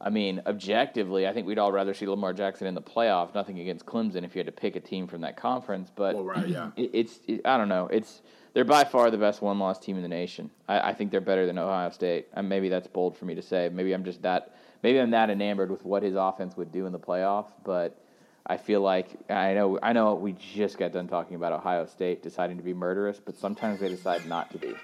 I 0.00 0.10
mean, 0.10 0.42
objectively, 0.46 1.26
I 1.26 1.32
think 1.32 1.46
we'd 1.46 1.58
all 1.58 1.72
rather 1.72 1.94
see 1.94 2.06
Lamar 2.06 2.32
Jackson 2.34 2.66
in 2.66 2.74
the 2.74 2.82
playoff. 2.82 3.34
Nothing 3.34 3.58
against 3.60 3.86
Clemson 3.86 4.24
if 4.24 4.34
you 4.34 4.40
had 4.40 4.46
to 4.46 4.52
pick 4.52 4.76
a 4.76 4.80
team 4.80 5.06
from 5.06 5.22
that 5.22 5.36
conference, 5.38 5.90
but 5.94 6.14
Well, 6.14 6.24
right, 6.24 6.46
yeah. 6.48 6.70
it, 6.76 6.90
it's 6.92 7.20
it, 7.26 7.40
I 7.46 7.56
don't 7.56 7.68
know. 7.70 7.86
It's 7.88 8.20
they're 8.52 8.64
by 8.64 8.84
far 8.84 9.10
the 9.10 9.16
best 9.18 9.40
one 9.42 9.58
loss 9.58 9.78
team 9.78 9.96
in 9.96 10.02
the 10.02 10.08
nation. 10.08 10.50
I, 10.68 10.90
I 10.90 10.94
think 10.94 11.10
they're 11.10 11.20
better 11.22 11.46
than 11.46 11.56
Ohio 11.58 11.88
State. 11.90 12.28
And 12.34 12.48
maybe 12.48 12.68
that's 12.68 12.86
bold 12.88 13.16
for 13.16 13.24
me 13.24 13.34
to 13.34 13.42
say. 13.42 13.70
Maybe 13.72 13.92
I'm 13.94 14.04
just 14.04 14.20
that. 14.22 14.54
Maybe 14.82 15.00
I'm 15.00 15.10
that 15.12 15.30
enamored 15.30 15.70
with 15.70 15.84
what 15.84 16.02
his 16.02 16.14
offense 16.14 16.56
would 16.56 16.70
do 16.72 16.84
in 16.86 16.92
the 16.92 16.98
playoff, 17.00 17.46
but. 17.64 17.98
I 18.48 18.56
feel 18.56 18.80
like 18.80 19.08
I 19.28 19.52
know 19.54 19.78
I 19.82 19.92
know 19.92 20.14
we 20.14 20.32
just 20.32 20.78
got 20.78 20.92
done 20.92 21.06
talking 21.06 21.36
about 21.36 21.52
Ohio 21.52 21.84
State 21.86 22.22
deciding 22.22 22.56
to 22.56 22.62
be 22.62 22.72
murderous, 22.72 23.20
but 23.22 23.36
sometimes 23.36 23.80
they 23.80 23.88
decide 23.88 24.26
not 24.26 24.50
to 24.52 24.58
be. 24.58 24.74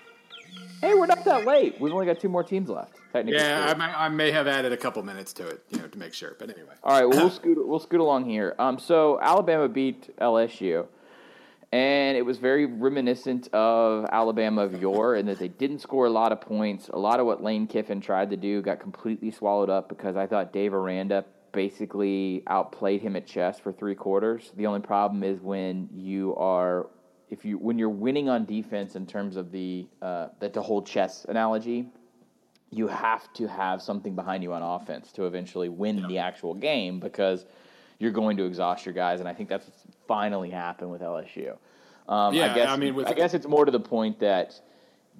Hey, 0.81 0.95
we're 0.95 1.07
not 1.07 1.25
that 1.25 1.47
late. 1.47 1.81
We've 1.81 1.93
only 1.93 2.05
got 2.05 2.21
two 2.21 2.29
more 2.29 2.45
teams 2.45 2.69
left. 2.69 2.95
Technically. 3.13 3.41
Yeah, 3.41 3.73
I 3.75 3.79
may, 3.79 3.85
I 3.85 4.09
may 4.09 4.31
have 4.33 4.47
added 4.47 4.73
a 4.73 4.77
couple 4.77 5.03
minutes 5.03 5.33
to 5.35 5.49
it, 5.49 5.65
you 5.71 5.79
know, 5.79 5.89
to 5.89 5.99
make 5.99 6.13
sure. 6.13 6.37
But 6.39 6.51
anyway, 6.51 6.75
All 6.83 6.93
right, 6.93 7.09
well, 7.09 7.21
we'll 7.21 7.31
scoot 7.41 7.57
we'll 7.67 7.79
scoot 7.79 8.01
along 8.01 8.29
here. 8.29 8.55
Um, 8.59 8.79
so 8.79 9.19
Alabama 9.21 9.67
beat 9.69 10.15
LSU, 10.19 10.87
and 11.73 12.19
it 12.19 12.23
was 12.23 12.37
very 12.37 12.67
reminiscent 12.67 13.49
of 13.55 14.07
Alabama 14.13 14.63
of 14.63 14.81
yore 14.81 15.17
in 15.17 15.25
that 15.27 15.39
they 15.39 15.49
didn't 15.49 15.79
score 15.79 16.05
a 16.05 16.11
lot 16.11 16.33
of 16.33 16.41
points. 16.41 16.91
A 16.93 16.99
lot 16.99 17.19
of 17.19 17.25
what 17.25 17.43
Lane 17.43 17.67
Kiffin 17.67 18.03
tried 18.03 18.29
to 18.31 18.37
do 18.37 18.61
got 18.61 18.79
completely 18.79 19.31
swallowed 19.31 19.71
up 19.71 19.89
because 19.89 20.17
I 20.17 20.27
thought 20.27 20.53
Dave 20.53 20.75
Aranda 20.75 21.25
basically 21.55 22.43
outplayed 22.49 23.01
him 23.01 23.17
at 23.17 23.27
chess 23.27 23.59
for 23.59 23.73
three 23.73 23.95
quarters. 23.95 24.53
The 24.57 24.67
only 24.67 24.81
problem 24.81 25.23
is 25.23 25.41
when 25.41 25.89
you 25.95 26.35
are 26.37 26.89
if 27.31 27.45
you 27.45 27.57
when 27.59 27.79
you're 27.79 27.89
winning 27.89 28.29
on 28.29 28.45
defense 28.45 28.97
in 28.97 29.07
terms 29.07 29.37
of 29.37 29.51
the 29.51 29.87
uh, 30.03 30.29
that 30.41 30.53
the 30.53 30.61
whole 30.63 30.83
chess 30.83 31.25
analogy, 31.29 31.87
you 32.71 32.87
have 32.89 33.33
to 33.35 33.47
have 33.47 33.81
something 33.81 34.15
behind 34.15 34.43
you 34.43 34.53
on 34.53 34.63
offense 34.63 35.13
to 35.13 35.27
eventually 35.27 35.69
win 35.69 36.07
the 36.09 36.19
actual 36.19 36.55
game 36.55 37.01
because 37.01 37.47
you're 37.99 38.11
going 38.13 38.37
to 38.37 38.45
exhaust 38.45 38.85
your 38.85 38.95
guys, 38.95 39.21
and 39.21 39.29
I 39.29 39.33
think 39.33 39.49
that's 39.49 39.71
finally 40.07 40.51
happened 40.51 40.91
with 40.91 41.01
LSU. 41.01 41.57
Um, 42.09 42.35
Yeah, 42.35 42.53
I 42.53 42.55
guess 42.55 42.69
I 42.69 42.77
mean, 42.77 42.95
with- 42.95 43.07
I 43.07 43.15
guess 43.15 43.33
it's 43.33 43.47
more 43.47 43.65
to 43.65 43.71
the 43.71 43.81
point 43.81 44.19
that 44.19 44.61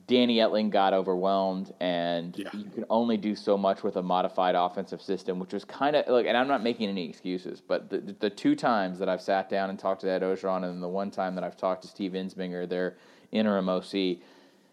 Danny 0.07 0.37
Etling 0.37 0.71
got 0.71 0.93
overwhelmed, 0.93 1.73
and 1.81 2.37
Yeah. 2.39 2.51
you 2.53 2.65
can 2.71 2.85
only 2.91 3.17
do 3.17 3.35
so 3.35 3.57
much 3.57 3.83
with 3.83 3.97
a 3.97 4.03
modified 4.03 4.55
offensive 4.55 5.01
system, 5.01 5.39
which 5.39 5.53
was 5.55 5.65
kind 5.65 5.97
of 5.97 6.07
like. 6.09 6.27
And 6.27 6.37
I'm 6.37 6.49
not 6.49 6.63
making 6.63 6.89
any 6.89 7.09
excuses, 7.09 7.61
but 7.61 7.89
the, 7.89 7.99
the 8.19 8.29
two 8.29 8.55
times 8.55 8.99
that 8.99 9.09
I've 9.09 9.23
sat 9.23 9.49
down 9.49 9.71
and 9.71 9.79
talked 9.79 10.03
to 10.03 10.11
Ed 10.11 10.23
Orgeron, 10.23 10.65
and 10.65 10.83
the 10.83 10.89
one 10.89 11.11
time 11.11 11.35
that 11.37 11.45
I've 11.45 11.57
talked 11.57 11.83
to 11.83 11.89
Steve 11.89 12.13
Ensminger, 12.13 12.69
their 12.69 12.97
interim 13.33 13.69
OC, 13.69 14.19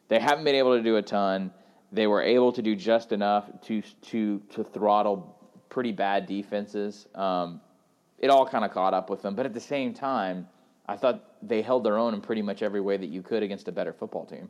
they 0.09 0.19
haven't 0.19 0.43
been 0.43 0.55
able 0.55 0.75
to 0.75 0.83
do 0.83 0.97
a 0.97 1.01
ton. 1.01 1.51
They 1.93 2.07
were 2.07 2.21
able 2.21 2.51
to 2.51 2.61
do 2.61 2.75
just 2.75 3.11
enough 3.11 3.49
to 3.63 3.81
to 3.81 4.39
to 4.49 4.63
throttle 4.63 5.37
pretty 5.69 5.93
bad 5.93 6.25
defenses. 6.25 7.07
Um, 7.15 7.61
it 8.19 8.29
all 8.29 8.45
kind 8.45 8.65
of 8.65 8.71
caught 8.71 8.93
up 8.93 9.09
with 9.09 9.21
them, 9.21 9.35
but 9.35 9.45
at 9.45 9.53
the 9.53 9.59
same 9.61 9.93
time, 9.93 10.47
I 10.87 10.97
thought 10.97 11.23
they 11.41 11.61
held 11.61 11.83
their 11.85 11.97
own 11.97 12.13
in 12.13 12.21
pretty 12.21 12.41
much 12.41 12.61
every 12.61 12.81
way 12.81 12.97
that 12.97 13.07
you 13.07 13.21
could 13.21 13.43
against 13.43 13.67
a 13.69 13.71
better 13.71 13.93
football 13.93 14.25
team. 14.25 14.49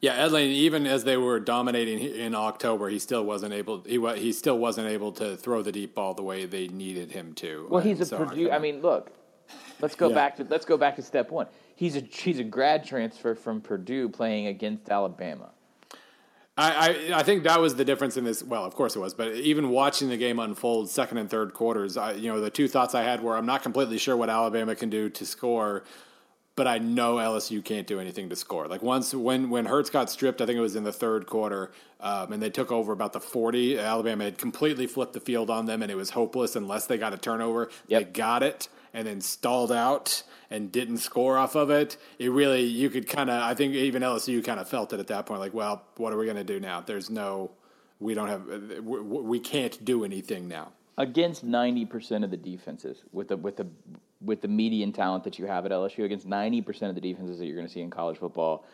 Yeah, 0.00 0.26
Etling, 0.26 0.48
even 0.48 0.86
as 0.86 1.04
they 1.04 1.16
were 1.16 1.40
dominating 1.40 1.98
in 2.00 2.34
October, 2.34 2.88
he 2.88 2.98
still 2.98 3.24
wasn't 3.24 3.54
able. 3.54 3.82
He 3.82 3.98
he 4.16 4.32
still 4.32 4.58
wasn't 4.58 4.88
able 4.88 5.12
to 5.12 5.36
throw 5.36 5.62
the 5.62 5.72
deep 5.72 5.94
ball 5.94 6.14
the 6.14 6.22
way 6.22 6.44
they 6.44 6.68
needed 6.68 7.12
him 7.12 7.32
to. 7.34 7.66
Well, 7.70 7.82
he's 7.82 8.00
a 8.00 8.04
so 8.04 8.18
Purdue. 8.18 8.50
I 8.50 8.58
mean, 8.58 8.82
look, 8.82 9.10
let's 9.80 9.94
go 9.94 10.08
Yeah. 10.08 10.14
back 10.14 10.36
to 10.36 10.46
let's 10.50 10.66
go 10.66 10.76
back 10.76 10.96
to 10.96 11.02
step 11.02 11.30
one. 11.30 11.46
He's 11.74 11.96
a 11.96 12.00
he's 12.00 12.38
a 12.38 12.44
grad 12.44 12.84
transfer 12.84 13.34
from 13.34 13.60
Purdue 13.60 14.08
playing 14.08 14.46
against 14.48 14.88
Alabama. 14.90 15.50
I, 16.58 17.10
I 17.12 17.18
I 17.18 17.22
think 17.22 17.44
that 17.44 17.60
was 17.60 17.74
the 17.74 17.84
difference 17.84 18.16
in 18.16 18.24
this. 18.24 18.42
Well, 18.42 18.64
of 18.64 18.74
course 18.74 18.96
it 18.96 18.98
was, 18.98 19.14
but 19.14 19.34
even 19.34 19.70
watching 19.70 20.08
the 20.08 20.16
game 20.16 20.38
unfold, 20.38 20.88
second 20.90 21.18
and 21.18 21.28
third 21.28 21.52
quarters, 21.54 21.96
I, 21.96 22.12
you 22.12 22.30
know, 22.32 22.40
the 22.40 22.50
two 22.50 22.68
thoughts 22.68 22.94
I 22.94 23.02
had 23.02 23.22
were 23.22 23.36
I'm 23.36 23.46
not 23.46 23.62
completely 23.62 23.98
sure 23.98 24.16
what 24.16 24.30
Alabama 24.30 24.74
can 24.74 24.88
do 24.88 25.10
to 25.10 25.26
score, 25.26 25.84
but 26.56 26.66
I 26.66 26.78
know 26.78 27.16
LSU 27.16 27.62
can't 27.62 27.86
do 27.86 28.00
anything 28.00 28.30
to 28.30 28.36
score. 28.36 28.66
Like 28.66 28.82
once 28.82 29.14
when 29.14 29.50
when 29.50 29.66
Hurts 29.66 29.90
got 29.90 30.10
stripped, 30.10 30.40
I 30.40 30.46
think 30.46 30.56
it 30.56 30.62
was 30.62 30.74
in 30.74 30.84
the 30.84 30.92
third 30.92 31.26
quarter, 31.26 31.70
um, 32.00 32.32
and 32.32 32.42
they 32.42 32.50
took 32.50 32.72
over 32.72 32.92
about 32.92 33.12
the 33.12 33.20
forty. 33.20 33.78
Alabama 33.78 34.24
had 34.24 34.38
completely 34.38 34.86
flipped 34.86 35.12
the 35.12 35.20
field 35.20 35.50
on 35.50 35.66
them, 35.66 35.82
and 35.82 35.92
it 35.92 35.96
was 35.96 36.10
hopeless 36.10 36.56
unless 36.56 36.86
they 36.86 36.98
got 36.98 37.12
a 37.12 37.18
turnover. 37.18 37.70
Yep. 37.88 38.00
They 38.00 38.10
got 38.10 38.42
it 38.42 38.68
and 38.96 39.06
then 39.06 39.20
stalled 39.20 39.70
out 39.70 40.22
and 40.50 40.72
didn't 40.72 40.98
score 40.98 41.36
off 41.36 41.54
of 41.54 41.68
it. 41.68 41.98
It 42.18 42.30
really 42.30 42.62
you 42.62 42.88
could 42.88 43.06
kind 43.06 43.28
of 43.28 43.42
I 43.42 43.54
think 43.54 43.74
even 43.74 44.02
LSU 44.02 44.42
kind 44.42 44.58
of 44.58 44.68
felt 44.68 44.92
it 44.94 44.98
at 45.00 45.08
that 45.08 45.26
point. 45.26 45.40
Like, 45.40 45.54
well, 45.54 45.84
what 45.98 46.12
are 46.12 46.16
we 46.16 46.24
going 46.24 46.38
to 46.38 46.44
do 46.44 46.58
now? 46.58 46.80
There's 46.80 47.10
no, 47.10 47.50
we 48.00 48.14
don't 48.14 48.28
have, 48.28 48.46
we, 48.82 49.00
we 49.00 49.38
can't 49.38 49.84
do 49.84 50.04
anything 50.04 50.48
now 50.48 50.72
against 50.96 51.44
ninety 51.44 51.84
percent 51.84 52.24
of 52.24 52.30
the 52.30 52.38
defenses 52.38 53.02
with 53.12 53.28
the 53.28 53.36
with 53.36 53.56
the 53.56 53.66
with 54.20 54.40
the 54.40 54.48
median 54.48 54.92
talent 54.92 55.24
that 55.24 55.38
you 55.38 55.46
have 55.46 55.66
at 55.66 55.72
LSU 55.72 56.04
against 56.04 56.26
ninety 56.26 56.60
percent 56.60 56.88
of 56.88 56.94
the 56.94 57.00
defenses 57.00 57.38
that 57.38 57.46
you're 57.46 57.56
going 57.56 57.66
to 57.66 57.72
see 57.72 57.80
in 57.80 57.90
college 57.90 58.18
football, 58.18 58.64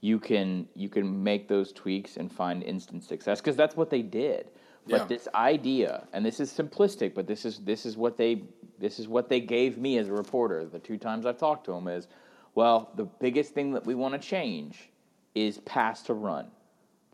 you 0.00 0.18
can 0.18 0.68
you 0.74 0.88
can 0.88 1.22
make 1.22 1.48
those 1.48 1.72
tweaks 1.72 2.16
and 2.16 2.30
find 2.30 2.62
instant 2.62 3.04
success 3.04 3.40
because 3.40 3.56
that's 3.56 3.76
what 3.76 3.90
they 3.90 4.02
did. 4.02 4.50
But 4.88 5.00
Yeah. 5.02 5.06
this 5.06 5.28
idea, 5.34 6.06
and 6.12 6.24
this 6.24 6.40
is 6.40 6.52
simplistic, 6.52 7.14
but 7.14 7.26
this 7.26 7.44
is 7.44 7.58
this 7.60 7.86
is 7.86 7.96
what 7.96 8.16
they 8.16 8.44
this 8.78 8.98
is 8.98 9.08
what 9.08 9.28
they 9.28 9.40
gave 9.40 9.76
me 9.78 9.98
as 9.98 10.08
a 10.08 10.12
reporter. 10.12 10.64
The 10.64 10.78
two 10.78 10.96
times 10.96 11.26
I've 11.26 11.36
talked 11.38 11.64
to 11.66 11.72
them 11.72 11.86
is, 11.86 12.08
well, 12.54 12.90
the 12.96 13.04
biggest 13.04 13.52
thing 13.52 13.72
that 13.72 13.84
we 13.84 13.94
want 13.94 14.14
to 14.14 14.18
change 14.20 14.90
is 15.34 15.58
pass 15.60 16.02
to 16.04 16.14
run. 16.14 16.46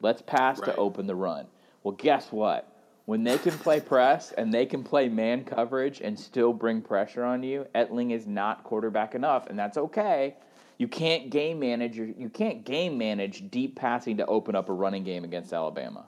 Let's 0.00 0.22
pass 0.22 0.60
Right. 0.60 0.66
to 0.66 0.76
open 0.76 1.06
the 1.06 1.16
run. 1.16 1.46
Well, 1.82 1.94
guess 1.94 2.30
what? 2.32 2.75
When 3.06 3.22
they 3.24 3.38
can 3.38 3.52
play 3.52 3.80
press 3.80 4.32
and 4.32 4.52
they 4.52 4.66
can 4.66 4.82
play 4.82 5.08
man 5.08 5.44
coverage 5.44 6.00
and 6.00 6.18
still 6.18 6.52
bring 6.52 6.82
pressure 6.82 7.24
on 7.24 7.42
you, 7.44 7.66
Etling 7.74 8.10
is 8.12 8.26
not 8.26 8.64
quarterback 8.64 9.14
enough, 9.14 9.46
and 9.46 9.58
that's 9.58 9.78
okay. 9.78 10.34
You 10.76 10.88
can't 10.88 11.30
game 11.30 11.60
manage 11.60 11.96
your, 11.96 12.06
you 12.06 12.28
can't 12.28 12.64
game 12.64 12.98
manage 12.98 13.48
deep 13.50 13.76
passing 13.76 14.16
to 14.18 14.26
open 14.26 14.54
up 14.54 14.68
a 14.68 14.72
running 14.72 15.04
game 15.04 15.24
against 15.24 15.52
Alabama. 15.52 16.06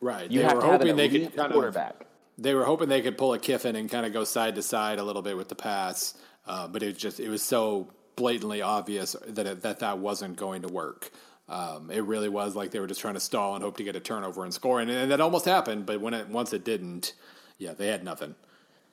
Right. 0.00 0.30
You 0.30 0.40
they 0.40 0.44
have 0.44 0.56
were 0.56 0.60
to 0.60 0.66
have 0.66 0.80
hoping 0.80 0.90
an 0.90 0.96
they 0.96 1.08
could 1.08 1.36
kind 1.36 1.46
of 1.46 1.52
quarterback. 1.52 2.06
they 2.36 2.52
were 2.52 2.64
hoping 2.64 2.88
they 2.88 3.00
could 3.00 3.16
pull 3.16 3.32
a 3.32 3.38
Kiffin 3.38 3.76
and 3.76 3.88
kind 3.88 4.04
of 4.04 4.12
go 4.12 4.24
side 4.24 4.56
to 4.56 4.62
side 4.62 4.98
a 4.98 5.04
little 5.04 5.22
bit 5.22 5.36
with 5.36 5.48
the 5.48 5.54
pass, 5.54 6.14
uh, 6.46 6.66
but 6.68 6.82
it 6.82 6.86
was 6.86 6.96
just 6.96 7.20
it 7.20 7.28
was 7.28 7.42
so 7.42 7.88
blatantly 8.16 8.60
obvious 8.60 9.16
that 9.26 9.46
it, 9.46 9.62
that 9.62 9.78
that 9.78 9.98
wasn't 9.98 10.36
going 10.36 10.62
to 10.62 10.68
work. 10.68 11.10
Um, 11.48 11.90
it 11.90 12.04
really 12.04 12.28
was 12.28 12.56
like 12.56 12.70
they 12.70 12.80
were 12.80 12.86
just 12.86 13.00
trying 13.00 13.14
to 13.14 13.20
stall 13.20 13.54
and 13.54 13.62
hope 13.62 13.76
to 13.76 13.84
get 13.84 13.96
a 13.96 14.00
turnover 14.00 14.44
and 14.44 14.54
score, 14.54 14.80
and, 14.80 14.90
and 14.90 15.10
that 15.10 15.20
almost 15.20 15.44
happened. 15.44 15.84
But 15.84 16.00
when 16.00 16.14
it 16.14 16.28
once 16.28 16.52
it 16.52 16.64
didn't, 16.64 17.12
yeah, 17.58 17.74
they 17.74 17.88
had 17.88 18.02
nothing. 18.02 18.34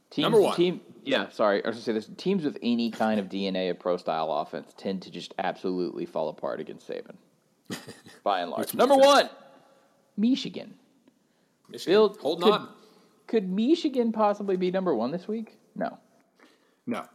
Teams, 0.10 0.24
Number 0.24 0.42
one. 0.42 0.56
Team, 0.58 0.82
yeah, 1.06 1.30
sorry. 1.30 1.64
I 1.64 1.70
was 1.70 1.78
to 1.78 1.84
say 1.84 1.94
this. 1.94 2.10
Teams 2.18 2.44
with 2.44 2.58
any 2.62 2.92
kind 2.92 3.20
of 3.22 3.30
DNA 3.30 3.72
of 3.72 3.80
pro 3.80 3.96
style 3.96 4.30
offense 4.30 4.74
tend 4.76 5.04
to 5.04 5.12
just 5.12 5.34
absolutely 5.40 6.06
fall 6.06 6.28
apart 6.28 6.60
against 6.60 6.90
Saban, 6.90 7.16
by 8.24 8.42
and 8.42 8.52
large. 8.52 8.74
Number 8.74 8.98
one, 8.98 9.30
Michigan. 10.18 10.74
Michigan, 11.70 11.94
Bill, 11.94 12.18
holding 12.20 12.44
could, 12.44 12.54
on. 12.54 12.70
Could 13.28 13.50
Michigan 13.50 14.12
possibly 14.12 14.58
be 14.58 14.72
number 14.72 14.94
one 14.94 15.12
this 15.12 15.26
week? 15.26 15.58
No. 15.74 15.98
No, 16.86 17.06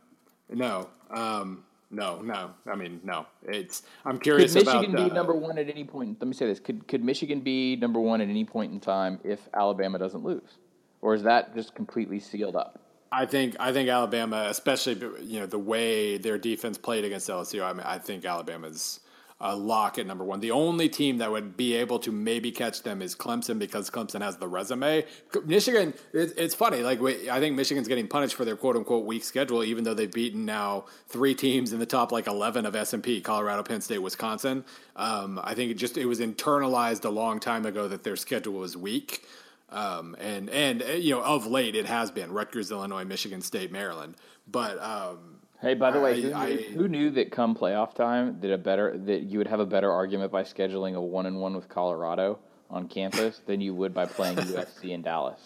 no, 0.49 0.88
um, 1.11 1.64
no, 1.90 2.20
no. 2.20 2.51
I 2.66 2.75
mean, 2.75 3.01
no. 3.05 3.27
It's 3.42 3.83
I'm 4.05 4.18
curious 4.18 4.53
Could 4.53 4.66
Michigan 4.66 4.90
about 4.94 5.05
be 5.07 5.11
uh, 5.11 5.14
number 5.14 5.35
one 5.35 5.59
at 5.59 5.68
any 5.68 5.85
point? 5.85 6.18
Let 6.20 6.29
me 6.29 6.35
say 6.35 6.46
this: 6.46 6.61
Could 6.61 6.88
could 6.88 7.05
Michigan 7.05 7.40
be 7.40 7.77
number 7.77 8.01
one 8.01 8.20
at 8.20 8.29
any 8.29 8.44
point 8.44 8.72
in 8.72 8.81
time 8.81 9.20
if 9.25 9.49
Alabama 9.55 9.99
doesn't 9.99 10.25
lose, 10.25 10.59
or 11.01 11.14
is 11.14 11.22
that 11.22 11.55
just 11.55 11.75
completely 11.75 12.18
sealed 12.20 12.57
up? 12.57 12.81
I 13.12 13.25
think 13.25 13.57
I 13.61 13.72
think 13.72 13.88
Alabama, 13.88 14.46
especially 14.49 14.94
you 15.22 15.40
know 15.40 15.46
the 15.46 15.59
way 15.59 16.18
their 16.18 16.38
defense 16.38 16.77
played 16.77 17.05
against 17.05 17.29
LSU. 17.29 17.64
I 17.64 17.72
mean, 17.72 17.87
I 17.87 17.99
think 17.99 18.25
Alabama's 18.25 19.01
a 19.38 19.55
lock 19.55 19.99
at 19.99 20.07
number 20.07 20.25
one. 20.25 20.40
The 20.40 20.51
only 20.51 20.88
team 20.88 21.18
that 21.18 21.31
would 21.31 21.57
be 21.57 21.75
able 21.75 21.99
to 22.01 22.11
maybe 22.11 22.51
catch 22.51 22.83
them 22.83 23.03
is 23.03 23.14
Clemson 23.14 23.59
because 23.59 23.90
Clemson 23.90 24.22
has 24.22 24.38
the 24.38 24.49
resume. 24.49 25.05
Michigan, 25.44 25.92
it's 26.14 26.55
funny. 26.55 26.83
Like 26.83 27.03
I 27.03 27.38
think 27.38 27.55
Michigan's 27.55 27.87
getting 27.87 28.09
punished 28.09 28.35
for 28.35 28.46
their 28.46 28.57
quote 28.57 28.77
unquote 28.77 29.05
weak 29.05 29.25
schedule, 29.25 29.62
even 29.62 29.85
though 29.85 29.92
they've 29.92 30.11
beaten 30.11 30.46
now 30.46 30.87
three 31.09 31.35
teams 31.35 31.72
in 31.75 31.79
the 31.79 31.87
top 31.87 32.12
like 32.12 32.27
eleven 32.27 32.64
of 32.64 32.75
S 32.75 32.94
and 32.94 33.03
P: 33.03 33.20
Colorado, 33.20 33.62
Penn 33.62 33.83
State, 33.83 33.99
Wisconsin. 33.99 34.64
Um, 34.96 35.38
I 35.44 35.55
think 35.55 35.70
it 35.70 35.75
just 35.75 35.99
it 35.99 36.07
was 36.07 36.20
internalized 36.20 37.05
a 37.05 37.11
long 37.11 37.38
time 37.38 37.66
ago 37.66 37.88
that 37.88 38.05
their 38.05 38.16
schedule 38.16 38.55
was 38.55 38.77
weak. 38.77 39.22
Um, 39.68 40.16
and 40.18 40.49
and 40.49 40.83
you 40.99 41.14
know 41.14 41.22
of 41.22 41.46
late 41.46 41.75
it 41.75 41.87
has 41.87 42.11
been 42.11 42.33
Rutgers, 42.33 42.70
Illinois, 42.70 43.05
Michigan 43.05 43.42
State, 43.42 43.70
Maryland. 43.70 44.14
But 44.46 44.81
um, 44.81 45.36
Hey, 45.61 45.75
by 45.75 45.90
the 45.90 46.01
way, 46.01 46.21
who, 46.21 46.33
I- 46.35 46.49
knew, 46.51 46.57
who 46.75 46.88
knew 46.88 47.11
that 47.12 47.31
come 47.33 47.55
playoff 47.55 47.95
time 47.95 48.38
that 48.40 48.53
a 48.53 48.59
better 48.59 48.97
that 49.07 49.23
you 49.23 49.38
would 49.38 49.47
have 49.47 49.61
a 49.61 49.66
better 49.66 49.90
argument 49.90 50.31
by 50.31 50.42
scheduling 50.42 50.95
a 50.95 51.01
one 51.01 51.27
and 51.27 51.40
one 51.40 51.55
with 51.57 51.69
Colorado 51.69 52.38
on 52.71 52.88
campus 52.88 53.40
than 53.47 53.61
you 53.61 53.75
would 53.75 53.95
by 53.95 54.05
playing 54.07 54.37
USC 54.37 54.90
in 54.90 55.03
Dallas? 55.03 55.40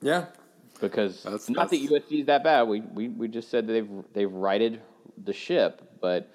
yeah, 0.00 0.26
Because 0.80 1.22
That's- 1.22 1.48
not 1.48 1.70
that 1.70 1.80
USC 1.80 2.20
is 2.20 2.26
that 2.26 2.44
bad. 2.44 2.68
We, 2.68 2.80
we 2.80 3.08
we 3.08 3.28
just 3.28 3.50
said 3.50 3.66
that 3.66 3.72
they've 3.72 3.90
they've 4.12 4.32
righted 4.32 4.80
the 5.24 5.32
ship, 5.32 5.82
but 6.00 6.30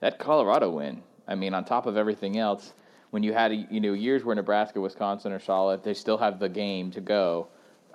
that 0.00 0.18
Colorado 0.18 0.70
win. 0.70 1.02
I 1.26 1.34
mean, 1.34 1.54
on 1.54 1.64
top 1.64 1.86
of 1.86 1.96
everything 1.96 2.38
else, 2.38 2.72
when 3.10 3.22
you 3.22 3.32
had 3.32 3.52
you 3.70 3.80
know 3.80 3.94
years 3.94 4.22
where 4.24 4.36
Nebraska, 4.36 4.80
Wisconsin 4.80 5.32
are 5.32 5.40
solid, 5.40 5.82
they 5.82 5.94
still 5.94 6.18
have 6.18 6.38
the 6.38 6.48
game 6.48 6.90
to 6.92 7.00
go. 7.00 7.48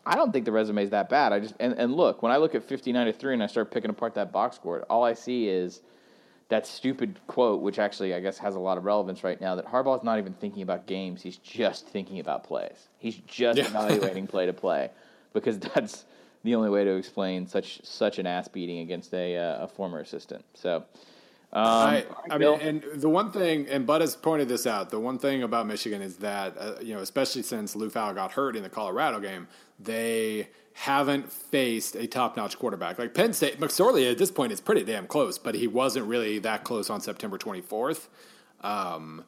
I 0.05 0.15
don't 0.15 0.31
think 0.31 0.45
the 0.45 0.51
resume 0.51 0.83
is 0.83 0.89
that 0.89 1.09
bad. 1.09 1.31
I 1.33 1.39
just 1.39 1.55
and, 1.59 1.73
and 1.77 1.95
look 1.95 2.21
when 2.21 2.31
I 2.31 2.37
look 2.37 2.55
at 2.55 2.63
fifty 2.63 2.91
nine 2.91 3.07
to 3.07 3.13
three 3.13 3.33
and 3.33 3.41
I 3.43 3.47
start 3.47 3.71
picking 3.71 3.89
apart 3.89 4.15
that 4.15 4.31
box 4.31 4.55
score, 4.57 4.81
all 4.89 5.03
I 5.03 5.13
see 5.13 5.47
is 5.47 5.81
that 6.49 6.67
stupid 6.67 7.19
quote, 7.27 7.61
which 7.61 7.79
actually 7.79 8.13
I 8.13 8.19
guess 8.19 8.37
has 8.39 8.55
a 8.55 8.59
lot 8.59 8.77
of 8.77 8.83
relevance 8.85 9.23
right 9.23 9.39
now. 9.39 9.55
That 9.55 9.65
Harbaugh's 9.65 10.03
not 10.03 10.19
even 10.19 10.33
thinking 10.33 10.61
about 10.61 10.85
games; 10.87 11.21
he's 11.21 11.37
just 11.37 11.87
thinking 11.87 12.19
about 12.19 12.43
plays. 12.43 12.89
He's 12.97 13.15
just 13.27 13.57
Yeah. 13.57 13.67
evaluating 13.67 14.27
play 14.33 14.45
to 14.45 14.53
play 14.53 14.91
because 15.33 15.57
that's 15.59 16.05
the 16.43 16.55
only 16.55 16.69
way 16.69 16.83
to 16.83 16.95
explain 16.95 17.47
such 17.47 17.79
such 17.85 18.19
an 18.19 18.27
ass 18.27 18.47
beating 18.49 18.79
against 18.79 19.13
a 19.13 19.37
uh, 19.37 19.63
a 19.63 19.67
former 19.67 19.99
assistant. 19.99 20.43
So. 20.53 20.83
Um, 21.53 21.65
I, 21.65 22.05
I 22.31 22.37
mean, 22.39 22.59
and 22.61 22.83
the 22.95 23.09
one 23.09 23.31
thing, 23.31 23.67
and 23.69 23.85
Bud 23.85 24.01
has 24.01 24.15
pointed 24.15 24.49
this 24.49 24.65
out. 24.65 24.89
The 24.89 24.99
one 24.99 25.19
thing 25.19 25.43
about 25.43 25.67
Michigan 25.67 26.01
is 26.01 26.17
that 26.17 26.57
uh, 26.57 26.73
you 26.81 26.95
know, 26.95 27.01
especially 27.01 27.43
since 27.43 27.75
Liufau 27.75 28.15
got 28.15 28.31
hurt 28.31 28.55
in 28.55 28.63
the 28.63 28.69
Colorado 28.69 29.19
game, 29.19 29.47
they 29.79 30.49
haven't 30.73 31.31
faced 31.31 31.95
a 31.95 32.07
top-notch 32.07 32.57
quarterback 32.57 32.97
like 32.97 33.13
Penn 33.13 33.33
State. 33.33 33.59
McSorley 33.59 34.09
at 34.09 34.17
this 34.17 34.31
point 34.31 34.51
is 34.51 34.59
pretty 34.59 34.83
damn 34.83 35.05
close, 35.05 35.37
but 35.37 35.53
he 35.53 35.67
wasn't 35.67 36.07
really 36.07 36.39
that 36.39 36.63
close 36.63 36.89
on 36.89 36.99
September 36.99 37.37
24th. 37.37 38.07
Um, 38.61 39.23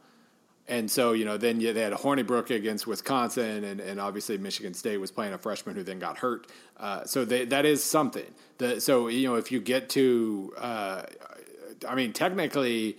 and 0.68 0.90
so, 0.90 1.12
you 1.12 1.26
know, 1.26 1.38
then 1.38 1.62
you, 1.62 1.72
they 1.72 1.82
had 1.82 1.94
Hornibrook 1.94 2.50
against 2.50 2.88
Wisconsin, 2.88 3.64
and, 3.64 3.80
and 3.80 4.00
obviously 4.00 4.40
Michigan 4.40 4.74
State 4.74 4.98
was 4.98 5.12
playing 5.12 5.34
a 5.34 5.38
freshman 5.38 5.76
who 5.76 5.84
then 5.84 6.00
got 6.00 6.18
hurt. 6.18 6.48
Uh, 6.78 7.04
so 7.06 7.24
they, 7.24 7.46
that 7.46 7.66
is 7.66 7.84
something. 7.84 8.34
The, 8.58 8.82
so, 8.82 9.08
you 9.08 9.28
know, 9.28 9.36
if 9.36 9.52
you 9.52 9.62
get 9.62 9.90
to, 9.90 10.52
uh, 10.58 11.04
I 11.88 11.96
mean, 11.96 12.14
technically, 12.14 12.98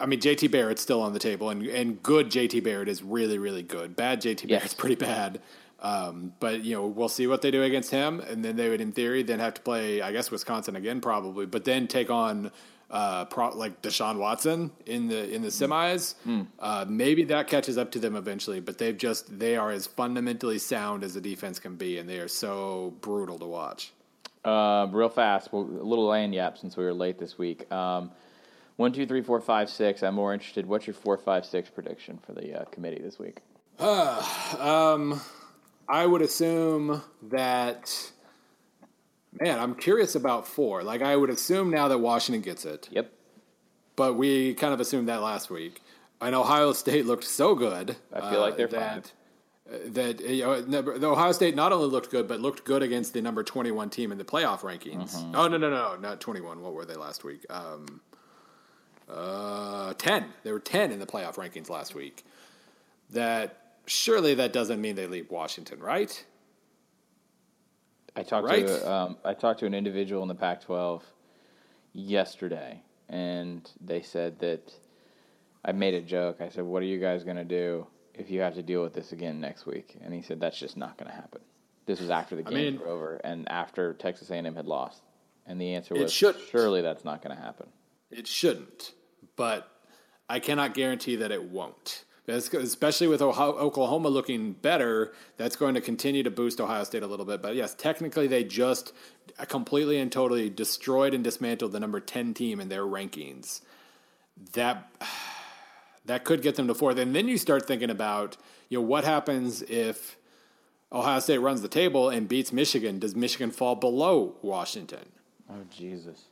I 0.00 0.06
mean, 0.06 0.20
JT 0.20 0.50
Barrett's 0.50 0.82
still 0.82 1.00
on 1.02 1.12
the 1.12 1.18
table, 1.18 1.50
and, 1.50 1.64
and 1.66 2.02
good 2.02 2.30
JT 2.30 2.62
Barrett 2.64 2.88
is 2.88 3.02
really, 3.02 3.38
really 3.38 3.62
good. 3.62 3.94
Bad 3.96 4.20
JT 4.20 4.42
Yes. 4.48 4.60
Barrett's 4.60 4.74
pretty 4.74 4.96
bad. 4.96 5.40
Um, 5.80 6.32
but, 6.40 6.62
you 6.64 6.74
know, 6.74 6.86
we'll 6.86 7.10
see 7.10 7.26
what 7.26 7.42
they 7.42 7.50
do 7.50 7.62
against 7.62 7.90
him, 7.90 8.20
and 8.20 8.42
then 8.44 8.56
they 8.56 8.70
would, 8.70 8.80
in 8.80 8.92
theory, 8.92 9.22
then 9.22 9.38
have 9.38 9.54
to 9.54 9.60
play, 9.60 10.00
I 10.00 10.12
guess, 10.12 10.30
Wisconsin 10.30 10.76
again, 10.76 11.00
probably, 11.02 11.44
but 11.46 11.64
then 11.64 11.86
take 11.86 12.08
on 12.10 12.50
uh, 12.90 13.26
pro- 13.26 13.54
like 13.56 13.82
Deshaun 13.82 14.16
Watson 14.18 14.70
in 14.86 15.08
the 15.08 15.28
in 15.34 15.42
the 15.42 15.48
semis. 15.48 16.14
Uh, 16.58 16.84
maybe 16.88 17.24
that 17.24 17.48
catches 17.48 17.76
up 17.76 17.90
to 17.92 17.98
them 17.98 18.14
eventually, 18.16 18.60
but 18.60 18.78
they've 18.78 18.96
just 18.96 19.38
they 19.38 19.56
are 19.56 19.70
as 19.72 19.86
fundamentally 19.86 20.58
sound 20.58 21.02
as 21.02 21.16
a 21.16 21.20
defense 21.20 21.58
can 21.58 21.76
be, 21.76 21.98
and 21.98 22.08
they 22.08 22.18
are 22.18 22.28
so 22.28 22.94
brutal 23.00 23.38
to 23.38 23.46
watch. 23.46 23.92
Uh, 24.44 24.86
real 24.92 25.08
fast, 25.08 25.52
well, 25.52 25.62
a 25.62 25.82
little 25.84 26.06
land 26.06 26.34
yap 26.34 26.58
since 26.58 26.76
we 26.76 26.84
were 26.84 26.92
late 26.92 27.18
this 27.18 27.38
week. 27.38 27.70
Um, 27.72 28.10
one, 28.76 28.92
two, 28.92 29.06
three, 29.06 29.22
four, 29.22 29.40
five, 29.40 29.70
six. 29.70 30.02
I'm 30.02 30.14
more 30.14 30.34
interested. 30.34 30.66
What's 30.66 30.86
your 30.86 30.94
four, 30.94 31.16
five, 31.16 31.46
six 31.46 31.70
prediction 31.70 32.18
for 32.26 32.32
the 32.32 32.60
uh, 32.60 32.64
committee 32.66 33.00
this 33.00 33.18
week? 33.18 33.38
I 35.86 36.06
would 36.06 36.22
assume 36.22 37.02
that. 37.22 38.10
Man, 39.40 39.58
I'm 39.58 39.74
curious 39.74 40.14
about 40.14 40.46
four. 40.46 40.82
Like, 40.84 41.02
I 41.02 41.16
would 41.16 41.28
assume 41.30 41.70
now 41.70 41.88
that 41.88 41.98
Washington 41.98 42.40
gets 42.40 42.64
it, 42.64 42.88
Yep. 42.92 43.10
but 43.96 44.14
we 44.14 44.54
kind 44.54 44.72
of 44.72 44.78
assumed 44.80 45.08
that 45.08 45.22
last 45.22 45.50
week. 45.50 45.82
And 46.20 46.34
Ohio 46.36 46.72
State 46.72 47.04
looked 47.04 47.24
so 47.24 47.54
good. 47.56 47.96
I 48.12 48.30
feel 48.30 48.40
like 48.40 48.56
they're 48.56 48.68
uh, 48.68 48.70
That 48.70 49.12
you 49.94 50.42
know, 50.42 50.60
the 50.62 51.08
Ohio 51.08 51.32
State 51.32 51.54
not 51.54 51.72
only 51.72 51.86
looked 51.88 52.10
good, 52.10 52.26
but 52.28 52.40
looked 52.40 52.64
good 52.64 52.82
against 52.82 53.12
the 53.14 53.22
number 53.22 53.42
21 53.42 53.90
team 53.90 54.12
in 54.12 54.18
the 54.18 54.24
playoff 54.24 54.60
rankings. 54.60 55.14
Mm-hmm. 55.16 55.34
Oh, 55.36 55.48
no, 55.48 55.56
no, 55.56 55.70
no, 55.70 55.96
not 55.96 56.20
21. 56.20 56.60
What 56.60 56.74
were 56.74 56.84
they 56.84 56.94
last 56.96 57.24
week? 57.24 57.44
Um, 57.50 58.00
uh, 59.08 59.94
10. 59.94 60.24
They 60.42 60.52
were 60.52 60.60
10 60.60 60.92
in 60.92 60.98
the 60.98 61.06
playoff 61.06 61.34
rankings 61.34 61.68
last 61.68 61.94
week. 61.94 62.24
That 63.10 63.60
surely 63.86 64.34
that 64.34 64.52
doesn't 64.52 64.80
mean 64.80 64.96
they 64.96 65.06
leave 65.06 65.30
Washington, 65.30 65.78
right? 65.80 66.24
I 68.16 68.22
talked 68.22 68.46
Right. 68.46 68.66
to 68.66 68.90
um, 68.92 69.16
I 69.24 69.34
talked 69.34 69.60
to 69.60 69.66
an 69.66 69.74
individual 69.74 70.22
in 70.22 70.28
the 70.28 70.34
Pac-12. 70.34 71.02
yesterday, 71.92 72.80
and 73.08 73.68
they 73.80 74.02
said 74.02 74.38
that 74.40 74.72
I 75.64 75.72
made 75.72 75.94
a 75.94 76.00
joke. 76.00 76.40
I 76.40 76.48
said, 76.48 76.64
"What 76.64 76.82
are 76.82 76.86
you 76.86 76.98
guys 77.00 77.24
going 77.24 77.36
to 77.36 77.44
do 77.44 77.86
if 78.14 78.30
you 78.30 78.40
have 78.40 78.54
to 78.54 78.62
deal 78.62 78.82
with 78.82 78.94
this 78.94 79.12
again 79.12 79.40
next 79.40 79.66
week?" 79.66 79.96
And 80.02 80.12
he 80.14 80.22
said, 80.22 80.40
"That's 80.40 80.58
just 80.58 80.76
not 80.76 80.96
going 80.96 81.10
to 81.10 81.16
happen." 81.16 81.40
This 81.86 82.00
was 82.00 82.10
after 82.10 82.34
the 82.36 82.42
games 82.42 82.54
mean- 82.54 82.80
were 82.80 82.88
over 82.88 83.16
and 83.24 83.48
after 83.50 83.92
Texas 83.94 84.30
A&M 84.30 84.54
had 84.54 84.66
lost, 84.66 85.02
and 85.46 85.60
the 85.60 85.74
answer 85.74 85.94
was, 85.94 86.12
shouldn't. 86.12 86.44
"Surely 86.48 86.80
that's 86.80 87.04
not 87.04 87.22
going 87.22 87.36
to 87.36 87.42
happen." 87.42 87.68
It 88.10 88.26
shouldn't, 88.26 88.92
but 89.36 89.68
I 90.28 90.40
cannot 90.40 90.74
guarantee 90.74 91.16
that 91.16 91.30
it 91.30 91.44
won't. 91.44 92.04
That's, 92.26 92.52
especially 92.54 93.06
with 93.06 93.20
Ohio, 93.20 93.52
Oklahoma 93.52 94.08
looking 94.08 94.52
better, 94.52 95.12
that's 95.36 95.56
going 95.56 95.74
to 95.74 95.82
continue 95.82 96.22
to 96.22 96.30
boost 96.30 96.58
Ohio 96.58 96.84
State 96.84 97.02
a 97.02 97.06
little 97.06 97.26
bit. 97.26 97.42
But 97.42 97.54
yes, 97.54 97.74
technically, 97.74 98.26
they 98.26 98.44
just 98.44 98.94
completely 99.48 99.98
and 99.98 100.10
totally 100.10 100.48
destroyed 100.48 101.12
and 101.12 101.22
dismantled 101.22 101.72
the 101.72 101.80
number 101.80 102.00
10 102.00 102.32
team 102.32 102.60
in 102.60 102.70
their 102.70 102.84
rankings. 102.84 103.60
That 104.54 104.90
that 106.06 106.24
could 106.24 106.42
get 106.42 106.56
them 106.56 106.66
to 106.68 106.74
fourth. 106.74 106.98
And 106.98 107.14
then 107.14 107.28
you 107.28 107.38
start 107.38 107.66
thinking 107.66 107.90
about, 107.90 108.36
you 108.68 108.78
know, 108.78 108.84
what 108.84 109.04
happens 109.04 109.62
if 109.62 110.16
Ohio 110.92 111.20
State 111.20 111.38
runs 111.38 111.62
the 111.62 111.68
table 111.68 112.10
and 112.10 112.28
beats 112.28 112.52
Michigan? 112.52 112.98
Does 112.98 113.14
Michigan 113.14 113.50
fall 113.50 113.74
below 113.74 114.36
Washington? 114.42 115.06
Oh 115.50 115.62
Jesus! 115.70 116.24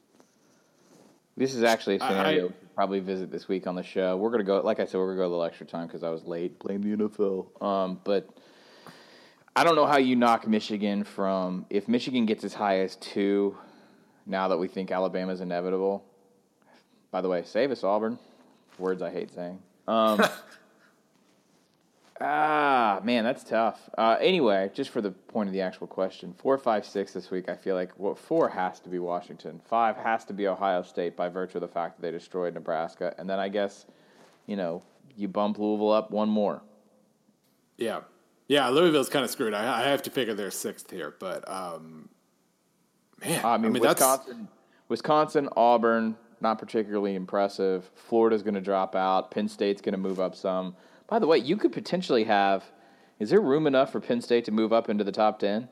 This 1.36 1.54
is 1.54 1.62
actually 1.62 1.96
a 1.96 2.00
scenario 2.00 2.44
I- 2.44 2.48
should 2.48 2.74
probably 2.74 3.00
visit 3.00 3.30
this 3.30 3.48
week 3.48 3.66
on 3.66 3.74
the 3.74 3.82
show. 3.82 4.16
We're 4.16 4.30
gonna 4.30 4.44
go, 4.44 4.60
like 4.60 4.80
I 4.80 4.86
said, 4.86 4.98
we're 4.98 5.08
gonna 5.08 5.18
go 5.18 5.26
a 5.26 5.32
little 5.32 5.44
extra 5.44 5.66
time 5.66 5.86
because 5.86 6.02
I 6.02 6.10
was 6.10 6.24
late. 6.24 6.58
Blame 6.58 6.82
the 6.82 6.96
NFL. 6.96 7.62
Um, 7.62 8.00
but 8.04 8.28
I 9.54 9.64
don't 9.64 9.76
know 9.76 9.86
how 9.86 9.98
you 9.98 10.16
knock 10.16 10.46
Michigan 10.46 11.04
from 11.04 11.66
if 11.68 11.88
Michigan 11.88 12.24
gets 12.24 12.44
as 12.44 12.54
high 12.54 12.80
as 12.80 12.96
two. 12.96 13.56
Now 14.24 14.48
that 14.48 14.56
we 14.58 14.68
think 14.68 14.90
Alabama's 14.90 15.40
inevitable. 15.40 16.04
By 17.10 17.20
the 17.20 17.28
way, 17.28 17.42
save 17.44 17.70
us 17.70 17.84
Auburn. 17.84 18.18
Words 18.78 19.02
I 19.02 19.10
hate 19.10 19.32
saying. 19.32 19.58
Um, 19.86 20.22
Ah, 22.24 23.00
man, 23.02 23.24
that's 23.24 23.42
tough. 23.42 23.90
Uh, 23.98 24.16
anyway, 24.20 24.70
just 24.72 24.90
for 24.90 25.00
the 25.00 25.10
point 25.10 25.48
of 25.48 25.52
the 25.52 25.60
actual 25.60 25.88
question, 25.88 26.32
four, 26.38 26.56
five, 26.56 26.86
six 26.86 27.12
this 27.12 27.32
week. 27.32 27.48
I 27.48 27.56
feel 27.56 27.74
like 27.74 27.98
what 27.98 28.16
four 28.16 28.48
has 28.48 28.78
to 28.80 28.88
be 28.88 29.00
Washington. 29.00 29.60
Five 29.64 29.96
has 29.96 30.24
to 30.26 30.32
be 30.32 30.46
Ohio 30.46 30.82
State 30.82 31.16
by 31.16 31.28
virtue 31.28 31.58
of 31.58 31.62
the 31.62 31.68
fact 31.68 31.96
that 31.96 32.02
they 32.02 32.12
destroyed 32.12 32.54
Nebraska, 32.54 33.12
and 33.18 33.28
then 33.28 33.40
I 33.40 33.48
guess, 33.48 33.86
you 34.46 34.54
know, 34.54 34.82
you 35.16 35.26
bump 35.26 35.58
Louisville 35.58 35.90
up 35.90 36.12
one 36.12 36.28
more. 36.28 36.62
Yeah. 37.76 38.02
Yeah, 38.46 38.68
Louisville's 38.68 39.08
kind 39.08 39.24
of 39.24 39.30
screwed. 39.30 39.52
I, 39.52 39.80
I 39.80 39.88
have 39.88 40.02
to 40.02 40.10
figure 40.10 40.34
they're 40.34 40.52
sixth 40.52 40.92
here, 40.92 41.16
but 41.18 41.48
um, 41.50 42.08
man, 43.24 43.44
I 43.44 43.58
mean, 43.58 43.72
that's 43.72 44.00
Wisconsin, 44.00 44.48
Wisconsin, 44.88 45.48
Auburn, 45.56 46.16
not 46.42 46.58
particularly 46.58 47.14
impressive. 47.14 47.90
Florida's 47.94 48.42
going 48.42 48.54
to 48.54 48.60
drop 48.60 48.94
out. 48.94 49.30
Penn 49.30 49.48
State's 49.48 49.80
going 49.80 49.92
to 49.94 49.98
move 49.98 50.20
up 50.20 50.34
some. 50.34 50.76
By 51.08 51.18
the 51.18 51.26
way, 51.26 51.38
you 51.38 51.56
could 51.56 51.72
potentially 51.72 52.24
have. 52.24 52.64
Is 53.18 53.30
there 53.30 53.40
room 53.40 53.66
enough 53.66 53.92
for 53.92 54.00
Penn 54.00 54.20
State 54.20 54.44
to 54.46 54.50
move 54.52 54.72
up 54.72 54.88
into 54.90 55.04
the 55.04 55.12
top 55.12 55.38
ten? 55.38 55.68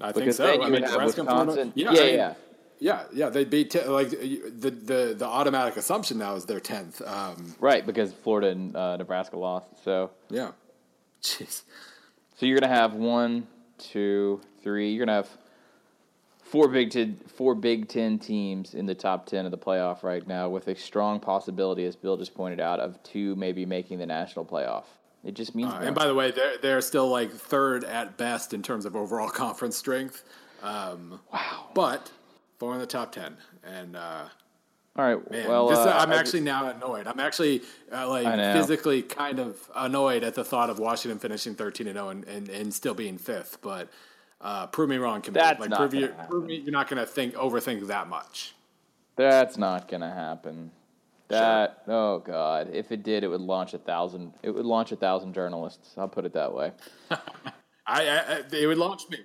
I 0.00 0.06
think 0.12 0.16
Because 0.24 0.36
so. 0.36 0.46
then 0.46 0.60
I 0.60 0.66
you 0.66 0.72
mean, 0.72 0.82
have 0.82 0.90
Nebraska 0.92 1.22
Wisconsin. 1.22 1.72
Yeah, 1.74 1.92
Yeah, 1.92 2.00
I 2.00 2.04
mean, 2.04 2.14
yeah. 2.14 2.34
yeah, 2.80 3.02
yeah. 3.12 3.28
They'd 3.30 3.48
be 3.48 3.64
t- 3.64 3.80
like 3.84 4.10
the 4.10 4.70
the 4.70 5.14
the 5.16 5.24
automatic 5.24 5.76
assumption 5.76 6.18
now 6.18 6.34
is 6.34 6.44
they're 6.44 6.60
tenth. 6.60 7.00
Um, 7.06 7.54
Right, 7.60 7.86
because 7.86 8.12
Florida 8.12 8.48
and 8.48 8.74
uh, 8.76 8.96
Nebraska 8.96 9.38
lost. 9.38 9.68
So, 9.84 10.10
yeah. 10.28 10.50
Jeez. 11.22 11.62
so 12.36 12.44
you're 12.44 12.58
gonna 12.58 12.74
have 12.74 12.94
one, 12.94 13.46
two, 13.78 14.40
three. 14.62 14.90
You're 14.92 15.06
gonna 15.06 15.16
have 15.16 15.28
four 16.44 16.68
Big 16.68 16.90
Ten, 16.90 17.18
four 17.26 17.54
Big 17.54 17.88
Ten 17.88 18.18
teams 18.18 18.74
in 18.74 18.86
the 18.86 18.94
top 18.94 19.26
ten 19.26 19.44
of 19.44 19.50
the 19.50 19.58
playoff 19.58 20.02
right 20.02 20.26
now, 20.26 20.48
with 20.48 20.68
a 20.68 20.76
strong 20.76 21.18
possibility, 21.18 21.84
as 21.84 21.96
Bill 21.96 22.16
just 22.16 22.34
pointed 22.34 22.60
out, 22.60 22.78
of 22.78 23.02
two 23.02 23.34
maybe 23.36 23.66
making 23.66 23.98
the 23.98 24.06
national 24.06 24.44
playoff. 24.44 24.84
It 25.24 25.34
just 25.34 25.54
means. 25.54 25.72
Uh, 25.72 25.80
and 25.82 25.94
by 25.94 26.06
the 26.06 26.14
way, 26.14 26.30
they're 26.30 26.58
they're 26.58 26.80
still 26.80 27.08
like 27.08 27.32
third 27.32 27.82
at 27.84 28.16
best 28.16 28.52
in 28.54 28.62
terms 28.62 28.84
of 28.84 28.94
overall 28.94 29.28
conference 29.30 29.76
strength. 29.76 30.22
Um, 30.62 31.20
wow. 31.32 31.68
but 31.74 32.10
four 32.58 32.72
in 32.74 32.78
the 32.78 32.86
top 32.86 33.12
ten, 33.12 33.36
and 33.64 33.96
uh, 33.96 34.28
All 34.96 35.04
right. 35.04 35.30
Man, 35.30 35.48
well, 35.48 35.68
this, 35.68 35.78
uh, 35.78 35.96
I'm 35.98 36.12
I- 36.12 36.16
actually 36.16 36.40
now 36.40 36.70
annoyed. 36.70 37.06
I'm 37.06 37.20
actually 37.20 37.62
uh, 37.92 38.08
like 38.08 38.26
physically 38.54 39.02
kind 39.02 39.38
of 39.40 39.58
annoyed 39.74 40.22
at 40.24 40.34
the 40.34 40.44
thought 40.44 40.70
of 40.70 40.78
Washington 40.78 41.18
finishing 41.18 41.54
13 41.54 41.86
and 41.88 41.96
0 41.96 42.08
and, 42.10 42.24
and, 42.24 42.48
and 42.48 42.72
still 42.72 42.94
being 42.94 43.18
fifth. 43.18 43.58
But 43.60 43.88
uh, 44.40 44.66
prove 44.66 44.88
me 44.88 44.96
wrong, 44.96 45.20
Committee. 45.22 45.44
That's 45.44 45.60
like 45.60 45.70
not 45.70 45.78
prove, 45.78 45.94
you, 45.94 46.08
prove 46.28 46.44
me 46.44 46.56
you're 46.56 46.72
not 46.72 46.88
going 46.88 47.00
to 47.00 47.06
think 47.06 47.34
overthink 47.34 47.86
that 47.86 48.08
much. 48.08 48.54
That's 49.16 49.56
not 49.56 49.88
gonna 49.88 50.12
happen. 50.12 50.70
That 51.28 51.82
oh 51.86 52.18
god, 52.18 52.70
if 52.72 52.92
it 52.92 53.02
did, 53.02 53.24
it 53.24 53.28
would 53.28 53.40
launch 53.40 53.72
a 53.74 53.78
thousand. 53.78 54.32
It 54.42 54.50
would 54.50 54.66
launch 54.66 54.92
a 54.92 54.96
thousand 54.96 55.34
journalists. 55.34 55.94
I'll 55.96 56.08
put 56.08 56.24
it 56.24 56.32
that 56.34 56.52
way. 56.52 56.72
I, 57.10 57.18
I, 57.86 58.02
I 58.06 58.42
it 58.52 58.66
would 58.66 58.78
launch 58.78 59.08
me. 59.08 59.18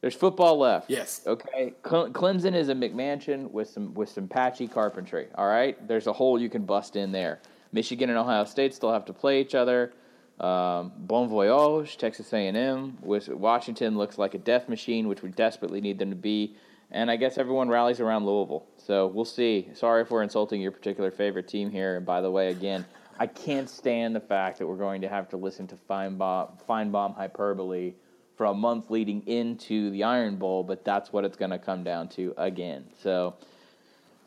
There's 0.00 0.14
football 0.14 0.58
left. 0.58 0.90
Yes. 0.90 1.22
Okay. 1.26 1.72
Cle- 1.82 2.10
Clemson 2.10 2.54
is 2.54 2.68
a 2.68 2.74
McMansion 2.74 3.50
with 3.50 3.70
some 3.70 3.94
with 3.94 4.08
some 4.08 4.28
patchy 4.28 4.66
carpentry. 4.66 5.28
All 5.36 5.46
right. 5.46 5.86
There's 5.86 6.06
a 6.06 6.12
hole 6.12 6.40
you 6.40 6.50
can 6.50 6.64
bust 6.64 6.96
in 6.96 7.12
there. 7.12 7.40
Michigan 7.72 8.10
and 8.10 8.18
Ohio 8.18 8.44
State 8.44 8.74
still 8.74 8.92
have 8.92 9.04
to 9.06 9.12
play 9.12 9.40
each 9.40 9.54
other. 9.54 9.92
Um, 10.40 10.92
bon 10.98 11.28
voyage, 11.28 11.96
Texas 11.96 12.32
A&M. 12.32 12.98
Washington 13.02 13.96
looks 13.96 14.18
like 14.18 14.34
a 14.34 14.38
death 14.38 14.68
machine, 14.68 15.08
which 15.08 15.22
we 15.22 15.30
desperately 15.30 15.80
need 15.80 15.98
them 15.98 16.10
to 16.10 16.16
be. 16.16 16.56
And 16.90 17.10
I 17.10 17.16
guess 17.16 17.38
everyone 17.38 17.68
rallies 17.68 18.00
around 18.00 18.26
Louisville. 18.26 18.66
So 18.76 19.06
we'll 19.06 19.24
see. 19.24 19.68
Sorry 19.74 20.02
if 20.02 20.10
we're 20.10 20.22
insulting 20.22 20.60
your 20.60 20.72
particular 20.72 21.10
favorite 21.10 21.48
team 21.48 21.70
here. 21.70 21.96
And 21.96 22.06
by 22.06 22.20
the 22.20 22.30
way, 22.30 22.50
again, 22.50 22.84
I 23.18 23.26
can't 23.26 23.70
stand 23.70 24.14
the 24.14 24.20
fact 24.20 24.58
that 24.58 24.66
we're 24.66 24.76
going 24.76 25.00
to 25.02 25.08
have 25.08 25.28
to 25.30 25.36
listen 25.36 25.66
to 25.68 25.76
Finebaum 25.88 27.16
hyperbole 27.16 27.94
for 28.36 28.46
a 28.46 28.54
month 28.54 28.90
leading 28.90 29.22
into 29.26 29.90
the 29.90 30.02
Iron 30.02 30.36
Bowl, 30.36 30.64
but 30.64 30.84
that's 30.84 31.12
what 31.12 31.24
it's 31.24 31.36
going 31.36 31.52
to 31.52 31.58
come 31.58 31.84
down 31.84 32.08
to 32.10 32.34
again. 32.36 32.84
So, 33.00 33.36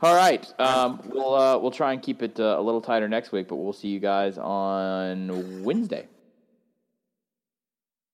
all 0.02 0.16
right, 0.16 0.54
um, 0.60 1.02
we'll 1.12 1.34
uh, 1.34 1.58
we'll 1.58 1.72
try 1.72 1.94
and 1.94 2.02
keep 2.02 2.22
it 2.22 2.40
uh, 2.40 2.56
a 2.58 2.62
little 2.62 2.82
tighter 2.82 3.08
next 3.08 3.32
week, 3.32 3.48
but 3.48 3.56
we'll 3.56 3.74
see 3.74 3.88
you 3.88 4.00
guys 4.00 4.38
on 4.38 5.64
Wednesday. 5.64 6.08